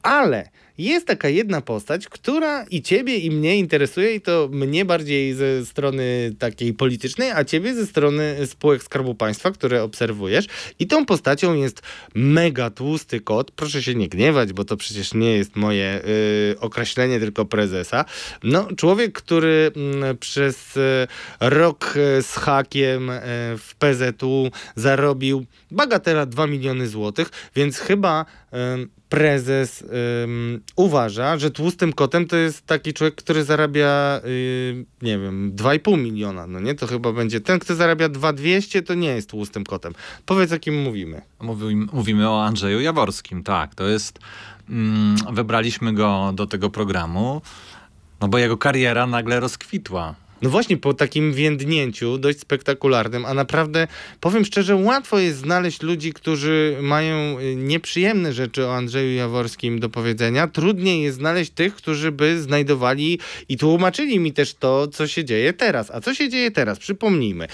Ale 0.04 0.50
jest 0.86 1.08
taka 1.08 1.30
jedna 1.30 1.62
postać, 1.62 2.08
która 2.08 2.64
i 2.64 2.82
ciebie, 2.82 3.18
i 3.18 3.32
mnie 3.32 3.58
interesuje, 3.58 4.16
i 4.16 4.22
to 4.22 4.50
mnie 4.52 4.86
bardziej 4.86 5.34
ze 5.34 5.66
strony 5.66 6.36
takiej 6.40 6.74
politycznej, 6.74 7.32
a 7.32 7.44
ciebie 7.44 7.74
ze 7.74 7.86
strony 7.86 8.36
spółek 8.46 8.84
Skarbu 8.84 9.16
Państwa, 9.16 9.52
które 9.52 9.84
obserwujesz. 9.84 10.46
I 10.80 10.88
tą 10.88 11.06
postacią 11.06 11.54
jest 11.54 11.82
mega 12.16 12.70
tłusty 12.70 13.22
kot. 13.22 13.52
Proszę 13.52 13.84
się 13.84 13.96
nie 13.96 14.10
gniewać, 14.10 14.54
bo 14.54 14.66
to 14.66 14.78
przecież 14.78 15.14
nie 15.14 15.38
jest 15.38 15.56
moje 15.56 16.02
y, 16.54 16.60
określenie, 16.60 17.20
tylko 17.20 17.46
prezesa. 17.46 18.06
No, 18.44 18.68
człowiek, 18.78 19.14
który 19.14 19.72
y, 20.12 20.16
przez 20.16 20.78
y, 20.78 21.08
rok 21.40 21.94
y, 21.96 22.24
z 22.24 22.32
hakiem 22.34 23.10
y, 23.10 23.22
w 23.58 23.76
PZU 23.80 24.52
zarobił 24.76 25.46
bagatela 25.72 26.26
2 26.26 26.48
miliony 26.48 26.88
złotych, 26.88 27.30
więc 27.56 27.78
chyba 27.78 28.26
prezes 29.10 29.86
uważa, 30.76 31.38
że 31.38 31.52
tłustym 31.52 31.94
kotem 31.94 32.28
to 32.28 32.36
jest 32.36 32.66
taki 32.66 32.94
człowiek, 32.94 33.16
który 33.16 33.44
zarabia, 33.44 34.22
yy, 34.24 34.86
nie 35.02 35.20
wiem, 35.20 35.52
2,5 35.56 35.98
miliona, 35.98 36.48
no 36.48 36.60
nie? 36.60 36.76
To 36.76 36.88
chyba 36.88 37.14
będzie 37.14 37.42
ten, 37.42 37.60
kto 37.60 37.76
zarabia 37.76 38.10
2,200, 38.10 38.82
to 38.82 38.94
nie 38.94 39.08
jest 39.08 39.30
tłustym 39.30 39.64
kotem. 39.64 39.94
Powiedz, 40.26 40.52
o 40.52 40.60
kim 40.60 40.82
mówimy. 40.82 41.22
Mówimy, 41.42 41.88
mówimy 41.94 42.30
o 42.30 42.44
Andrzeju 42.44 42.80
Jaworskim, 42.80 43.44
tak. 43.44 43.76
To 43.76 43.88
jest, 43.88 44.20
mm, 44.70 45.16
wybraliśmy 45.32 45.94
go 45.94 46.32
do 46.36 46.48
tego 46.48 46.70
programu, 46.70 47.42
no 48.22 48.28
bo 48.28 48.38
jego 48.38 48.58
kariera 48.58 49.08
nagle 49.08 49.40
rozkwitła. 49.40 50.16
No 50.42 50.50
właśnie, 50.50 50.78
po 50.78 50.94
takim 50.94 51.34
więdnięciu 51.34 52.18
dość 52.18 52.40
spektakularnym, 52.40 53.26
a 53.26 53.34
naprawdę 53.34 53.88
powiem 54.20 54.46
szczerze, 54.46 54.76
łatwo 54.76 55.20
jest 55.20 55.38
znaleźć 55.38 55.82
ludzi, 55.82 56.14
którzy 56.14 56.78
mają 56.82 57.40
y, 57.40 57.56
nieprzyjemne 57.56 58.34
rzeczy 58.34 58.66
o 58.66 58.76
Andrzeju 58.76 59.16
Jaworskim 59.16 59.80
do 59.80 59.90
powiedzenia. 59.90 60.48
Trudniej 60.48 61.04
jest 61.04 61.18
znaleźć 61.18 61.52
tych, 61.52 61.76
którzy 61.76 62.12
by 62.12 62.42
znajdowali 62.42 63.20
i 63.50 63.58
tłumaczyli 63.58 64.20
mi 64.20 64.34
też 64.34 64.54
to, 64.54 64.88
co 64.88 65.08
się 65.08 65.26
dzieje 65.26 65.54
teraz. 65.54 65.92
A 65.92 66.02
co 66.02 66.14
się 66.14 66.30
dzieje 66.30 66.52
teraz? 66.52 66.80
Przypomnijmy. 66.80 67.48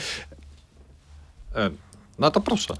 E, 2.15 2.21
no 2.21 2.31
to 2.31 2.41
proszę. 2.41 2.73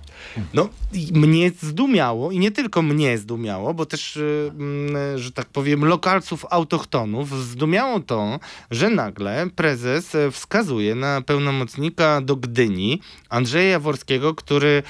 No, 0.53 0.69
mnie 1.11 1.51
zdumiało 1.61 2.31
i 2.31 2.39
nie 2.39 2.51
tylko 2.51 2.81
mnie 2.81 3.17
zdumiało, 3.17 3.73
bo 3.73 3.85
też, 3.85 4.17
y, 4.17 4.51
mm, 4.59 5.17
że 5.17 5.31
tak 5.31 5.45
powiem, 5.45 5.85
lokalców 5.85 6.45
autochtonów 6.49 7.43
zdumiało 7.43 7.99
to, 7.99 8.39
że 8.71 8.89
nagle 8.89 9.47
prezes 9.55 10.17
wskazuje 10.31 10.95
na 10.95 11.21
pełnomocnika 11.21 12.21
do 12.21 12.35
Gdyni, 12.35 13.01
Andrzeja 13.29 13.69
Jaworskiego, 13.69 14.35
który 14.35 14.83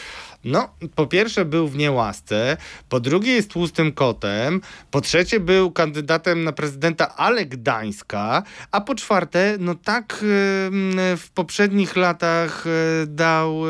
no, 0.45 0.69
po 0.95 1.07
pierwsze 1.07 1.45
był 1.45 1.67
w 1.67 1.77
niełasce, 1.77 2.57
po 2.89 2.99
drugie 2.99 3.31
jest 3.31 3.49
tłustym 3.49 3.91
kotem, 3.91 4.61
po 4.91 5.01
trzecie 5.01 5.39
był 5.39 5.71
kandydatem 5.71 6.43
na 6.43 6.51
prezydenta 6.51 7.15
ale 7.15 7.45
Gdańska, 7.45 8.43
a 8.71 8.81
po 8.81 8.95
czwarte, 8.95 9.57
no 9.59 9.75
tak 9.75 10.17
w 11.17 11.29
poprzednich 11.33 11.95
latach 11.95 12.65
e, 12.67 13.05
dał 13.07 13.61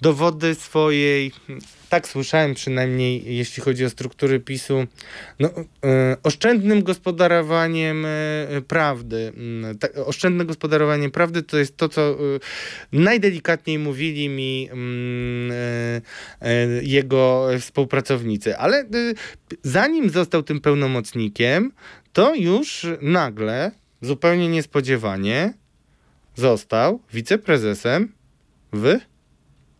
dowody 0.00 0.54
swojej 0.54 1.32
tak 1.90 2.08
słyszałem 2.08 2.54
przynajmniej, 2.54 3.36
jeśli 3.36 3.62
chodzi 3.62 3.84
o 3.84 3.90
struktury 3.90 4.40
PiSu, 4.40 4.86
no, 5.40 5.50
e, 5.84 6.16
oszczędnym 6.22 6.82
gospodarowaniem 6.82 8.04
e, 8.06 8.08
prawdy. 8.68 9.32
Mm, 9.36 9.78
ta, 9.78 9.88
oszczędne 10.06 10.44
gospodarowanie 10.44 11.10
prawdy 11.10 11.42
to 11.42 11.58
jest 11.58 11.76
to, 11.76 11.88
co 11.88 12.16
najdelikatniej 12.92 13.78
mówili 13.78 14.28
mi 14.28 14.59
mm, 14.68 15.52
e, 15.52 16.00
e, 16.40 16.66
jego 16.82 17.48
współpracownicy. 17.60 18.56
Ale 18.56 18.78
e, 18.78 18.86
zanim 19.62 20.10
został 20.10 20.42
tym 20.42 20.60
pełnomocnikiem, 20.60 21.72
to 22.12 22.34
już 22.34 22.86
nagle, 23.02 23.70
zupełnie 24.00 24.48
niespodziewanie, 24.48 25.54
został 26.36 27.00
wiceprezesem 27.12 28.12
w 28.72 28.98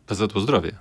PZU 0.07 0.41
Zdrowie. 0.41 0.73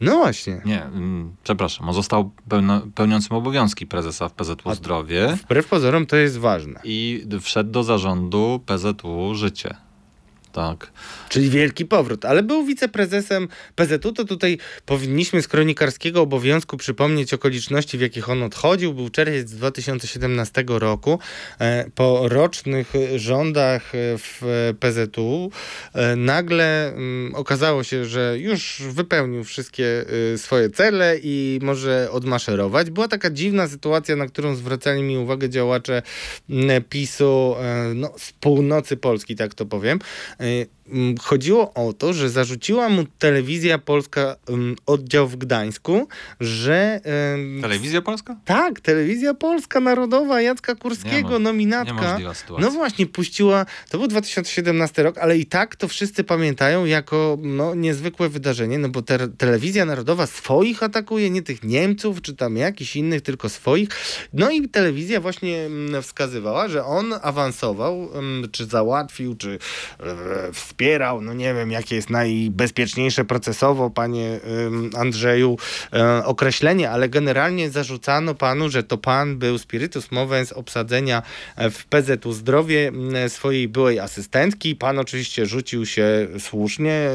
No 0.00 0.16
właśnie. 0.16 0.60
Nie, 0.64 0.84
mm, 0.84 1.36
przepraszam, 1.42 1.88
on 1.88 1.94
został 1.94 2.30
pełno, 2.48 2.82
pełniącym 2.94 3.36
obowiązki 3.36 3.86
prezesa 3.86 4.28
w 4.28 4.32
PZU 4.32 4.54
A 4.64 4.74
Zdrowie. 4.74 5.36
Wbrew 5.36 5.68
pozorom 5.68 6.06
to 6.06 6.16
jest 6.16 6.38
ważne. 6.38 6.80
I 6.84 7.26
wszedł 7.40 7.70
do 7.70 7.84
zarządu 7.84 8.60
PZU 8.66 9.34
Życie. 9.34 9.74
Tak. 10.52 10.92
Czyli 11.28 11.50
wielki 11.50 11.86
powrót, 11.86 12.24
ale 12.24 12.42
był 12.42 12.64
wiceprezesem 12.64 13.48
PZU, 13.74 14.12
to 14.12 14.24
tutaj 14.24 14.58
powinniśmy 14.86 15.42
z 15.42 15.48
kronikarskiego 15.48 16.20
obowiązku 16.20 16.76
przypomnieć 16.76 17.34
okoliczności, 17.34 17.98
w 17.98 18.00
jakich 18.00 18.28
on 18.28 18.42
odchodził. 18.42 18.94
Był 18.94 19.08
czerwiec 19.10 19.50
2017 19.50 20.64
roku. 20.68 21.18
E, 21.60 21.90
po 21.94 22.28
rocznych 22.28 22.92
rządach 23.16 23.92
w 23.94 24.42
PZU 24.80 25.50
e, 25.94 26.16
nagle 26.16 26.88
mm, 26.88 27.34
okazało 27.34 27.84
się, 27.84 28.04
że 28.04 28.38
już 28.38 28.82
wypełnił 28.88 29.44
wszystkie 29.44 30.04
e, 30.34 30.38
swoje 30.38 30.70
cele 30.70 31.16
i 31.22 31.58
może 31.62 32.08
odmaszerować. 32.10 32.90
Była 32.90 33.08
taka 33.08 33.30
dziwna 33.30 33.68
sytuacja, 33.68 34.16
na 34.16 34.26
którą 34.26 34.54
zwracali 34.54 35.02
mi 35.02 35.18
uwagę 35.18 35.48
działacze 35.48 36.02
mm, 36.50 36.84
PiSu 36.84 37.54
no, 37.94 38.12
z 38.18 38.32
północy 38.32 38.96
Polski, 38.96 39.36
tak 39.36 39.54
to 39.54 39.66
powiem 39.66 39.98
Eh, 40.44 40.68
chodziło 41.20 41.74
o 41.74 41.92
to, 41.92 42.12
że 42.12 42.30
zarzuciła 42.30 42.88
mu 42.88 43.04
telewizja 43.18 43.78
polska 43.78 44.36
um, 44.48 44.76
oddział 44.86 45.28
w 45.28 45.36
Gdańsku, 45.36 46.08
że... 46.40 47.00
Telewizja 47.62 48.02
polska? 48.02 48.36
Tak, 48.44 48.80
telewizja 48.80 49.34
polska 49.34 49.80
narodowa 49.80 50.40
Jacka 50.40 50.74
Kurskiego, 50.74 51.30
nie 51.30 51.38
nominatka. 51.38 52.18
No 52.58 52.70
właśnie, 52.70 53.06
puściła, 53.06 53.66
to 53.90 53.98
był 53.98 54.08
2017 54.08 55.02
rok, 55.02 55.18
ale 55.18 55.38
i 55.38 55.46
tak 55.46 55.76
to 55.76 55.88
wszyscy 55.88 56.24
pamiętają 56.24 56.84
jako 56.84 57.38
no, 57.42 57.74
niezwykłe 57.74 58.28
wydarzenie, 58.28 58.78
no 58.78 58.88
bo 58.88 59.02
te, 59.02 59.28
telewizja 59.28 59.84
narodowa 59.84 60.26
swoich 60.26 60.82
atakuje, 60.82 61.30
nie 61.30 61.42
tych 61.42 61.62
Niemców, 61.62 62.22
czy 62.22 62.36
tam 62.36 62.56
jakichś 62.56 62.96
innych, 62.96 63.22
tylko 63.22 63.48
swoich. 63.48 63.88
No 64.32 64.50
i 64.50 64.68
telewizja 64.68 65.20
właśnie 65.20 65.70
wskazywała, 66.02 66.68
że 66.68 66.84
on 66.84 67.14
awansował, 67.22 68.08
czy 68.52 68.66
załatwił, 68.66 69.34
czy 69.34 69.58
e, 70.00 70.52
wspierał, 70.82 71.20
no 71.20 71.34
nie 71.34 71.54
wiem, 71.54 71.70
jakie 71.70 71.96
jest 71.96 72.10
najbezpieczniejsze 72.10 73.24
procesowo, 73.24 73.90
panie 73.90 74.40
Andrzeju, 74.98 75.56
e, 75.92 76.24
określenie, 76.24 76.90
ale 76.90 77.08
generalnie 77.08 77.70
zarzucano 77.70 78.34
panu, 78.34 78.68
że 78.68 78.82
to 78.82 78.98
pan 78.98 79.38
był 79.38 79.58
spiritus 79.58 80.10
movens 80.10 80.52
obsadzenia 80.52 81.22
e, 81.56 81.70
w 81.70 81.84
PZU 81.86 82.32
Zdrowie 82.32 82.92
swojej 83.28 83.68
byłej 83.68 84.00
asystentki. 84.00 84.76
Pan 84.76 84.98
oczywiście 84.98 85.46
rzucił 85.46 85.86
się 85.86 86.28
słusznie 86.38 87.10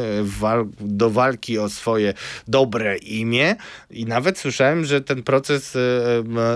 do 0.80 1.10
walki 1.10 1.60
o 1.60 1.70
swoje 1.70 2.14
dobre 2.48 2.98
imię 2.98 3.56
i 3.90 4.06
nawet 4.06 4.40
słyszałem, 4.40 4.86
że 4.86 5.02
ten 5.02 5.24
proces 5.24 5.76
e, 5.76 5.80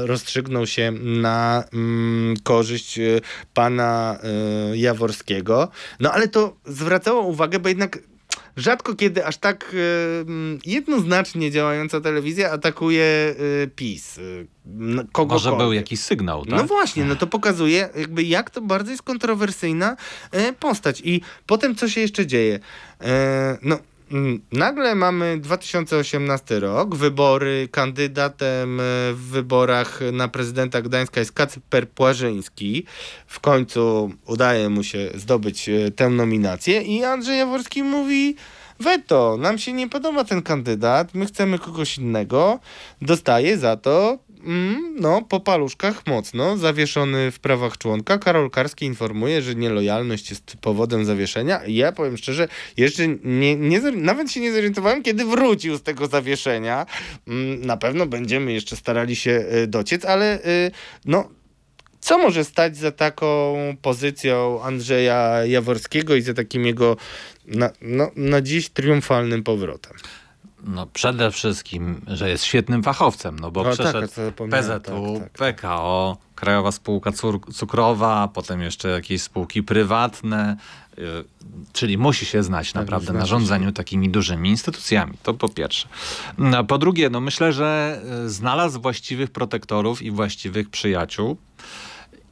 rozstrzygnął 0.05 0.67
się 0.67 0.91
na 1.01 1.63
korzyść 2.43 2.99
pana 3.53 4.19
Jaworskiego. 4.73 5.69
No 5.99 6.11
ale 6.11 6.27
to 6.27 6.55
zwracało 7.01 7.21
uwagę, 7.21 7.59
bo 7.59 7.69
jednak 7.69 7.99
rzadko 8.57 8.95
kiedy 8.95 9.25
aż 9.25 9.37
tak 9.37 9.75
jednoznacznie 10.65 11.51
działająca 11.51 12.01
telewizja 12.01 12.51
atakuje 12.51 13.35
y, 13.63 13.69
PiS. 13.75 14.17
Y, 14.17 14.47
kogo 15.11 15.35
Może 15.35 15.51
był 15.51 15.73
jakiś 15.73 15.99
sygnał, 15.99 16.45
tak? 16.45 16.59
No 16.59 16.63
właśnie, 16.63 17.05
no 17.05 17.15
to 17.15 17.27
pokazuje 17.27 17.89
jakby 17.95 18.23
jak 18.23 18.49
to 18.49 18.61
bardzo 18.61 18.91
jest 18.91 19.03
kontrowersyjna 19.03 19.97
postać. 20.59 21.01
I 21.05 21.21
potem 21.45 21.75
co 21.75 21.89
się 21.89 22.01
jeszcze 22.01 22.25
dzieje? 22.25 22.59
no 23.61 23.75
Mm, 23.75 23.90
nagle 24.51 24.95
mamy 24.95 25.37
2018 25.37 26.59
rok, 26.59 26.95
wybory, 26.95 27.67
kandydatem 27.71 28.79
e, 28.79 28.83
w 29.13 29.21
wyborach 29.31 29.99
na 30.11 30.27
prezydenta 30.27 30.81
Gdańska 30.81 31.19
jest 31.19 31.31
Kacper 31.31 31.89
Płażyński. 31.89 32.85
W 33.27 33.39
końcu 33.39 34.11
udaje 34.25 34.69
mu 34.69 34.83
się 34.83 35.09
zdobyć 35.15 35.69
e, 35.69 35.91
tę 35.91 36.09
nominację 36.09 36.81
i 36.81 37.03
Andrzej 37.03 37.37
Jaworski 37.37 37.83
mówi 37.83 38.35
weto, 38.79 39.37
nam 39.37 39.57
się 39.57 39.73
nie 39.73 39.89
podoba 39.89 40.23
ten 40.23 40.41
kandydat, 40.41 41.13
my 41.13 41.25
chcemy 41.25 41.59
kogoś 41.59 41.97
innego, 41.97 42.59
dostaje 43.01 43.57
za 43.57 43.77
to 43.77 44.17
Mm, 44.43 44.95
no, 44.99 45.21
po 45.21 45.39
paluszkach 45.39 46.07
mocno, 46.07 46.57
zawieszony 46.57 47.31
w 47.31 47.39
prawach 47.39 47.77
członka. 47.77 48.17
Karol 48.17 48.49
Karski 48.49 48.85
informuje, 48.85 49.41
że 49.41 49.55
nielojalność 49.55 50.29
jest 50.29 50.55
powodem 50.61 51.05
zawieszenia. 51.05 51.61
Ja 51.67 51.91
powiem 51.91 52.17
szczerze, 52.17 52.47
jeszcze 52.77 53.07
nie, 53.23 53.55
nie, 53.55 53.81
nawet 53.81 54.31
się 54.31 54.39
nie 54.39 54.53
zorientowałem, 54.53 55.03
kiedy 55.03 55.25
wrócił 55.25 55.77
z 55.77 55.83
tego 55.83 56.07
zawieszenia. 56.07 56.85
Mm, 57.27 57.65
na 57.65 57.77
pewno 57.77 58.05
będziemy 58.05 58.53
jeszcze 58.53 58.75
starali 58.75 59.15
się 59.15 59.45
y, 59.63 59.67
dociec, 59.67 60.05
ale 60.05 60.39
y, 60.45 60.71
no, 61.05 61.29
co 61.99 62.17
może 62.17 62.43
stać 62.43 62.77
za 62.77 62.91
taką 62.91 63.55
pozycją 63.81 64.63
Andrzeja 64.63 65.45
Jaworskiego 65.45 66.15
i 66.15 66.21
za 66.21 66.33
takim 66.33 66.65
jego 66.65 66.97
na, 67.45 67.69
no, 67.81 68.11
na 68.15 68.41
dziś 68.41 68.69
triumfalnym 68.69 69.43
powrotem? 69.43 69.93
No 70.63 70.87
przede 70.93 71.31
wszystkim, 71.31 72.01
że 72.07 72.29
jest 72.29 72.43
świetnym 72.43 72.83
fachowcem, 72.83 73.39
no 73.39 73.51
bo 73.51 73.63
no 73.63 73.69
tak, 73.69 73.79
przeszedł 73.79 74.07
tak, 74.07 74.49
PZU, 74.49 75.19
tak, 75.19 75.23
tak, 75.23 75.31
PKO, 75.31 76.17
Krajowa 76.35 76.71
Spółka 76.71 77.11
Cukrowa, 77.53 78.29
potem 78.33 78.61
jeszcze 78.61 78.89
jakieś 78.89 79.21
spółki 79.21 79.63
prywatne, 79.63 80.57
yy, 80.97 81.03
czyli 81.73 81.97
musi 81.97 82.25
się 82.25 82.43
znać 82.43 82.71
tak, 82.71 82.81
naprawdę 82.81 83.13
na 83.13 83.25
rządzeniu 83.25 83.71
takimi 83.71 84.09
dużymi 84.09 84.49
instytucjami. 84.49 85.13
To 85.23 85.33
po 85.33 85.49
pierwsze. 85.49 85.87
No, 86.37 86.63
po 86.63 86.77
drugie, 86.77 87.09
no 87.09 87.21
myślę, 87.21 87.53
że 87.53 88.01
y, 88.25 88.29
znalazł 88.29 88.81
właściwych 88.81 89.31
protektorów 89.31 90.01
i 90.01 90.11
właściwych 90.11 90.69
przyjaciół. 90.69 91.37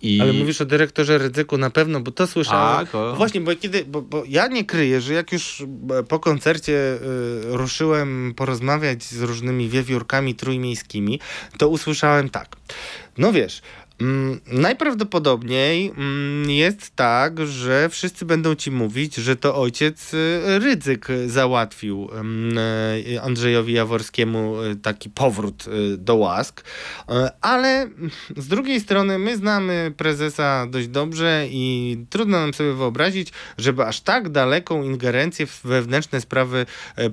I... 0.02 0.22
Ale 0.22 0.34
mówisz 0.34 0.62
o 0.62 0.66
dyrektorze 0.66 1.18
Rydzyku 1.18 1.58
na 1.58 1.70
pewno, 1.70 2.00
bo 2.00 2.12
to 2.12 2.28
słyszałem. 2.28 2.86
Tak, 2.86 2.96
o... 2.96 3.16
Właśnie, 3.16 3.42
bo 3.42 3.56
kiedy, 3.56 3.86
bo, 3.86 4.02
bo, 4.02 4.24
ja 4.28 4.48
nie 4.48 4.66
kryję, 4.66 5.02
że 5.02 5.14
jak 5.14 5.32
już 5.32 5.64
e, 6.00 6.04
po 6.04 6.20
koncercie 6.20 6.74
y, 6.74 7.00
ruszyłem 7.44 8.34
porozmawiać 8.36 9.04
z 9.04 9.22
różnymi 9.22 9.70
wiewiórkami 9.70 10.36
trójmiejskimi, 10.36 11.20
to 11.58 11.70
usłyszałem 11.70 12.30
tak. 12.30 12.56
No 13.18 13.32
wiesz, 13.32 13.62
najprawdopodobniej 14.48 15.92
mm, 15.98 16.50
jest 16.50 16.96
tak, 16.96 17.48
że 17.48 17.90
wszyscy 17.90 18.26
będą 18.26 18.56
ci 18.56 18.72
mówić, 18.72 19.16
że 19.16 19.36
to 19.36 19.56
ojciec 19.56 20.14
y, 20.14 20.42
Rydzyk 20.60 21.08
załatwił 21.28 22.10
mm, 22.12 22.58
y, 22.58 23.22
Andrzejowi 23.22 23.74
Jaworskiemu 23.74 24.64
y, 24.64 24.76
taki 24.76 25.10
powrót 25.10 25.66
do 25.98 26.16
łask, 26.16 26.64
ale 27.42 27.90
z 28.38 28.48
drugiej 28.48 28.80
strony 28.80 29.20
my 29.20 29.38
znamy 29.38 29.94
prezesa 29.98 30.68
dość 30.70 30.88
dobrze 30.88 31.46
i 31.50 31.98
trudno 32.10 32.40
nam 32.40 32.54
sobie 32.54 32.74
wyobrazić, 32.74 33.34
żeby 33.58 33.86
aż 33.86 34.02
tak 34.02 34.30
daleką 34.30 34.84
ingerencję 34.84 35.46
w 35.46 35.62
wewnętrzne 35.64 36.22
sprawy 36.22 36.66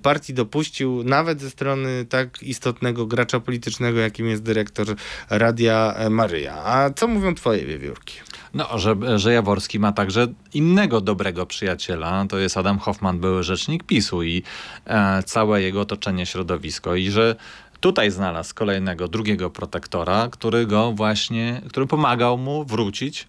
partii 0.02 0.34
dopuścił, 0.34 1.04
nawet 1.04 1.40
ze 1.40 1.50
strony 1.50 2.06
tak 2.08 2.42
istotnego 2.42 3.06
gracza 3.06 3.40
politycznego, 3.40 4.00
jakim 4.00 4.28
jest 4.28 4.42
dyrektor 4.42 4.86
Radia 5.30 5.94
Maryja. 6.10 6.75
A 6.76 6.90
co 6.90 7.08
mówią 7.08 7.34
twoje 7.34 7.66
wiewiórki? 7.66 8.14
No, 8.54 8.78
że, 8.78 9.18
że 9.18 9.32
Jaworski 9.32 9.78
ma 9.78 9.92
także 9.92 10.26
innego 10.54 11.00
dobrego 11.00 11.46
przyjaciela, 11.46 12.26
to 12.28 12.38
jest 12.38 12.56
Adam 12.56 12.78
Hoffman, 12.78 13.18
były 13.18 13.42
rzecznik 13.42 13.84
PiSu 13.84 14.22
i 14.22 14.42
e, 14.86 15.22
całe 15.22 15.62
jego 15.62 15.80
otoczenie, 15.80 16.26
środowisko 16.26 16.94
i 16.94 17.10
że 17.10 17.36
tutaj 17.80 18.10
znalazł 18.10 18.54
kolejnego, 18.54 19.08
drugiego 19.08 19.50
protektora, 19.50 20.28
który 20.30 20.66
go 20.66 20.92
właśnie, 20.92 21.62
który 21.68 21.86
pomagał 21.86 22.38
mu 22.38 22.64
wrócić 22.64 23.28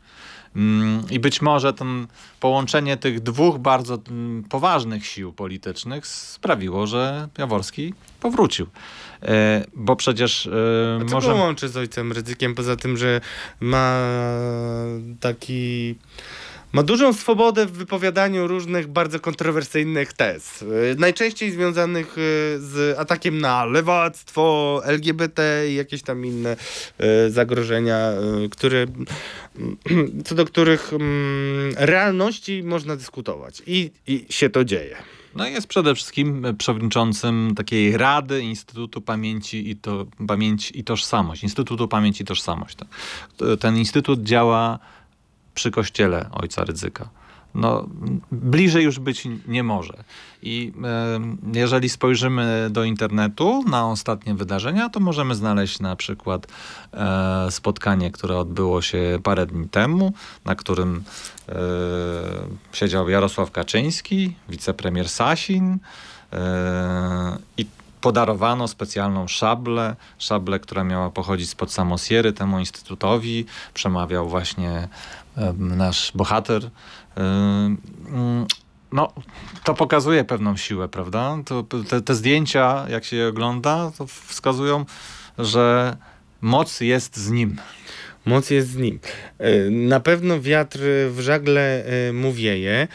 mm, 0.55 1.03
i 1.09 1.19
być 1.19 1.41
może 1.41 1.73
ten 1.73 2.07
połączenie 2.39 2.97
tych 2.97 3.19
dwóch 3.19 3.57
bardzo 3.57 3.99
mm, 4.09 4.43
poważnych 4.43 5.05
sił 5.05 5.33
politycznych 5.33 6.07
sprawiło, 6.07 6.87
że 6.87 7.27
Jaworski 7.37 7.93
powrócił. 8.19 8.67
E, 9.23 9.65
bo 9.73 9.95
przecież... 9.95 10.47
E, 10.47 10.99
A 11.01 11.05
co 11.05 11.15
może... 11.15 11.33
łączy 11.33 11.69
z 11.69 11.77
ojcem 11.77 12.11
Rydzykiem, 12.11 12.55
poza 12.55 12.75
tym, 12.75 12.97
że 12.97 13.21
ma 13.59 14.01
taki 15.19 15.95
ma 16.73 16.83
dużą 16.83 17.13
swobodę 17.13 17.65
w 17.65 17.71
wypowiadaniu 17.71 18.47
różnych 18.47 18.87
bardzo 18.87 19.19
kontrowersyjnych 19.19 20.13
tez. 20.13 20.61
E, 20.61 20.65
najczęściej 20.97 21.51
związanych 21.51 22.15
z 22.57 22.99
atakiem 22.99 23.39
na 23.39 23.65
lewactwo, 23.65 24.81
LGBT 24.85 25.69
i 25.69 25.75
jakieś 25.75 26.03
tam 26.03 26.25
inne 26.25 26.55
zagrożenia, 27.29 28.11
które, 28.51 28.85
co 30.25 30.35
do 30.35 30.45
których 30.45 30.93
mm, 30.93 31.73
realności 31.77 32.63
można 32.63 32.95
dyskutować. 32.95 33.61
I, 33.67 33.91
i 34.07 34.25
się 34.29 34.49
to 34.49 34.65
dzieje. 34.65 34.97
No 35.37 35.47
jest 35.47 35.67
przede 35.67 35.95
wszystkim 35.95 36.45
przewodniczącym 36.57 37.53
takiej 37.55 37.97
Rady 37.97 38.41
Instytutu 38.41 39.01
Pamięci 39.01 39.69
i, 39.69 39.75
to, 39.75 40.05
Pamięć 40.27 40.71
i 40.75 40.83
Tożsamość. 40.83 41.43
Instytutu 41.43 41.87
Pamięci 41.87 42.23
i 42.23 42.25
Tożsamość. 42.25 42.77
Ten 43.59 43.77
instytut 43.77 44.23
działa 44.23 44.79
przy 45.53 45.71
kościele 45.71 46.29
ojca 46.33 46.63
Rydzyka. 46.63 47.09
No, 47.55 47.87
bliżej 48.31 48.83
już 48.83 48.99
być 48.99 49.27
nie 49.47 49.63
może. 49.63 50.03
I 50.41 50.73
jeżeli 51.53 51.89
spojrzymy 51.89 52.67
do 52.71 52.83
internetu 52.83 53.63
na 53.67 53.89
ostatnie 53.89 54.33
wydarzenia, 54.33 54.89
to 54.89 54.99
możemy 54.99 55.35
znaleźć 55.35 55.79
na 55.79 55.95
przykład 55.95 56.47
e, 56.93 57.47
spotkanie, 57.51 58.11
które 58.11 58.37
odbyło 58.37 58.81
się 58.81 59.19
parę 59.23 59.45
dni 59.45 59.69
temu, 59.69 60.13
na 60.45 60.55
którym 60.55 61.03
e, 61.49 61.53
siedział 62.73 63.09
Jarosław 63.09 63.51
Kaczyński, 63.51 64.35
wicepremier 64.49 65.09
Sasin 65.09 65.77
e, 66.33 67.37
i 67.57 67.65
podarowano 68.07 68.67
specjalną 68.67 69.27
szablę, 69.27 69.95
szablę, 70.19 70.59
która 70.59 70.83
miała 70.83 71.09
pochodzić 71.09 71.49
spod 71.49 71.71
samosiery 71.71 72.33
temu 72.33 72.59
instytutowi. 72.59 73.45
Przemawiał 73.73 74.29
właśnie 74.29 74.87
nasz 75.57 76.11
bohater. 76.15 76.69
No, 78.91 79.13
to 79.63 79.73
pokazuje 79.73 80.23
pewną 80.23 80.57
siłę, 80.57 80.87
prawda? 80.89 81.37
To, 81.45 81.63
te, 81.63 82.01
te 82.01 82.15
zdjęcia, 82.15 82.85
jak 82.89 83.05
się 83.05 83.15
je 83.15 83.27
ogląda, 83.27 83.91
to 83.97 84.07
wskazują, 84.07 84.85
że 85.37 85.97
moc 86.41 86.81
jest 86.81 87.17
z 87.17 87.29
nim. 87.29 87.57
Moc 88.25 88.49
jest 88.49 88.69
z 88.69 88.75
nim. 88.75 88.99
E, 89.39 89.69
na 89.69 89.99
pewno 89.99 90.41
wiatr 90.41 90.79
w 91.09 91.19
żagle 91.19 91.85
e, 91.85 92.13
mu 92.13 92.33
wieje. 92.33 92.87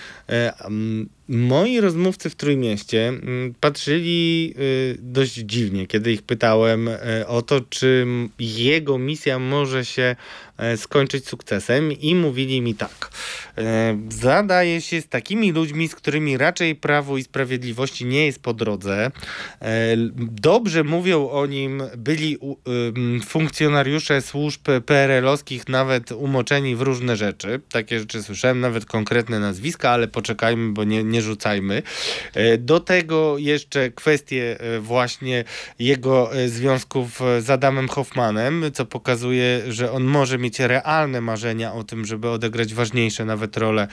Moi 1.29 1.81
rozmówcy 1.81 2.31
w 2.31 2.35
Trójmieście 2.35 3.13
patrzyli 3.61 4.55
dość 4.99 5.35
dziwnie, 5.35 5.87
kiedy 5.87 6.13
ich 6.13 6.23
pytałem 6.23 6.91
o 7.27 7.43
to, 7.43 7.61
czy 7.61 8.07
jego 8.39 8.99
misja 8.99 9.39
może 9.39 9.85
się 9.85 10.17
E, 10.63 10.77
skończyć 10.77 11.29
sukcesem 11.29 11.93
i 11.93 12.15
mówili 12.15 12.61
mi 12.61 12.75
tak. 12.75 13.11
E, 13.59 13.99
zadaje 14.09 14.81
się 14.81 15.01
z 15.01 15.09
takimi 15.09 15.53
ludźmi, 15.53 15.89
z 15.89 15.95
którymi 15.95 16.39
raczej 16.39 16.75
Prawo 16.75 17.17
i 17.17 17.23
Sprawiedliwości 17.23 18.05
nie 18.05 18.27
jest 18.27 18.43
po 18.43 18.55
drodze. 18.55 19.11
E, 19.63 19.97
dobrze 20.19 20.85
mówią 20.85 21.29
o 21.29 21.47
nim 21.47 21.83
byli 21.97 22.39
funkcjonariusze 23.27 24.23
służb 24.23 24.61
PRL-owskich, 24.87 25.69
nawet 25.69 26.13
umoczeni 26.13 26.77
w 26.77 26.81
różne 26.81 27.17
rzeczy. 27.17 27.61
Takie 27.69 27.99
rzeczy 27.99 28.23
słyszałem, 28.23 28.61
nawet 28.61 28.85
konkretne 28.85 29.41
nazwiska, 29.41 29.91
ale 29.91 30.09
poczekajmy, 30.09 30.73
bo 30.73 30.85
nie, 30.85 31.05
nie 31.13 31.23
rzucajmy. 31.23 31.83
Do 32.59 32.81
tego 32.81 33.39
jeszcze 33.39 33.91
kwestie 33.91 34.59
właśnie 34.81 35.45
jego 35.79 36.31
związków 36.47 37.21
z 37.41 37.51
Adamem 37.51 37.89
Hoffmanem, 37.89 38.65
co 38.75 38.87
pokazuje, 38.87 39.63
że 39.69 39.93
on 39.93 40.05
może 40.05 40.39
mieć 40.39 40.61
realne 40.61 41.21
marzenia 41.21 41.73
o 41.73 41.85
tym, 41.85 42.05
żeby 42.05 42.29
odegrać 42.29 42.75
ważniejsze 42.75 43.25
nawet 43.25 43.57
role 43.57 43.83
e, 43.83 43.89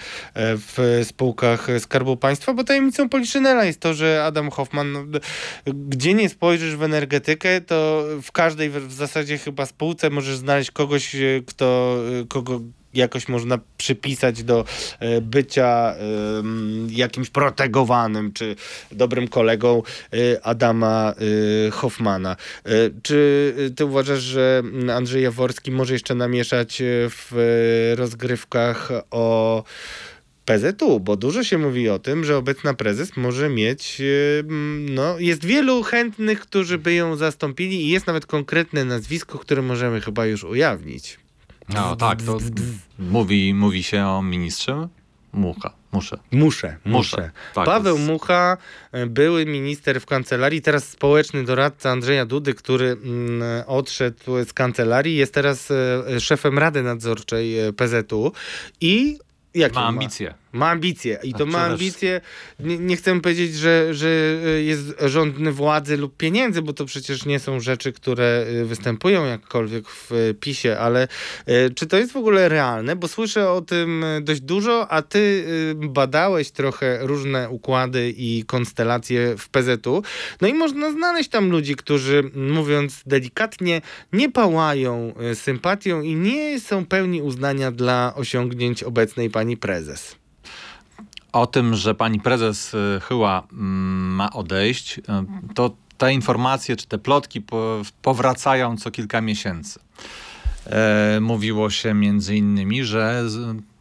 w 0.58 1.02
spółkach 1.04 1.68
Skarbu 1.80 2.18
Państwa, 2.18 2.54
bo 2.54 2.64
tajemnicą 2.64 3.10
Poliszynela 3.10 3.66
jest 3.66 3.80
to, 3.80 3.94
że 3.94 4.24
Adam 4.26 4.50
Hoffman, 4.50 4.92
no, 4.92 5.20
gdzie 5.66 6.14
nie 6.14 6.30
spojrzysz 6.30 6.76
w 6.76 6.84
energetykę, 6.84 7.62
to 7.62 8.06
w 8.22 8.32
każdej 8.32 8.70
w 8.70 8.94
zasadzie 8.94 9.38
chyba 9.38 9.66
spółce 9.66 10.10
możesz 10.10 10.38
znaleźć 10.38 10.72
kogoś, 10.72 11.16
e, 11.16 11.20
kto, 11.46 11.98
e, 12.22 12.28
kogo 12.28 12.62
jakoś 12.94 13.28
można 13.28 13.60
przypisać 13.78 14.44
do 14.44 14.66
e, 15.00 15.22
bycia 15.22 15.96
jakimś 16.90 17.30
protegowanym 17.30 18.34
czy 18.34 18.56
dobrym 18.92 19.28
kolegą 19.28 19.84
e, 20.14 20.46
Adama 20.46 21.14
e, 21.68 21.72
Hoffmana. 21.72 22.36
Czy 23.04 23.54
ty 23.76 23.86
uważasz, 23.86 24.20
że 24.20 24.64
Andrzej 24.94 25.24
Jaworski 25.24 25.72
może 25.72 25.94
jeszcze 25.94 26.16
namieszać 26.16 26.82
w 27.10 27.94
rozgrywkach 27.98 28.90
o 29.12 29.64
PZU, 30.46 31.00
bo 31.00 31.16
dużo 31.16 31.44
się 31.44 31.58
mówi 31.58 31.90
o 31.90 32.00
tym, 32.00 32.24
że 32.26 32.38
obecna 32.38 32.74
prezes 32.74 33.18
może 33.18 33.50
mieć, 33.50 34.02
no, 34.90 35.20
jest 35.20 35.46
wielu 35.46 35.84
chętnych, 35.84 36.40
którzy 36.40 36.78
by 36.78 36.94
ją 36.94 37.16
zastąpili 37.16 37.86
i 37.86 37.90
jest 37.90 38.08
nawet 38.08 38.26
konkretne 38.26 38.86
nazwisko, 38.86 39.40
które 39.40 39.62
możemy 39.62 40.02
chyba 40.02 40.26
już 40.26 40.44
ujawnić. 40.44 41.20
No 41.74 41.96
tak, 41.96 42.22
to 42.22 42.38
mówi, 43.00 43.54
mówi 43.54 43.84
się 43.84 44.06
o 44.06 44.22
ministrze 44.22 44.88
Mucha. 45.34 45.74
Muszę. 45.92 46.20
Muszę, 46.32 46.78
muszę. 46.86 47.32
Tak, 47.56 47.66
Paweł 47.66 47.96
jest... 47.96 48.08
Mucha, 48.08 48.58
e, 48.92 49.06
były 49.06 49.46
minister 49.46 50.02
w 50.02 50.06
kancelarii, 50.06 50.62
teraz 50.62 50.90
społeczny 50.90 51.44
doradca 51.44 51.92
Andrzeja 51.92 52.26
Dudy, 52.26 52.54
który 52.54 52.92
mm, 52.92 53.42
odszedł 53.68 54.46
z 54.46 54.54
kancelarii, 54.54 55.16
jest 55.16 55.34
teraz 55.34 55.72
e, 55.72 56.20
szefem 56.20 56.60
Rady 56.60 56.84
Nadzorczej 56.84 57.60
e, 57.60 57.74
PZU 57.74 58.32
i 58.82 59.20
Jakie 59.54 59.76
ma 59.76 59.86
ambicje. 59.86 60.28
Ma, 60.30 60.49
ma 60.52 60.70
ambicje 60.70 61.20
i 61.24 61.34
to 61.34 61.46
ma 61.46 61.62
ambicje. 61.66 62.22
Nie, 62.60 62.78
nie, 62.78 62.96
chcę 62.96 63.22
powiedzieć, 63.22 63.56
że, 63.56 63.94
że 63.94 64.10
jest 64.64 64.84
rządny 65.06 65.52
władzy 65.52 65.98
lub 65.98 66.18
pieniędzy, 66.18 66.62
bo 66.62 66.74
to 66.74 66.86
przecież 66.86 67.26
nie 67.26 67.40
są 67.40 67.60
rzeczy, 67.60 67.94
które 67.94 68.46
y, 68.48 68.66
występują 68.66 69.26
jakkolwiek 69.26 69.90
w 69.90 70.12
PiSie, 70.40 70.80
ale 70.80 71.08
czy 71.76 71.88
to 71.88 71.98
jest 71.98 72.12
w 72.12 72.18
ogóle 72.18 72.50
realne? 72.50 72.96
Bo 72.96 73.08
słyszę 73.08 73.52
o 73.52 73.62
tym 73.62 74.06
dość 74.22 74.42
dużo, 74.42 74.92
a 74.92 75.02
ty 75.02 75.46
badałeś 75.76 76.52
trochę 76.52 77.00
różne 77.02 77.50
układy 77.50 78.14
i 78.18 78.44
konstelacje 78.48 79.36
w 79.38 79.50
PZU. 79.50 80.04
No 80.42 80.48
i 80.48 80.54
można 80.54 80.92
znaleźć 80.92 81.30
tam 81.30 81.50
ludzi, 81.50 81.76
którzy 81.76 82.24
mówiąc 82.36 83.04
delikatnie, 83.06 83.82
nie 84.14 84.32
pałają 84.32 85.14
sympatią 85.34 86.02
i 86.02 86.16
nie 86.16 86.60
są 86.60 86.86
pełni 86.86 87.22
uznania 87.22 87.72
dla 87.72 88.14
osiągnięć 88.16 88.84
obecnej 88.84 89.30
pani 89.30 89.58
prezes. 89.58 90.19
O 91.34 91.48
tym, 91.48 91.76
że 91.76 91.96
pani 91.96 92.20
prezes 92.20 92.74
y, 92.74 93.00
Chyła 93.08 93.44
mm, 93.52 94.16
ma 94.16 94.34
odejść, 94.34 94.98
y, 94.98 95.04
to 95.56 95.72
te 95.98 96.14
informacje 96.14 96.76
czy 96.76 96.88
te 96.88 96.98
plotki 96.98 97.44
powracają 98.02 98.78
co 98.78 98.92
kilka 98.92 99.22
miesięcy. 99.22 99.80
E, 100.66 101.20
mówiło 101.22 101.70
się 101.70 101.94
między 101.94 102.36
innymi, 102.36 102.84
że 102.84 103.24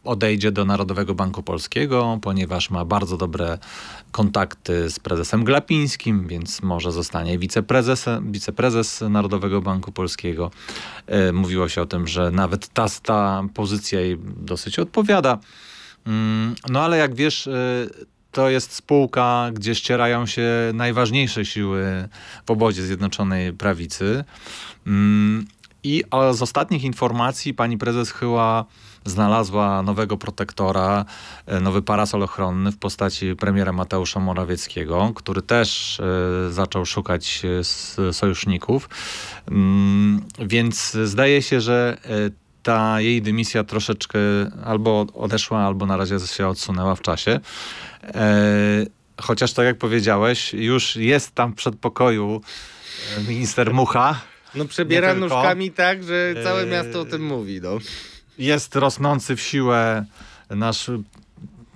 odejdzie 0.03 0.51
do 0.51 0.65
Narodowego 0.65 1.15
Banku 1.15 1.43
Polskiego, 1.43 2.19
ponieważ 2.21 2.69
ma 2.69 2.85
bardzo 2.85 3.17
dobre 3.17 3.57
kontakty 4.11 4.89
z 4.89 4.99
prezesem 4.99 5.43
Glapińskim, 5.43 6.27
więc 6.27 6.61
może 6.61 6.91
zostanie 6.91 7.37
wiceprezes, 7.37 8.05
wiceprezes 8.21 9.03
Narodowego 9.09 9.61
Banku 9.61 9.91
Polskiego. 9.91 10.51
E, 11.07 11.31
mówiło 11.31 11.69
się 11.69 11.81
o 11.81 11.85
tym, 11.85 12.07
że 12.07 12.31
nawet 12.31 12.67
ta, 12.67 12.85
ta 13.03 13.43
pozycja 13.53 14.01
jej 14.01 14.17
dosyć 14.37 14.79
odpowiada. 14.79 15.39
Mm, 16.05 16.55
no 16.69 16.81
ale 16.81 16.97
jak 16.97 17.15
wiesz, 17.15 17.47
y, 17.47 17.89
to 18.31 18.49
jest 18.49 18.75
spółka, 18.75 19.49
gdzie 19.53 19.75
ścierają 19.75 20.25
się 20.25 20.47
najważniejsze 20.73 21.45
siły 21.45 22.09
w 22.45 22.51
obozie 22.51 22.83
Zjednoczonej 22.83 23.53
Prawicy. 23.53 24.23
Mm, 24.87 25.47
I 25.83 26.03
z 26.31 26.41
ostatnich 26.41 26.83
informacji 26.83 27.53
pani 27.53 27.77
prezes 27.77 28.11
Chyła 28.11 28.65
znalazła 29.05 29.83
nowego 29.83 30.17
protektora, 30.17 31.05
y, 31.57 31.61
nowy 31.61 31.81
parasol 31.81 32.23
ochronny 32.23 32.71
w 32.71 32.77
postaci 32.77 33.35
premiera 33.35 33.73
Mateusza 33.73 34.19
Morawieckiego, 34.19 35.11
który 35.15 35.41
też 35.41 35.99
y, 35.99 36.53
zaczął 36.53 36.85
szukać 36.85 37.41
sojuszników. 38.11 38.89
Mm, 39.51 40.21
więc 40.39 40.91
zdaje 41.03 41.41
się, 41.41 41.61
że 41.61 41.97
ta 42.69 43.01
jej 43.01 43.21
dymisja 43.21 43.63
troszeczkę 43.63 44.19
albo 44.65 45.05
odeszła, 45.13 45.59
albo 45.59 45.85
na 45.85 45.97
razie 45.97 46.19
się 46.19 46.47
odsunęła 46.47 46.95
w 46.95 47.01
czasie. 47.01 47.39
E, 48.03 48.29
chociaż 49.21 49.53
tak 49.53 49.65
jak 49.65 49.77
powiedziałeś, 49.77 50.53
już 50.53 50.95
jest 50.95 51.35
tam 51.35 51.51
w 51.51 51.55
przedpokoju 51.55 52.41
e, 53.17 53.23
minister 53.23 53.73
Mucha. 53.73 54.21
No 54.55 54.65
przebiera 54.65 55.13
nóżkami 55.13 55.71
tak, 55.71 56.03
że 56.03 56.35
całe 56.43 56.65
miasto 56.65 57.01
o 57.01 57.05
tym 57.05 57.25
mówi. 57.25 57.61
No. 57.61 57.77
Jest 58.37 58.75
rosnący 58.75 59.35
w 59.35 59.41
siłę 59.41 60.05
nasz 60.49 60.91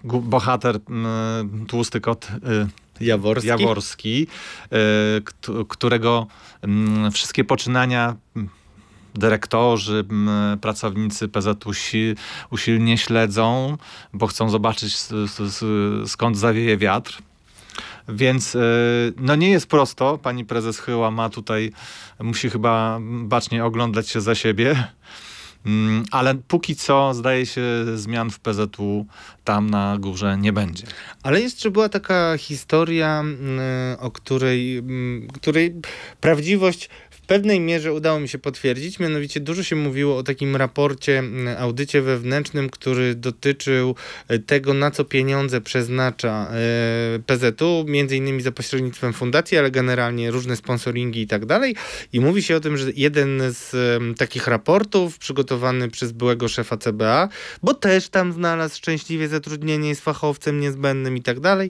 bohater, 0.04 0.80
tłusty 1.68 2.02
kot 2.02 2.28
e, 2.28 2.68
Jaworski, 3.06 3.48
Jaworski 3.48 4.28
którego 5.68 6.28
wszystkie 7.12 7.44
poczynania 7.44 8.16
dyrektorzy, 9.16 10.06
pracownicy 10.62 11.28
PZ 11.28 11.68
usi, 11.68 12.16
usilnie 12.50 12.98
śledzą, 12.98 13.78
bo 14.14 14.28
chcą 14.28 14.50
zobaczyć 14.50 14.96
skąd 16.06 16.38
zawieje 16.38 16.78
wiatr. 16.78 17.22
Więc 18.10 18.56
e, 18.56 18.60
no 19.18 19.36
nie 19.36 19.50
jest 19.50 19.68
prosto. 19.68 20.18
Pani 20.18 20.46
prezes 20.46 20.80
Chyła 20.80 21.12
ma 21.12 21.30
tutaj, 21.30 21.72
musi 22.20 22.50
chyba 22.50 23.00
bacznie 23.02 23.66
oglądać 23.66 24.10
się 24.10 24.22
za 24.22 24.36
siebie. 24.36 24.88
Mm, 25.66 26.04
ale 26.12 26.36
póki 26.36 26.76
co 26.76 27.14
zdaje 27.14 27.46
się 27.46 27.62
zmian 27.96 28.30
w 28.30 28.40
PZU 28.40 29.06
tam 29.44 29.70
na 29.70 29.98
górze 30.00 30.38
nie 30.38 30.54
będzie. 30.54 30.84
Ale 31.24 31.42
jeszcze 31.42 31.72
była 31.72 31.90
taka 31.90 32.38
historia, 32.38 33.24
o 34.00 34.12
której, 34.12 34.84
której 35.34 35.76
prawdziwość 36.22 36.90
pewnej 37.28 37.60
mierze 37.60 37.94
udało 37.94 38.20
mi 38.20 38.30
się 38.30 38.38
potwierdzić, 38.38 39.00
mianowicie 39.00 39.40
dużo 39.40 39.64
się 39.64 39.76
mówiło 39.76 40.18
o 40.18 40.24
takim 40.24 40.56
raporcie, 40.56 41.24
audycie 41.58 42.02
wewnętrznym, 42.02 42.70
który 42.70 43.16
dotyczył 43.16 43.96
e, 44.28 44.40
tego, 44.40 44.74
na 44.74 44.92
co 44.92 45.06
pieniądze 45.06 45.62
przeznacza 45.62 46.48
e, 46.52 47.20
PZU, 47.20 47.86
między 47.88 48.18
innymi 48.18 48.42
za 48.42 48.52
pośrednictwem 48.52 49.14
fundacji, 49.14 49.58
ale 49.58 49.72
generalnie 49.72 50.32
różne 50.32 50.56
sponsoringi 50.56 51.22
i 51.22 51.28
tak 51.28 51.46
dalej. 51.46 51.76
I 52.14 52.20
mówi 52.20 52.44
się 52.44 52.56
o 52.56 52.60
tym, 52.60 52.78
że 52.78 52.92
jeden 52.96 53.42
z 53.48 53.76
takich 54.18 54.48
raportów 54.48 55.18
przygotowany 55.18 55.90
przez 55.90 56.12
byłego 56.12 56.48
szefa 56.48 56.78
CBA, 56.78 57.30
bo 57.64 57.74
też 57.74 58.10
tam 58.10 58.34
znalazł 58.34 58.78
szczęśliwie 58.78 59.28
zatrudnienie, 59.28 59.90
jest 59.90 60.02
fachowcem 60.02 60.60
niezbędnym 60.60 61.18
i 61.18 61.22
tak 61.22 61.40
dalej. 61.40 61.70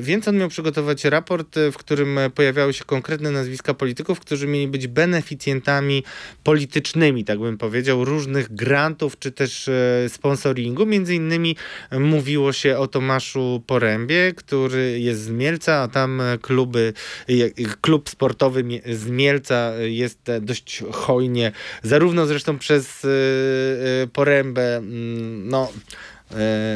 Więc 0.00 0.28
on 0.28 0.36
miał 0.36 0.48
przygotować 0.48 1.04
raport, 1.04 1.56
w 1.72 1.76
którym 1.76 2.18
pojawiały 2.34 2.72
się 2.72 2.84
konkretne 2.84 3.30
nazwiska 3.30 3.74
polityków, 3.74 4.13
którzy 4.20 4.46
mieli 4.46 4.68
być 4.68 4.86
beneficjentami 4.86 6.04
politycznymi, 6.44 7.24
tak 7.24 7.38
bym 7.38 7.58
powiedział, 7.58 8.04
różnych 8.04 8.54
grantów 8.54 9.18
czy 9.18 9.32
też 9.32 9.68
e, 9.68 10.08
sponsoringu. 10.08 10.86
Między 10.86 11.14
innymi 11.14 11.56
mówiło 11.92 12.52
się 12.52 12.78
o 12.78 12.88
Tomaszu 12.88 13.62
Porębie, 13.66 14.32
który 14.36 15.00
jest 15.00 15.20
z 15.20 15.30
Mielca, 15.30 15.74
a 15.74 15.88
tam 15.88 16.22
kluby, 16.42 16.92
klub 17.80 18.10
sportowy 18.10 18.64
z 18.86 19.10
Mielca 19.10 19.72
jest 19.76 20.20
dość 20.40 20.82
hojnie, 20.92 21.52
zarówno 21.82 22.26
zresztą 22.26 22.58
przez 22.58 23.04
e, 23.04 23.08
e, 24.02 24.06
Porębę, 24.06 24.76
mm, 24.76 25.48
no 25.48 25.72
E, 25.74 26.13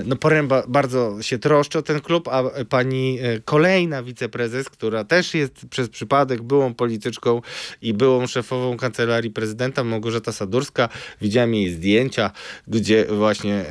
no 0.04 0.16
Poręba 0.16 0.62
bardzo 0.68 1.22
się 1.22 1.38
troszczy 1.38 1.78
o 1.78 1.82
ten 1.82 2.00
klub, 2.00 2.28
a 2.28 2.42
pani 2.68 3.18
e, 3.20 3.40
kolejna 3.40 4.02
wiceprezes, 4.02 4.68
która 4.68 5.04
też 5.04 5.34
jest 5.34 5.66
przez 5.70 5.88
przypadek 5.88 6.42
byłą 6.42 6.74
polityczką 6.74 7.42
i 7.82 7.94
byłą 7.94 8.26
szefową 8.26 8.76
kancelarii 8.76 9.30
prezydenta, 9.30 9.84
Małgorzata 9.84 10.32
Sadurska, 10.32 10.88
widziałem 11.20 11.54
jej 11.54 11.70
zdjęcia, 11.70 12.30
gdzie 12.68 13.04
właśnie 13.04 13.64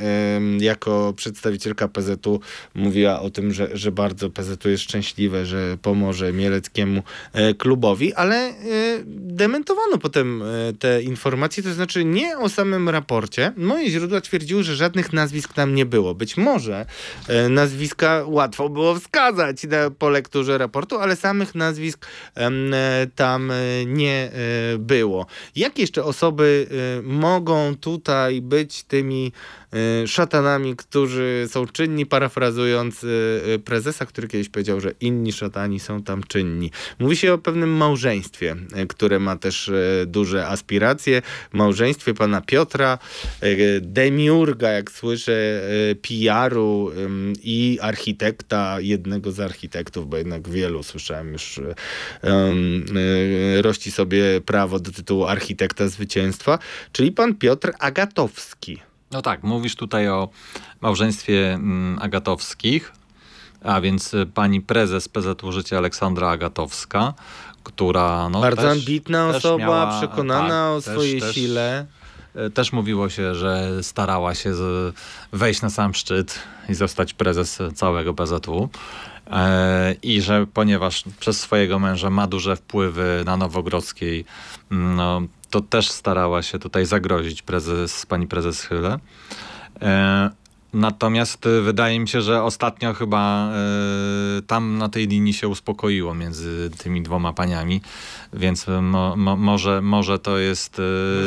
jako 0.60 1.12
przedstawicielka 1.16 1.88
PZU 1.88 2.40
mówiła 2.74 3.20
o 3.20 3.30
tym, 3.30 3.52
że, 3.52 3.68
że 3.72 3.92
bardzo 3.92 4.30
PZU 4.30 4.68
jest 4.68 4.82
szczęśliwe, 4.82 5.46
że 5.46 5.76
pomoże 5.82 6.32
Mieleckiemu 6.32 7.02
e, 7.32 7.54
klubowi, 7.54 8.14
ale 8.14 8.54
dementowano 9.06 9.98
potem 9.98 10.42
te 10.78 11.02
informacje, 11.02 11.62
to 11.62 11.74
znaczy 11.74 12.04
nie 12.04 12.38
o 12.38 12.48
samym 12.48 12.88
raporcie. 12.88 13.52
Moje 13.56 13.90
źródła 13.90 14.20
twierdziły, 14.20 14.62
że 14.62 14.76
żadnych 14.76 15.12
nazwisk 15.12 15.52
tam 15.52 15.67
nie 15.74 15.86
było. 15.86 16.14
Być 16.14 16.36
może 16.36 16.86
e, 17.28 17.48
nazwiska 17.48 18.24
łatwo 18.26 18.68
było 18.68 18.94
wskazać 18.94 19.66
po 19.98 20.08
lekturze 20.08 20.58
raportu, 20.58 20.98
ale 20.98 21.16
samych 21.16 21.54
nazwisk 21.54 22.06
e, 22.36 22.50
tam 23.14 23.50
e, 23.50 23.54
nie 23.86 24.30
było. 24.78 25.26
Jak 25.56 25.78
jeszcze 25.78 26.04
osoby 26.04 26.66
mogą 27.02 27.76
tutaj 27.76 28.42
być 28.42 28.84
tymi 28.84 29.32
szatanami, 30.06 30.76
którzy 30.76 31.46
są 31.50 31.66
czynni, 31.66 32.06
parafrazując 32.06 33.04
y, 33.04 33.06
y, 33.54 33.58
prezesa, 33.58 34.06
który 34.06 34.28
kiedyś 34.28 34.48
powiedział, 34.48 34.80
że 34.80 34.92
inni 35.00 35.32
szatani 35.32 35.80
są 35.80 36.02
tam 36.02 36.22
czynni. 36.22 36.70
Mówi 36.98 37.16
się 37.16 37.32
o 37.32 37.38
pewnym 37.38 37.70
małżeństwie, 37.70 38.56
które 38.88 39.18
ma 39.18 39.36
też 39.36 39.70
duże 40.06 40.46
aspiracje. 40.46 41.22
Małżeństwie 41.52 42.14
pana 42.14 42.40
Piotra, 42.40 42.98
demiurga, 43.80 44.70
jak 44.70 44.90
słyszę, 44.90 45.62
PR-u 46.02 46.90
i 47.42 47.78
architekta, 47.82 48.80
jednego 48.80 49.32
z 49.32 49.40
architektów, 49.40 50.08
bo 50.08 50.16
jednak 50.16 50.48
wielu 50.48 50.82
słyszałem 50.82 51.32
już 51.32 51.60
rości 53.60 53.90
sobie 53.90 54.40
prawo 54.40 54.80
do 54.80 54.90
tytułu 54.90 55.24
architekta 55.24 55.88
zwycięstwa, 55.88 56.58
czyli 56.92 57.12
pan 57.12 57.34
Piotr 57.34 57.72
Agatowski. 57.78 58.87
No 59.10 59.22
tak, 59.22 59.42
mówisz 59.42 59.76
tutaj 59.76 60.08
o 60.08 60.28
małżeństwie 60.80 61.52
mm, 61.54 61.98
Agatowskich, 62.02 62.92
a 63.64 63.80
więc 63.80 64.14
y, 64.14 64.26
pani 64.26 64.60
prezes 64.60 65.08
PZU 65.08 65.52
Życie 65.52 65.78
Aleksandra 65.78 66.28
Agatowska, 66.28 67.14
która 67.62 68.28
no, 68.28 68.40
Bardzo 68.40 68.62
też, 68.62 68.78
ambitna 68.78 69.26
też 69.26 69.36
osoba, 69.36 69.58
miała, 69.58 69.98
przekonana 69.98 70.48
tak, 70.48 70.78
o 70.78 70.80
też, 70.80 70.94
swojej 70.94 71.20
też, 71.20 71.34
sile. 71.34 71.86
Y, 72.46 72.50
też 72.50 72.72
mówiło 72.72 73.08
się, 73.08 73.34
że 73.34 73.82
starała 73.82 74.34
się 74.34 74.52
wejść 75.32 75.62
na 75.62 75.70
sam 75.70 75.94
szczyt 75.94 76.38
i 76.68 76.74
zostać 76.74 77.14
prezes 77.14 77.58
całego 77.74 78.14
PZU. 78.14 78.68
E, 79.30 79.94
I 80.02 80.22
że 80.22 80.46
ponieważ 80.54 81.04
przez 81.20 81.40
swojego 81.40 81.78
męża 81.78 82.10
ma 82.10 82.26
duże 82.26 82.56
wpływy 82.56 83.22
na 83.26 83.36
Nowogrodzkiej, 83.36 84.24
mm, 84.70 84.96
no, 84.96 85.22
to 85.50 85.60
też 85.60 85.90
starała 85.90 86.42
się 86.42 86.58
tutaj 86.58 86.86
zagrozić 86.86 87.42
prezes, 87.42 88.06
pani 88.06 88.26
prezes 88.26 88.62
Chyle. 88.62 88.98
Natomiast 90.72 91.46
y, 91.46 91.62
wydaje 91.62 92.00
mi 92.00 92.08
się, 92.08 92.22
że 92.22 92.42
ostatnio 92.42 92.94
chyba 92.94 93.50
y, 94.38 94.42
tam 94.42 94.78
na 94.78 94.88
tej 94.88 95.08
linii 95.08 95.32
się 95.34 95.48
uspokoiło 95.48 96.14
między 96.14 96.70
tymi 96.78 97.02
dwoma 97.02 97.32
paniami, 97.32 97.80
więc 98.32 98.68
y, 98.68 98.82
mo, 98.82 99.16
mo, 99.16 99.36
może, 99.36 99.82
może 99.82 100.18
to 100.18 100.38
jest 100.38 100.78
y, 100.78 100.82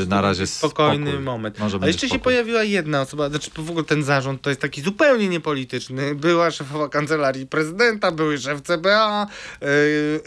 na 0.08 0.22
razie 0.22 0.48
spokojny 0.48 1.06
spokój. 1.08 1.26
moment. 1.26 1.60
Może 1.60 1.78
A 1.82 1.88
jeszcze 1.88 2.08
spokój. 2.08 2.20
się 2.20 2.24
pojawiła 2.24 2.64
jedna 2.64 3.02
osoba, 3.02 3.30
znaczy 3.30 3.52
w 3.56 3.70
ogóle 3.70 3.86
ten 3.86 4.04
zarząd 4.04 4.42
to 4.42 4.50
jest 4.50 4.62
taki 4.62 4.82
zupełnie 4.82 5.28
niepolityczny. 5.30 6.16
Była 6.16 6.52
szefowa 6.52 6.90
kancelarii 6.90 7.48
prezydenta, 7.48 8.12
były 8.12 8.38
szef 8.38 8.62
CBA, 8.62 9.28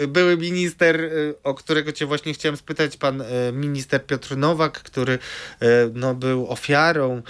y, 0.01 0.09
były 0.09 0.37
minister, 0.37 1.01
y, 1.01 1.35
o 1.45 1.55
którego 1.55 1.93
cię 1.93 2.07
właśnie 2.07 2.35
chciałem 2.35 2.57
spytać, 2.57 2.97
pan 2.97 3.23
minister 3.53 4.07
Piotr 4.07 4.37
Nowak, 4.37 4.83
który 4.83 5.19
no, 5.95 6.15
był 6.15 6.49
ofiarą 6.51 7.23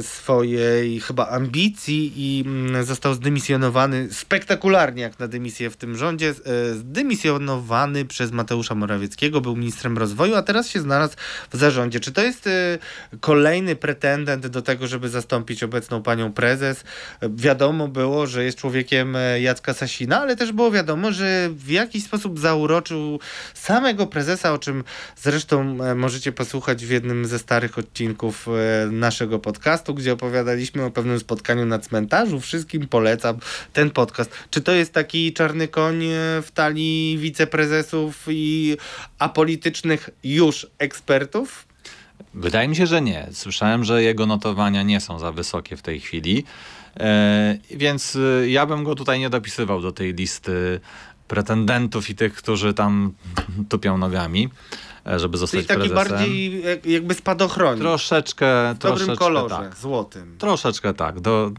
swojej 0.00 1.00
chyba 1.00 1.28
ambicji 1.28 2.12
i 2.16 2.44
mm, 2.46 2.84
został 2.84 3.14
zdymisjonowany 3.14 4.08
spektakularnie 4.12 5.02
jak 5.02 5.18
na 5.18 5.28
dymisję 5.28 5.70
w 5.70 5.76
tym 5.76 5.96
rządzie, 5.96 6.28
e, 6.30 6.74
zdymisjonowany 6.74 8.04
przez 8.04 8.32
Mateusza 8.32 8.74
Morawieckiego, 8.74 9.40
był 9.40 9.56
ministrem 9.56 9.98
rozwoju, 9.98 10.34
a 10.34 10.42
teraz 10.42 10.68
się 10.68 10.80
znalazł 10.80 11.16
w 11.50 11.56
zarządzie. 11.56 12.00
Czy 12.00 12.12
to 12.12 12.22
jest 12.22 12.46
e, 12.46 12.78
kolejny 13.20 13.76
pretendent 13.76 14.46
do 14.46 14.62
tego, 14.62 14.86
żeby 14.86 15.08
zastąpić 15.08 15.62
obecną 15.62 16.02
panią 16.02 16.32
prezes? 16.32 16.84
Wiadomo 17.22 17.88
było, 17.88 18.26
że 18.26 18.44
jest 18.44 18.58
człowiekiem 18.58 19.16
e, 19.16 19.40
Jacka 19.40 19.74
Sasina, 19.74 20.20
ale 20.20 20.36
też 20.36 20.52
było 20.52 20.70
wiadomo, 20.70 21.12
że 21.12 21.48
w 21.50 21.70
jakiś 21.70 22.04
sposób 22.04 22.38
zauroczył 22.38 23.20
samego 23.54 24.06
prezesa, 24.06 24.52
o 24.52 24.58
czym 24.58 24.84
zresztą 25.16 25.78
możecie 25.94 26.32
posłuchać 26.32 26.86
w 26.86 26.90
jednym 26.90 27.26
ze 27.26 27.38
starych 27.38 27.78
odcinków 27.78 28.46
naszego 28.90 29.38
podcastu, 29.38 29.73
gdzie 29.94 30.12
opowiadaliśmy 30.12 30.84
o 30.84 30.90
pewnym 30.90 31.04
pewnym 31.04 31.20
spotkaniu 31.20 31.66
na 31.66 31.78
cmentarzu. 31.78 32.40
Wszystkim 32.40 32.88
polecam 32.88 33.38
ten 33.72 33.90
podcast. 33.90 34.30
Czy 34.50 34.60
to 34.60 34.72
jest 34.72 34.92
taki 34.92 35.32
czarny 35.32 35.68
koń 35.68 36.04
e, 36.04 36.42
w 36.42 36.50
talii 36.54 37.18
wiceprezesów 37.18 38.26
i 38.28 38.76
apolitycznych 39.18 40.10
już 40.24 40.66
ekspertów? 40.78 41.66
Wydaje 42.34 42.68
mi 42.68 42.76
się, 42.76 42.86
że 42.86 43.02
nie. 43.02 43.28
Słyszałem, 43.32 43.84
że 43.84 44.02
jego 44.02 44.26
notowania 44.26 44.82
nie 44.82 45.00
są 45.00 45.18
za 45.18 45.32
wysokie 45.32 45.76
w 45.76 45.82
tej 45.82 46.00
chwili. 46.00 46.44
E, 47.00 47.58
więc 47.70 48.16
e, 48.16 48.48
ja 48.48 48.66
bym 48.66 48.84
go 48.84 48.94
tutaj 48.94 49.18
nie 49.18 49.30
dopisywał 49.30 49.80
do 49.80 49.92
tej 49.92 50.14
listy 50.14 50.80
pretendentów 51.28 52.10
i 52.10 52.14
tych, 52.14 52.34
którzy 52.34 52.74
tam 52.74 53.12
tupią 53.68 53.98
nogami. 53.98 54.48
E, 55.06 55.18
żeby 55.18 55.38
zostać 55.38 55.66
Czyli 55.66 55.66
taki 55.66 55.88
prezesem. 55.90 56.18
bardziej 56.18 56.62
jakby 56.84 57.14
spadochronik. 57.14 57.80
Troszeczkę. 57.80 58.74
W 58.74 58.78
dobrym 58.78 59.16
kolorze, 59.16 59.56
tak. 59.56 59.76
złotym. 59.76 60.36
Troszeczkę 60.38 60.94
tak. 60.94 61.20
Do... 61.20 61.50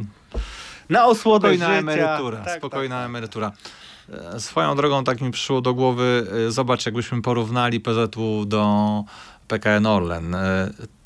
Na 0.90 1.06
osłodę 1.06 1.48
Spokojna 1.48 1.66
życia. 1.68 1.80
emerytura. 1.80 2.38
Tak, 2.38 2.58
spokojna 2.58 2.96
tak. 2.96 3.06
emerytura. 3.06 3.52
E, 4.34 4.40
swoją 4.40 4.76
drogą 4.76 5.04
tak 5.04 5.22
mi 5.22 5.32
przyszło 5.32 5.62
do 5.62 5.74
głowy, 5.74 6.28
e, 6.48 6.52
zobacz 6.52 6.86
jakbyśmy 6.86 7.22
porównali 7.22 7.80
PZU 7.80 8.46
do 8.46 9.04
PKN 9.48 9.86
Orlen. 9.86 10.36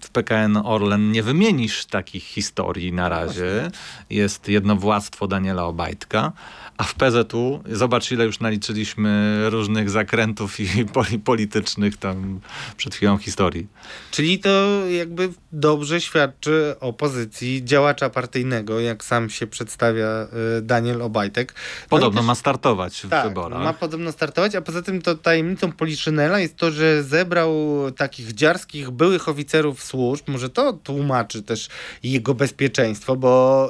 W 0.02 0.10
PKN 0.10 0.58
Orlen 0.58 1.12
nie 1.12 1.24
wymienisz 1.24 1.86
takich 1.86 2.24
historii 2.24 2.93
na 2.93 3.10
razie. 3.10 3.72
Jest 4.10 4.47
jednowładztwo 4.47 5.28
Daniela 5.28 5.66
Obajtka, 5.66 6.32
a 6.78 6.84
w 6.84 6.95
PZU, 6.95 7.64
zobacz 7.72 8.12
ile 8.12 8.26
już 8.26 8.39
naliczyliśmy 8.39 9.41
różnych 9.50 9.89
zakrętów 9.89 10.60
i 10.60 10.68
politycznych 11.26 11.97
tam 11.97 12.39
przed 12.78 12.95
chwilą 12.95 13.18
historii. 13.18 13.68
Czyli 14.12 14.39
to 14.39 14.50
jakby 14.89 15.30
dobrze 15.52 16.02
świadczy 16.02 16.76
o 16.80 16.93
pozycji 16.93 17.66
działacza 17.66 18.10
partyjnego, 18.10 18.80
jak 18.80 19.04
sam 19.04 19.30
się 19.30 19.47
przedstawia 19.47 20.28
y, 20.58 20.62
Daniel 20.62 21.02
Obajtek. 21.02 21.54
No 21.82 21.89
podobno 21.89 22.22
ma 22.24 22.36
startować 22.36 23.02
w 23.02 23.10
tak, 23.10 23.28
wyborach. 23.28 23.64
ma 23.64 23.74
podobno 23.74 24.12
startować, 24.12 24.56
a 24.56 24.62
poza 24.62 24.82
tym 24.82 25.02
to 25.02 25.16
tajemnicą 25.16 25.72
Poliszynela 25.72 26.39
jest 26.39 26.56
to, 26.56 26.72
że 26.72 27.04
zebrał 27.04 27.52
takich 27.97 28.20
takich 28.20 28.36
dziarskich 28.36 28.89
byłych 28.89 29.30
oficerów 29.30 29.84
służb, 29.90 30.24
może 30.28 30.50
to 30.50 30.74
tłumaczy 30.74 31.44
też 31.44 31.70
jego 32.04 32.34
bezpieczeństwo, 32.34 33.16
bo 33.16 33.70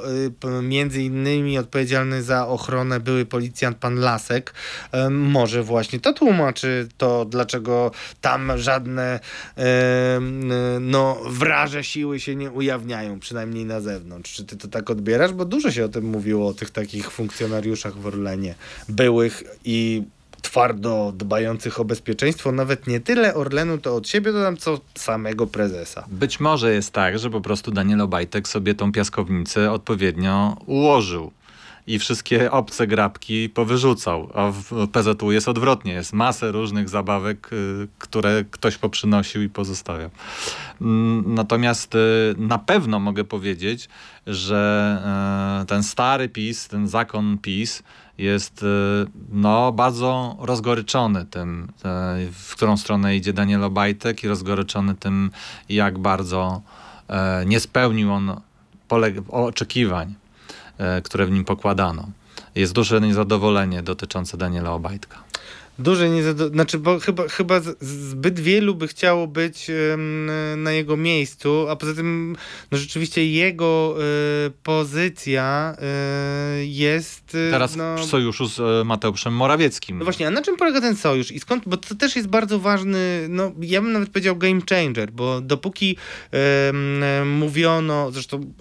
y, 0.58 0.62
między 0.62 1.02
innymi 1.02 1.58
odpowiedzialny 1.58 2.22
za 2.22 2.48
ochronę 2.48 3.00
były 3.00 3.26
policjant 3.26 3.76
pan 3.76 3.94
Lasek. 3.94 4.54
Może 5.10 5.62
właśnie 5.62 6.00
to 6.00 6.12
tłumaczy 6.12 6.88
to, 6.98 7.24
dlaczego 7.24 7.90
tam 8.20 8.58
żadne 8.58 9.20
no, 10.80 11.20
wraże 11.26 11.84
siły 11.84 12.20
się 12.20 12.36
nie 12.36 12.50
ujawniają, 12.50 13.20
przynajmniej 13.20 13.64
na 13.64 13.80
zewnątrz. 13.80 14.34
Czy 14.34 14.44
ty 14.44 14.56
to 14.56 14.68
tak 14.68 14.90
odbierasz? 14.90 15.32
Bo 15.32 15.44
dużo 15.44 15.70
się 15.70 15.84
o 15.84 15.88
tym 15.88 16.04
mówiło, 16.04 16.48
o 16.48 16.54
tych 16.54 16.70
takich 16.70 17.10
funkcjonariuszach 17.10 17.96
w 17.96 18.06
Orlenie, 18.06 18.54
byłych 18.88 19.42
i 19.64 20.02
twardo 20.42 21.12
dbających 21.16 21.80
o 21.80 21.84
bezpieczeństwo, 21.84 22.52
nawet 22.52 22.86
nie 22.86 23.00
tyle 23.00 23.34
Orlenu 23.34 23.78
to 23.78 23.96
od 23.96 24.08
siebie 24.08 24.32
dodam, 24.32 24.56
co 24.56 24.80
samego 24.94 25.46
prezesa. 25.46 26.04
Być 26.08 26.40
może 26.40 26.74
jest 26.74 26.92
tak, 26.92 27.18
że 27.18 27.30
po 27.30 27.40
prostu 27.40 27.70
Daniel 27.70 28.00
Obajtek 28.00 28.48
sobie 28.48 28.74
tą 28.74 28.92
piaskownicę 28.92 29.72
odpowiednio 29.72 30.56
ułożył 30.66 31.32
i 31.86 31.98
wszystkie 31.98 32.50
obce 32.50 32.86
grabki 32.86 33.48
powyrzucał. 33.48 34.30
A 34.34 34.50
w 34.50 34.88
PZU 34.88 35.32
jest 35.32 35.48
odwrotnie. 35.48 35.92
Jest 35.92 36.12
masę 36.12 36.52
różnych 36.52 36.88
zabawek, 36.88 37.52
y, 37.52 37.88
które 37.98 38.44
ktoś 38.50 38.76
poprzynosił 38.76 39.42
i 39.42 39.48
pozostawiał. 39.48 40.10
Mm, 40.80 41.34
natomiast 41.34 41.94
y, 41.94 41.98
na 42.38 42.58
pewno 42.58 42.98
mogę 42.98 43.24
powiedzieć, 43.24 43.88
że 44.26 45.62
y, 45.62 45.66
ten 45.66 45.82
stary 45.82 46.28
PiS, 46.28 46.68
ten 46.68 46.88
zakon 46.88 47.38
PiS 47.38 47.82
jest 48.22 48.64
no, 49.32 49.72
bardzo 49.72 50.36
rozgoryczony 50.40 51.26
tym, 51.26 51.72
w 52.32 52.52
którą 52.56 52.76
stronę 52.76 53.16
idzie 53.16 53.32
Daniel 53.32 53.64
Obajtek 53.64 54.24
i 54.24 54.28
rozgoryczony 54.28 54.94
tym, 54.94 55.30
jak 55.68 55.98
bardzo 55.98 56.62
nie 57.46 57.60
spełnił 57.60 58.12
on 58.12 58.40
oczekiwań 59.28 60.14
E, 60.80 61.02
które 61.02 61.26
w 61.26 61.30
nim 61.30 61.44
pokładano. 61.44 62.08
Jest 62.54 62.72
duże 62.72 63.00
niezadowolenie 63.00 63.82
dotyczące 63.82 64.36
Daniela 64.36 64.72
Obajtka. 64.72 65.16
Duże 65.80 66.10
niezadowolenie, 66.10 66.54
znaczy, 66.54 66.78
bo 66.78 66.98
chyba, 66.98 67.28
chyba 67.28 67.60
zbyt 67.80 68.40
wielu 68.40 68.74
by 68.74 68.88
chciało 68.88 69.26
być 69.26 69.70
na 70.56 70.72
jego 70.72 70.96
miejscu, 70.96 71.68
a 71.68 71.76
poza 71.76 71.94
tym 71.94 72.36
no 72.70 72.78
rzeczywiście 72.78 73.26
jego 73.26 73.96
y, 74.46 74.50
pozycja 74.62 75.76
y, 76.60 76.66
jest... 76.66 77.34
Y, 77.34 77.50
Teraz 77.50 77.76
no, 77.76 77.96
w 77.96 78.04
sojuszu 78.04 78.46
z 78.46 78.86
Mateuszem 78.86 79.34
Morawieckim. 79.34 79.98
No 79.98 80.04
właśnie, 80.04 80.26
a 80.26 80.30
na 80.30 80.42
czym 80.42 80.56
polega 80.56 80.80
ten 80.80 80.96
sojusz 80.96 81.32
i 81.32 81.40
skąd, 81.40 81.62
bo 81.66 81.76
to 81.76 81.94
też 81.94 82.16
jest 82.16 82.28
bardzo 82.28 82.58
ważny, 82.58 83.26
no 83.28 83.52
ja 83.60 83.82
bym 83.82 83.92
nawet 83.92 84.10
powiedział 84.10 84.36
game 84.36 84.60
changer, 84.70 85.12
bo 85.12 85.40
dopóki 85.40 85.96
mówiono, 87.24 88.10
zresztą 88.10 88.52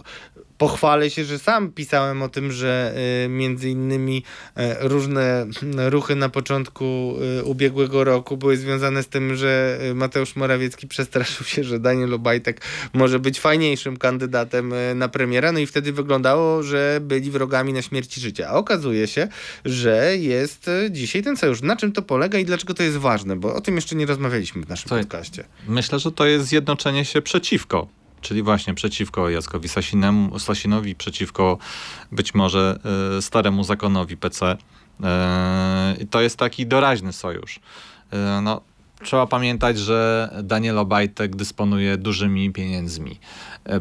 pochwalę 0.60 1.10
się, 1.10 1.26
że 1.26 1.40
sam 1.40 1.72
pisałem 1.72 2.22
o 2.22 2.30
tym, 2.30 2.52
że 2.52 2.94
y, 3.26 3.30
między 3.30 3.70
innymi 3.70 4.24
y, 4.58 4.62
różne 4.80 5.48
ruchy 5.90 6.16
na 6.16 6.30
początku 6.30 7.16
y, 7.40 7.44
ubiegłego 7.44 8.04
roku 8.04 8.38
były 8.38 8.58
związane 8.58 9.04
z 9.04 9.08
tym, 9.08 9.36
że 9.36 9.80
Mateusz 9.96 10.36
Morawiecki 10.36 10.88
przestraszył 10.88 11.46
się, 11.46 11.64
że 11.64 11.80
Daniel 11.80 12.14
Obajtek 12.14 12.62
może 12.94 13.20
być 13.20 13.40
fajniejszym 13.40 13.98
kandydatem 13.98 14.74
na 14.96 15.08
premiera, 15.08 15.52
no 15.52 15.60
i 15.60 15.66
wtedy 15.66 15.94
wyglądało, 15.94 16.64
że 16.64 17.00
byli 17.02 17.32
wrogami 17.32 17.74
na 17.74 17.82
śmierci 17.82 18.22
życia. 18.22 18.48
A 18.50 18.54
okazuje 18.54 19.08
się, 19.08 19.28
że 19.66 20.18
jest 20.18 20.70
dzisiaj 20.90 21.24
ten 21.24 21.38
sojusz. 21.38 21.62
Na 21.62 21.76
czym 21.76 21.92
to 21.92 22.02
polega 22.02 22.40
i 22.40 22.46
dlaczego 22.46 22.74
to 22.74 22.84
jest 22.84 22.98
ważne? 22.98 23.36
Bo 23.36 23.56
o 23.56 23.62
tym 23.62 23.76
jeszcze 23.76 23.96
nie 23.96 24.06
rozmawialiśmy 24.06 24.62
w 24.62 24.70
naszym 24.70 24.88
Słuchaj, 24.88 25.04
podcaście. 25.04 25.44
Myślę, 25.68 26.00
że 26.00 26.12
to 26.12 26.26
jest 26.26 26.46
zjednoczenie 26.46 27.06
się 27.06 27.22
przeciwko 27.22 27.99
czyli 28.22 28.44
właśnie 28.44 28.74
przeciwko 28.74 29.30
Jackowi 29.30 29.70
Sasinemu, 29.70 30.40
Sasinowi, 30.40 30.96
przeciwko 30.96 31.58
być 32.12 32.34
może 32.34 32.80
y, 33.18 33.22
staremu 33.22 33.64
zakonowi 33.64 34.18
PC. 34.18 34.58
Y, 36.02 36.06
to 36.06 36.22
jest 36.22 36.38
taki 36.38 36.68
doraźny 36.68 37.14
sojusz. 37.14 37.56
Y, 37.58 38.42
no, 38.42 38.62
trzeba 39.04 39.28
pamiętać, 39.28 39.78
że 39.78 40.30
Daniel 40.44 40.80
Obajtek 40.80 41.36
dysponuje 41.36 41.98
dużymi 41.98 42.52
pieniędzmi 42.52 43.20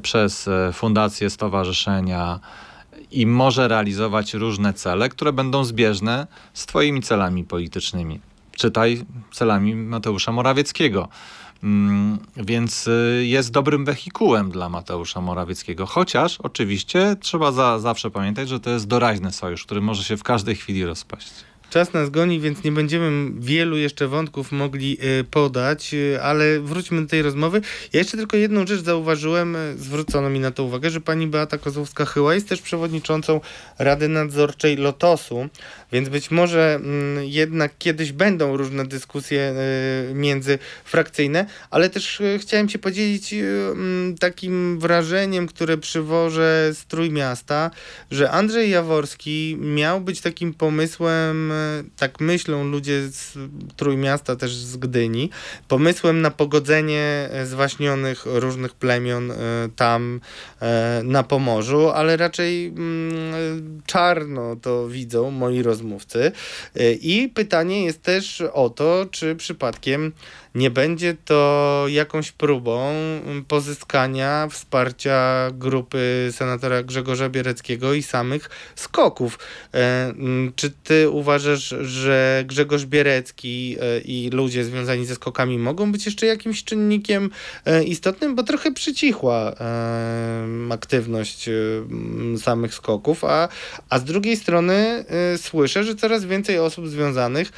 przez 0.02 0.48
fundacje, 0.72 1.30
stowarzyszenia 1.30 2.40
i 3.10 3.26
może 3.26 3.68
realizować 3.68 4.34
różne 4.34 4.74
cele, 4.74 5.08
które 5.08 5.32
będą 5.32 5.64
zbieżne 5.64 6.26
z 6.54 6.66
twoimi 6.66 7.02
celami 7.02 7.44
politycznymi. 7.44 8.20
Czytaj 8.56 9.04
celami 9.32 9.74
Mateusza 9.74 10.32
Morawieckiego. 10.32 11.08
Mm, 11.62 12.18
więc 12.36 12.86
y, 12.86 13.24
jest 13.26 13.50
dobrym 13.50 13.84
wehikułem 13.84 14.50
dla 14.50 14.68
Mateusza 14.68 15.20
Morawieckiego. 15.20 15.86
Chociaż 15.86 16.40
oczywiście 16.40 17.16
trzeba 17.20 17.52
za, 17.52 17.78
zawsze 17.78 18.10
pamiętać, 18.10 18.48
że 18.48 18.60
to 18.60 18.70
jest 18.70 18.86
doraźny 18.86 19.32
sojusz, 19.32 19.64
który 19.64 19.80
może 19.80 20.04
się 20.04 20.16
w 20.16 20.22
każdej 20.22 20.56
chwili 20.56 20.84
rozpaść. 20.84 21.32
Czas 21.70 21.92
nas 21.92 22.10
goni, 22.10 22.40
więc 22.40 22.64
nie 22.64 22.72
będziemy 22.72 23.30
wielu 23.40 23.76
jeszcze 23.76 24.08
wątków 24.08 24.52
mogli 24.52 24.98
y, 25.20 25.24
podać, 25.24 25.94
y, 25.94 26.22
ale 26.22 26.60
wróćmy 26.60 27.02
do 27.02 27.08
tej 27.08 27.22
rozmowy. 27.22 27.60
Ja 27.92 27.98
jeszcze 27.98 28.16
tylko 28.16 28.36
jedną 28.36 28.66
rzecz 28.66 28.80
zauważyłem, 28.80 29.56
zwrócono 29.76 30.30
mi 30.30 30.40
na 30.40 30.50
to 30.50 30.64
uwagę, 30.64 30.90
że 30.90 31.00
pani 31.00 31.26
Beata 31.26 31.56
Kozłowska-Chyła 31.56 32.34
jest 32.34 32.48
też 32.48 32.62
przewodniczącą 32.62 33.40
Rady 33.78 34.08
Nadzorczej 34.08 34.76
Lotosu. 34.76 35.48
Więc 35.92 36.08
być 36.08 36.30
może 36.30 36.74
mm, 36.74 37.24
jednak 37.24 37.78
kiedyś 37.78 38.12
będą 38.12 38.56
różne 38.56 38.86
dyskusje 38.86 39.54
międzyfrakcyjne, 40.14 41.46
ale 41.70 41.90
też 41.90 42.22
chciałem 42.38 42.68
się 42.68 42.78
podzielić 42.78 43.32
mm, 43.32 44.18
takim 44.18 44.78
wrażeniem, 44.78 45.46
które 45.46 45.78
przywożę 45.78 46.70
z 46.74 46.86
Trójmiasta, 46.86 47.70
że 48.10 48.30
Andrzej 48.30 48.70
Jaworski 48.70 49.56
miał 49.60 50.00
być 50.00 50.20
takim 50.20 50.54
pomysłem, 50.54 51.52
tak 51.96 52.20
myślą 52.20 52.64
ludzie 52.64 53.08
z 53.08 53.38
Trójmiasta, 53.76 54.36
też 54.36 54.54
z 54.54 54.76
Gdyni, 54.76 55.30
pomysłem 55.68 56.20
na 56.20 56.30
pogodzenie 56.30 57.28
zwaśnionych 57.44 58.22
różnych 58.26 58.74
plemion 58.74 59.32
tam 59.76 60.20
na 61.04 61.22
Pomorzu, 61.22 61.88
ale 61.88 62.16
raczej 62.16 62.66
mm, 62.66 63.82
czarno 63.86 64.56
to 64.56 64.88
widzą 64.88 65.30
moi 65.30 65.62
rozmówcy. 65.62 66.32
I 67.00 67.30
pytanie 67.34 67.84
jest 67.84 68.02
też 68.02 68.40
o 68.40 68.70
to, 68.70 69.06
czy 69.10 69.36
przypadkiem 69.36 70.12
nie 70.58 70.70
będzie 70.70 71.16
to 71.24 71.84
jakąś 71.88 72.32
próbą 72.32 72.92
pozyskania 73.48 74.48
wsparcia 74.50 75.50
grupy 75.52 76.28
senatora 76.32 76.82
Grzegorza 76.82 77.28
Biereckiego 77.28 77.94
i 77.94 78.02
samych 78.02 78.50
skoków. 78.76 79.38
E, 79.74 80.14
czy 80.56 80.70
ty 80.70 81.10
uważasz, 81.10 81.74
że 81.80 82.44
Grzegorz 82.46 82.86
Bierecki 82.86 83.76
e, 83.80 84.00
i 84.00 84.30
ludzie 84.30 84.64
związani 84.64 85.06
ze 85.06 85.14
skokami 85.14 85.58
mogą 85.58 85.92
być 85.92 86.06
jeszcze 86.06 86.26
jakimś 86.26 86.64
czynnikiem 86.64 87.30
e, 87.64 87.84
istotnym, 87.84 88.34
bo 88.34 88.42
trochę 88.42 88.72
przycichła 88.72 89.54
aktywność 90.70 91.50
samych 92.38 92.74
skoków, 92.74 93.24
a, 93.24 93.48
a 93.90 93.98
z 93.98 94.04
drugiej 94.04 94.36
strony 94.36 95.04
słyszę, 95.36 95.84
że 95.84 95.94
coraz 95.94 96.24
więcej 96.24 96.58
osób 96.58 96.88
związanych 96.88 97.52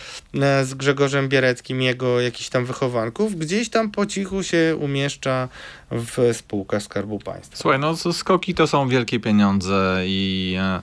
z 0.64 0.74
Grzegorzem 0.74 1.28
Biereckim, 1.28 1.82
jego 1.82 2.20
jakiś 2.20 2.48
tam 2.48 2.64
wychowaniem 2.64 2.89
gdzieś 3.36 3.68
tam 3.68 3.90
po 3.90 4.06
cichu 4.06 4.42
się 4.42 4.76
umieszcza 4.80 5.48
w 5.90 6.30
spółkach 6.32 6.82
Skarbu 6.82 7.18
Państwa. 7.18 7.56
Słuchaj, 7.56 7.78
no 7.78 7.96
skoki 7.96 8.54
to 8.54 8.66
są 8.66 8.88
wielkie 8.88 9.20
pieniądze 9.20 10.02
i 10.06 10.56
e, 10.58 10.82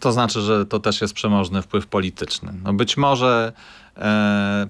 to 0.00 0.12
znaczy, 0.12 0.40
że 0.40 0.66
to 0.66 0.80
też 0.80 1.00
jest 1.00 1.14
przemożny 1.14 1.62
wpływ 1.62 1.86
polityczny. 1.86 2.52
No 2.64 2.72
być 2.72 2.96
może 2.96 3.52
e, 3.96 4.68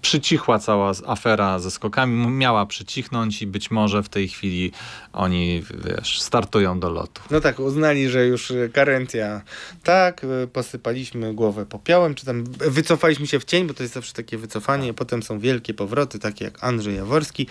przycichła 0.00 0.58
cała 0.58 0.92
afera 1.06 1.58
ze 1.58 1.70
skokami, 1.70 2.26
miała 2.26 2.66
przycichnąć 2.66 3.42
i 3.42 3.46
być 3.46 3.70
może 3.70 4.02
w 4.02 4.08
tej 4.08 4.28
chwili 4.28 4.72
oni, 5.12 5.62
wiesz, 5.84 6.20
startują 6.20 6.80
do 6.80 6.90
lotu. 6.90 7.22
No 7.30 7.40
tak, 7.40 7.60
uznali, 7.60 8.08
że 8.08 8.26
już 8.26 8.52
karencja, 8.72 9.42
tak, 9.82 10.26
posypaliśmy 10.52 11.34
głowę 11.34 11.66
popiołem, 11.66 12.14
czy 12.14 12.26
tam 12.26 12.44
wycofaliśmy 12.44 13.26
się 13.26 13.40
w 13.40 13.44
cień, 13.44 13.66
bo 13.66 13.74
to 13.74 13.82
jest 13.82 13.94
zawsze 13.94 14.12
takie 14.12 14.38
wycofanie, 14.38 14.94
potem 14.94 15.22
są 15.22 15.38
wielkie 15.38 15.74
powroty, 15.74 16.18
takie 16.18 16.44
jak 16.44 16.64
Andrzej 16.64 16.96
Jaworski. 16.96 17.46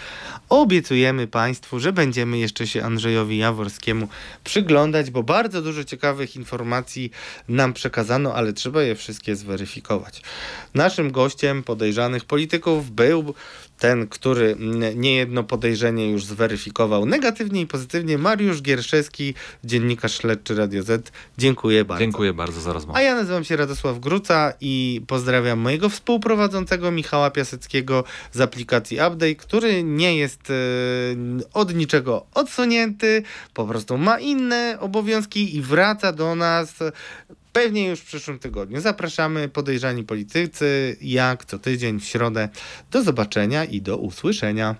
Obiecujemy 0.50 1.28
Państwu, 1.28 1.80
że 1.80 1.94
będziemy 1.94 2.38
jeszcze 2.38 2.68
się 2.68 2.84
Andrzejowi 2.84 3.38
Jaworskiemu 3.38 4.08
przyglądać, 4.44 5.12
bo 5.12 5.24
bardzo 5.24 5.62
dużo 5.62 5.84
ciekawych 5.84 6.36
informacji 6.36 7.12
nam 7.48 7.74
przekazano, 7.74 8.34
ale 8.34 8.54
trzeba 8.54 8.84
je 8.84 8.96
wszystkie 8.96 9.36
zweryfikować. 9.36 10.22
Naszym 10.74 11.12
gościem 11.12 11.64
podejrzany 11.64 12.19
podejrzanych 12.24 12.26
polityków. 12.26 12.92
Był 12.92 13.34
ten, 13.80 14.08
który 14.08 14.56
niejedno 14.96 15.44
podejrzenie 15.44 16.12
już 16.12 16.26
zweryfikował 16.26 17.06
negatywnie 17.06 17.62
i 17.62 17.68
pozytywnie. 17.68 18.18
Mariusz 18.18 18.62
Gierszewski, 18.62 19.34
dziennikarz 19.64 20.18
śledczy 20.18 20.56
Radio 20.56 20.84
Z. 20.84 21.12
Dziękuję 21.38 21.86
bardzo. 21.86 22.00
Dziękuję 22.00 22.34
bardzo 22.34 22.62
za 22.62 22.74
rozmowę. 22.74 23.00
A 23.00 23.02
ja 23.02 23.16
nazywam 23.16 23.44
się 23.44 23.56
Radosław 23.56 24.00
Gruca 24.00 24.54
i 24.62 25.02
pozdrawiam 25.08 25.60
mojego 25.60 25.90
współprowadzącego 25.90 26.92
Michała 26.92 27.32
Piaseckiego 27.32 28.04
z 28.32 28.42
aplikacji 28.42 28.98
Update, 28.98 29.36
który 29.36 29.84
nie 29.84 30.18
jest 30.18 30.50
e, 30.50 30.54
od 31.54 31.76
niczego 31.76 32.26
odsunięty, 32.34 33.24
po 33.54 33.66
prostu 33.66 33.98
ma 33.98 34.20
inne 34.20 34.78
obowiązki 34.80 35.56
i 35.56 35.62
wraca 35.62 36.12
do 36.12 36.36
nas 36.36 36.76
pewnie 37.54 37.88
już 37.88 38.00
w 38.00 38.06
przyszłym 38.06 38.40
tygodniu. 38.40 38.82
Zapraszamy 38.82 39.50
podejrzani 39.50 40.04
politycy, 40.04 40.98
jak 41.02 41.46
co 41.46 41.60
tydzień 41.60 42.00
w 42.00 42.06
środę. 42.06 42.50
Do 42.92 43.04
zobaczenia 43.04 43.66
i 43.66 43.82
do 43.82 43.98
usłyszenia. 43.98 44.76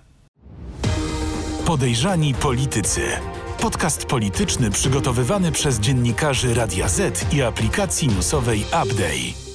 Podejrzani 1.66 2.34
politycy. 2.34 3.00
Podcast 3.60 4.06
polityczny 4.06 4.70
przygotowywany 4.70 5.52
przez 5.52 5.80
dziennikarzy 5.80 6.54
Radia 6.54 6.88
Z 6.88 7.32
i 7.34 7.42
aplikacji 7.42 8.08
newsowej 8.08 8.60
Update. 8.60 9.49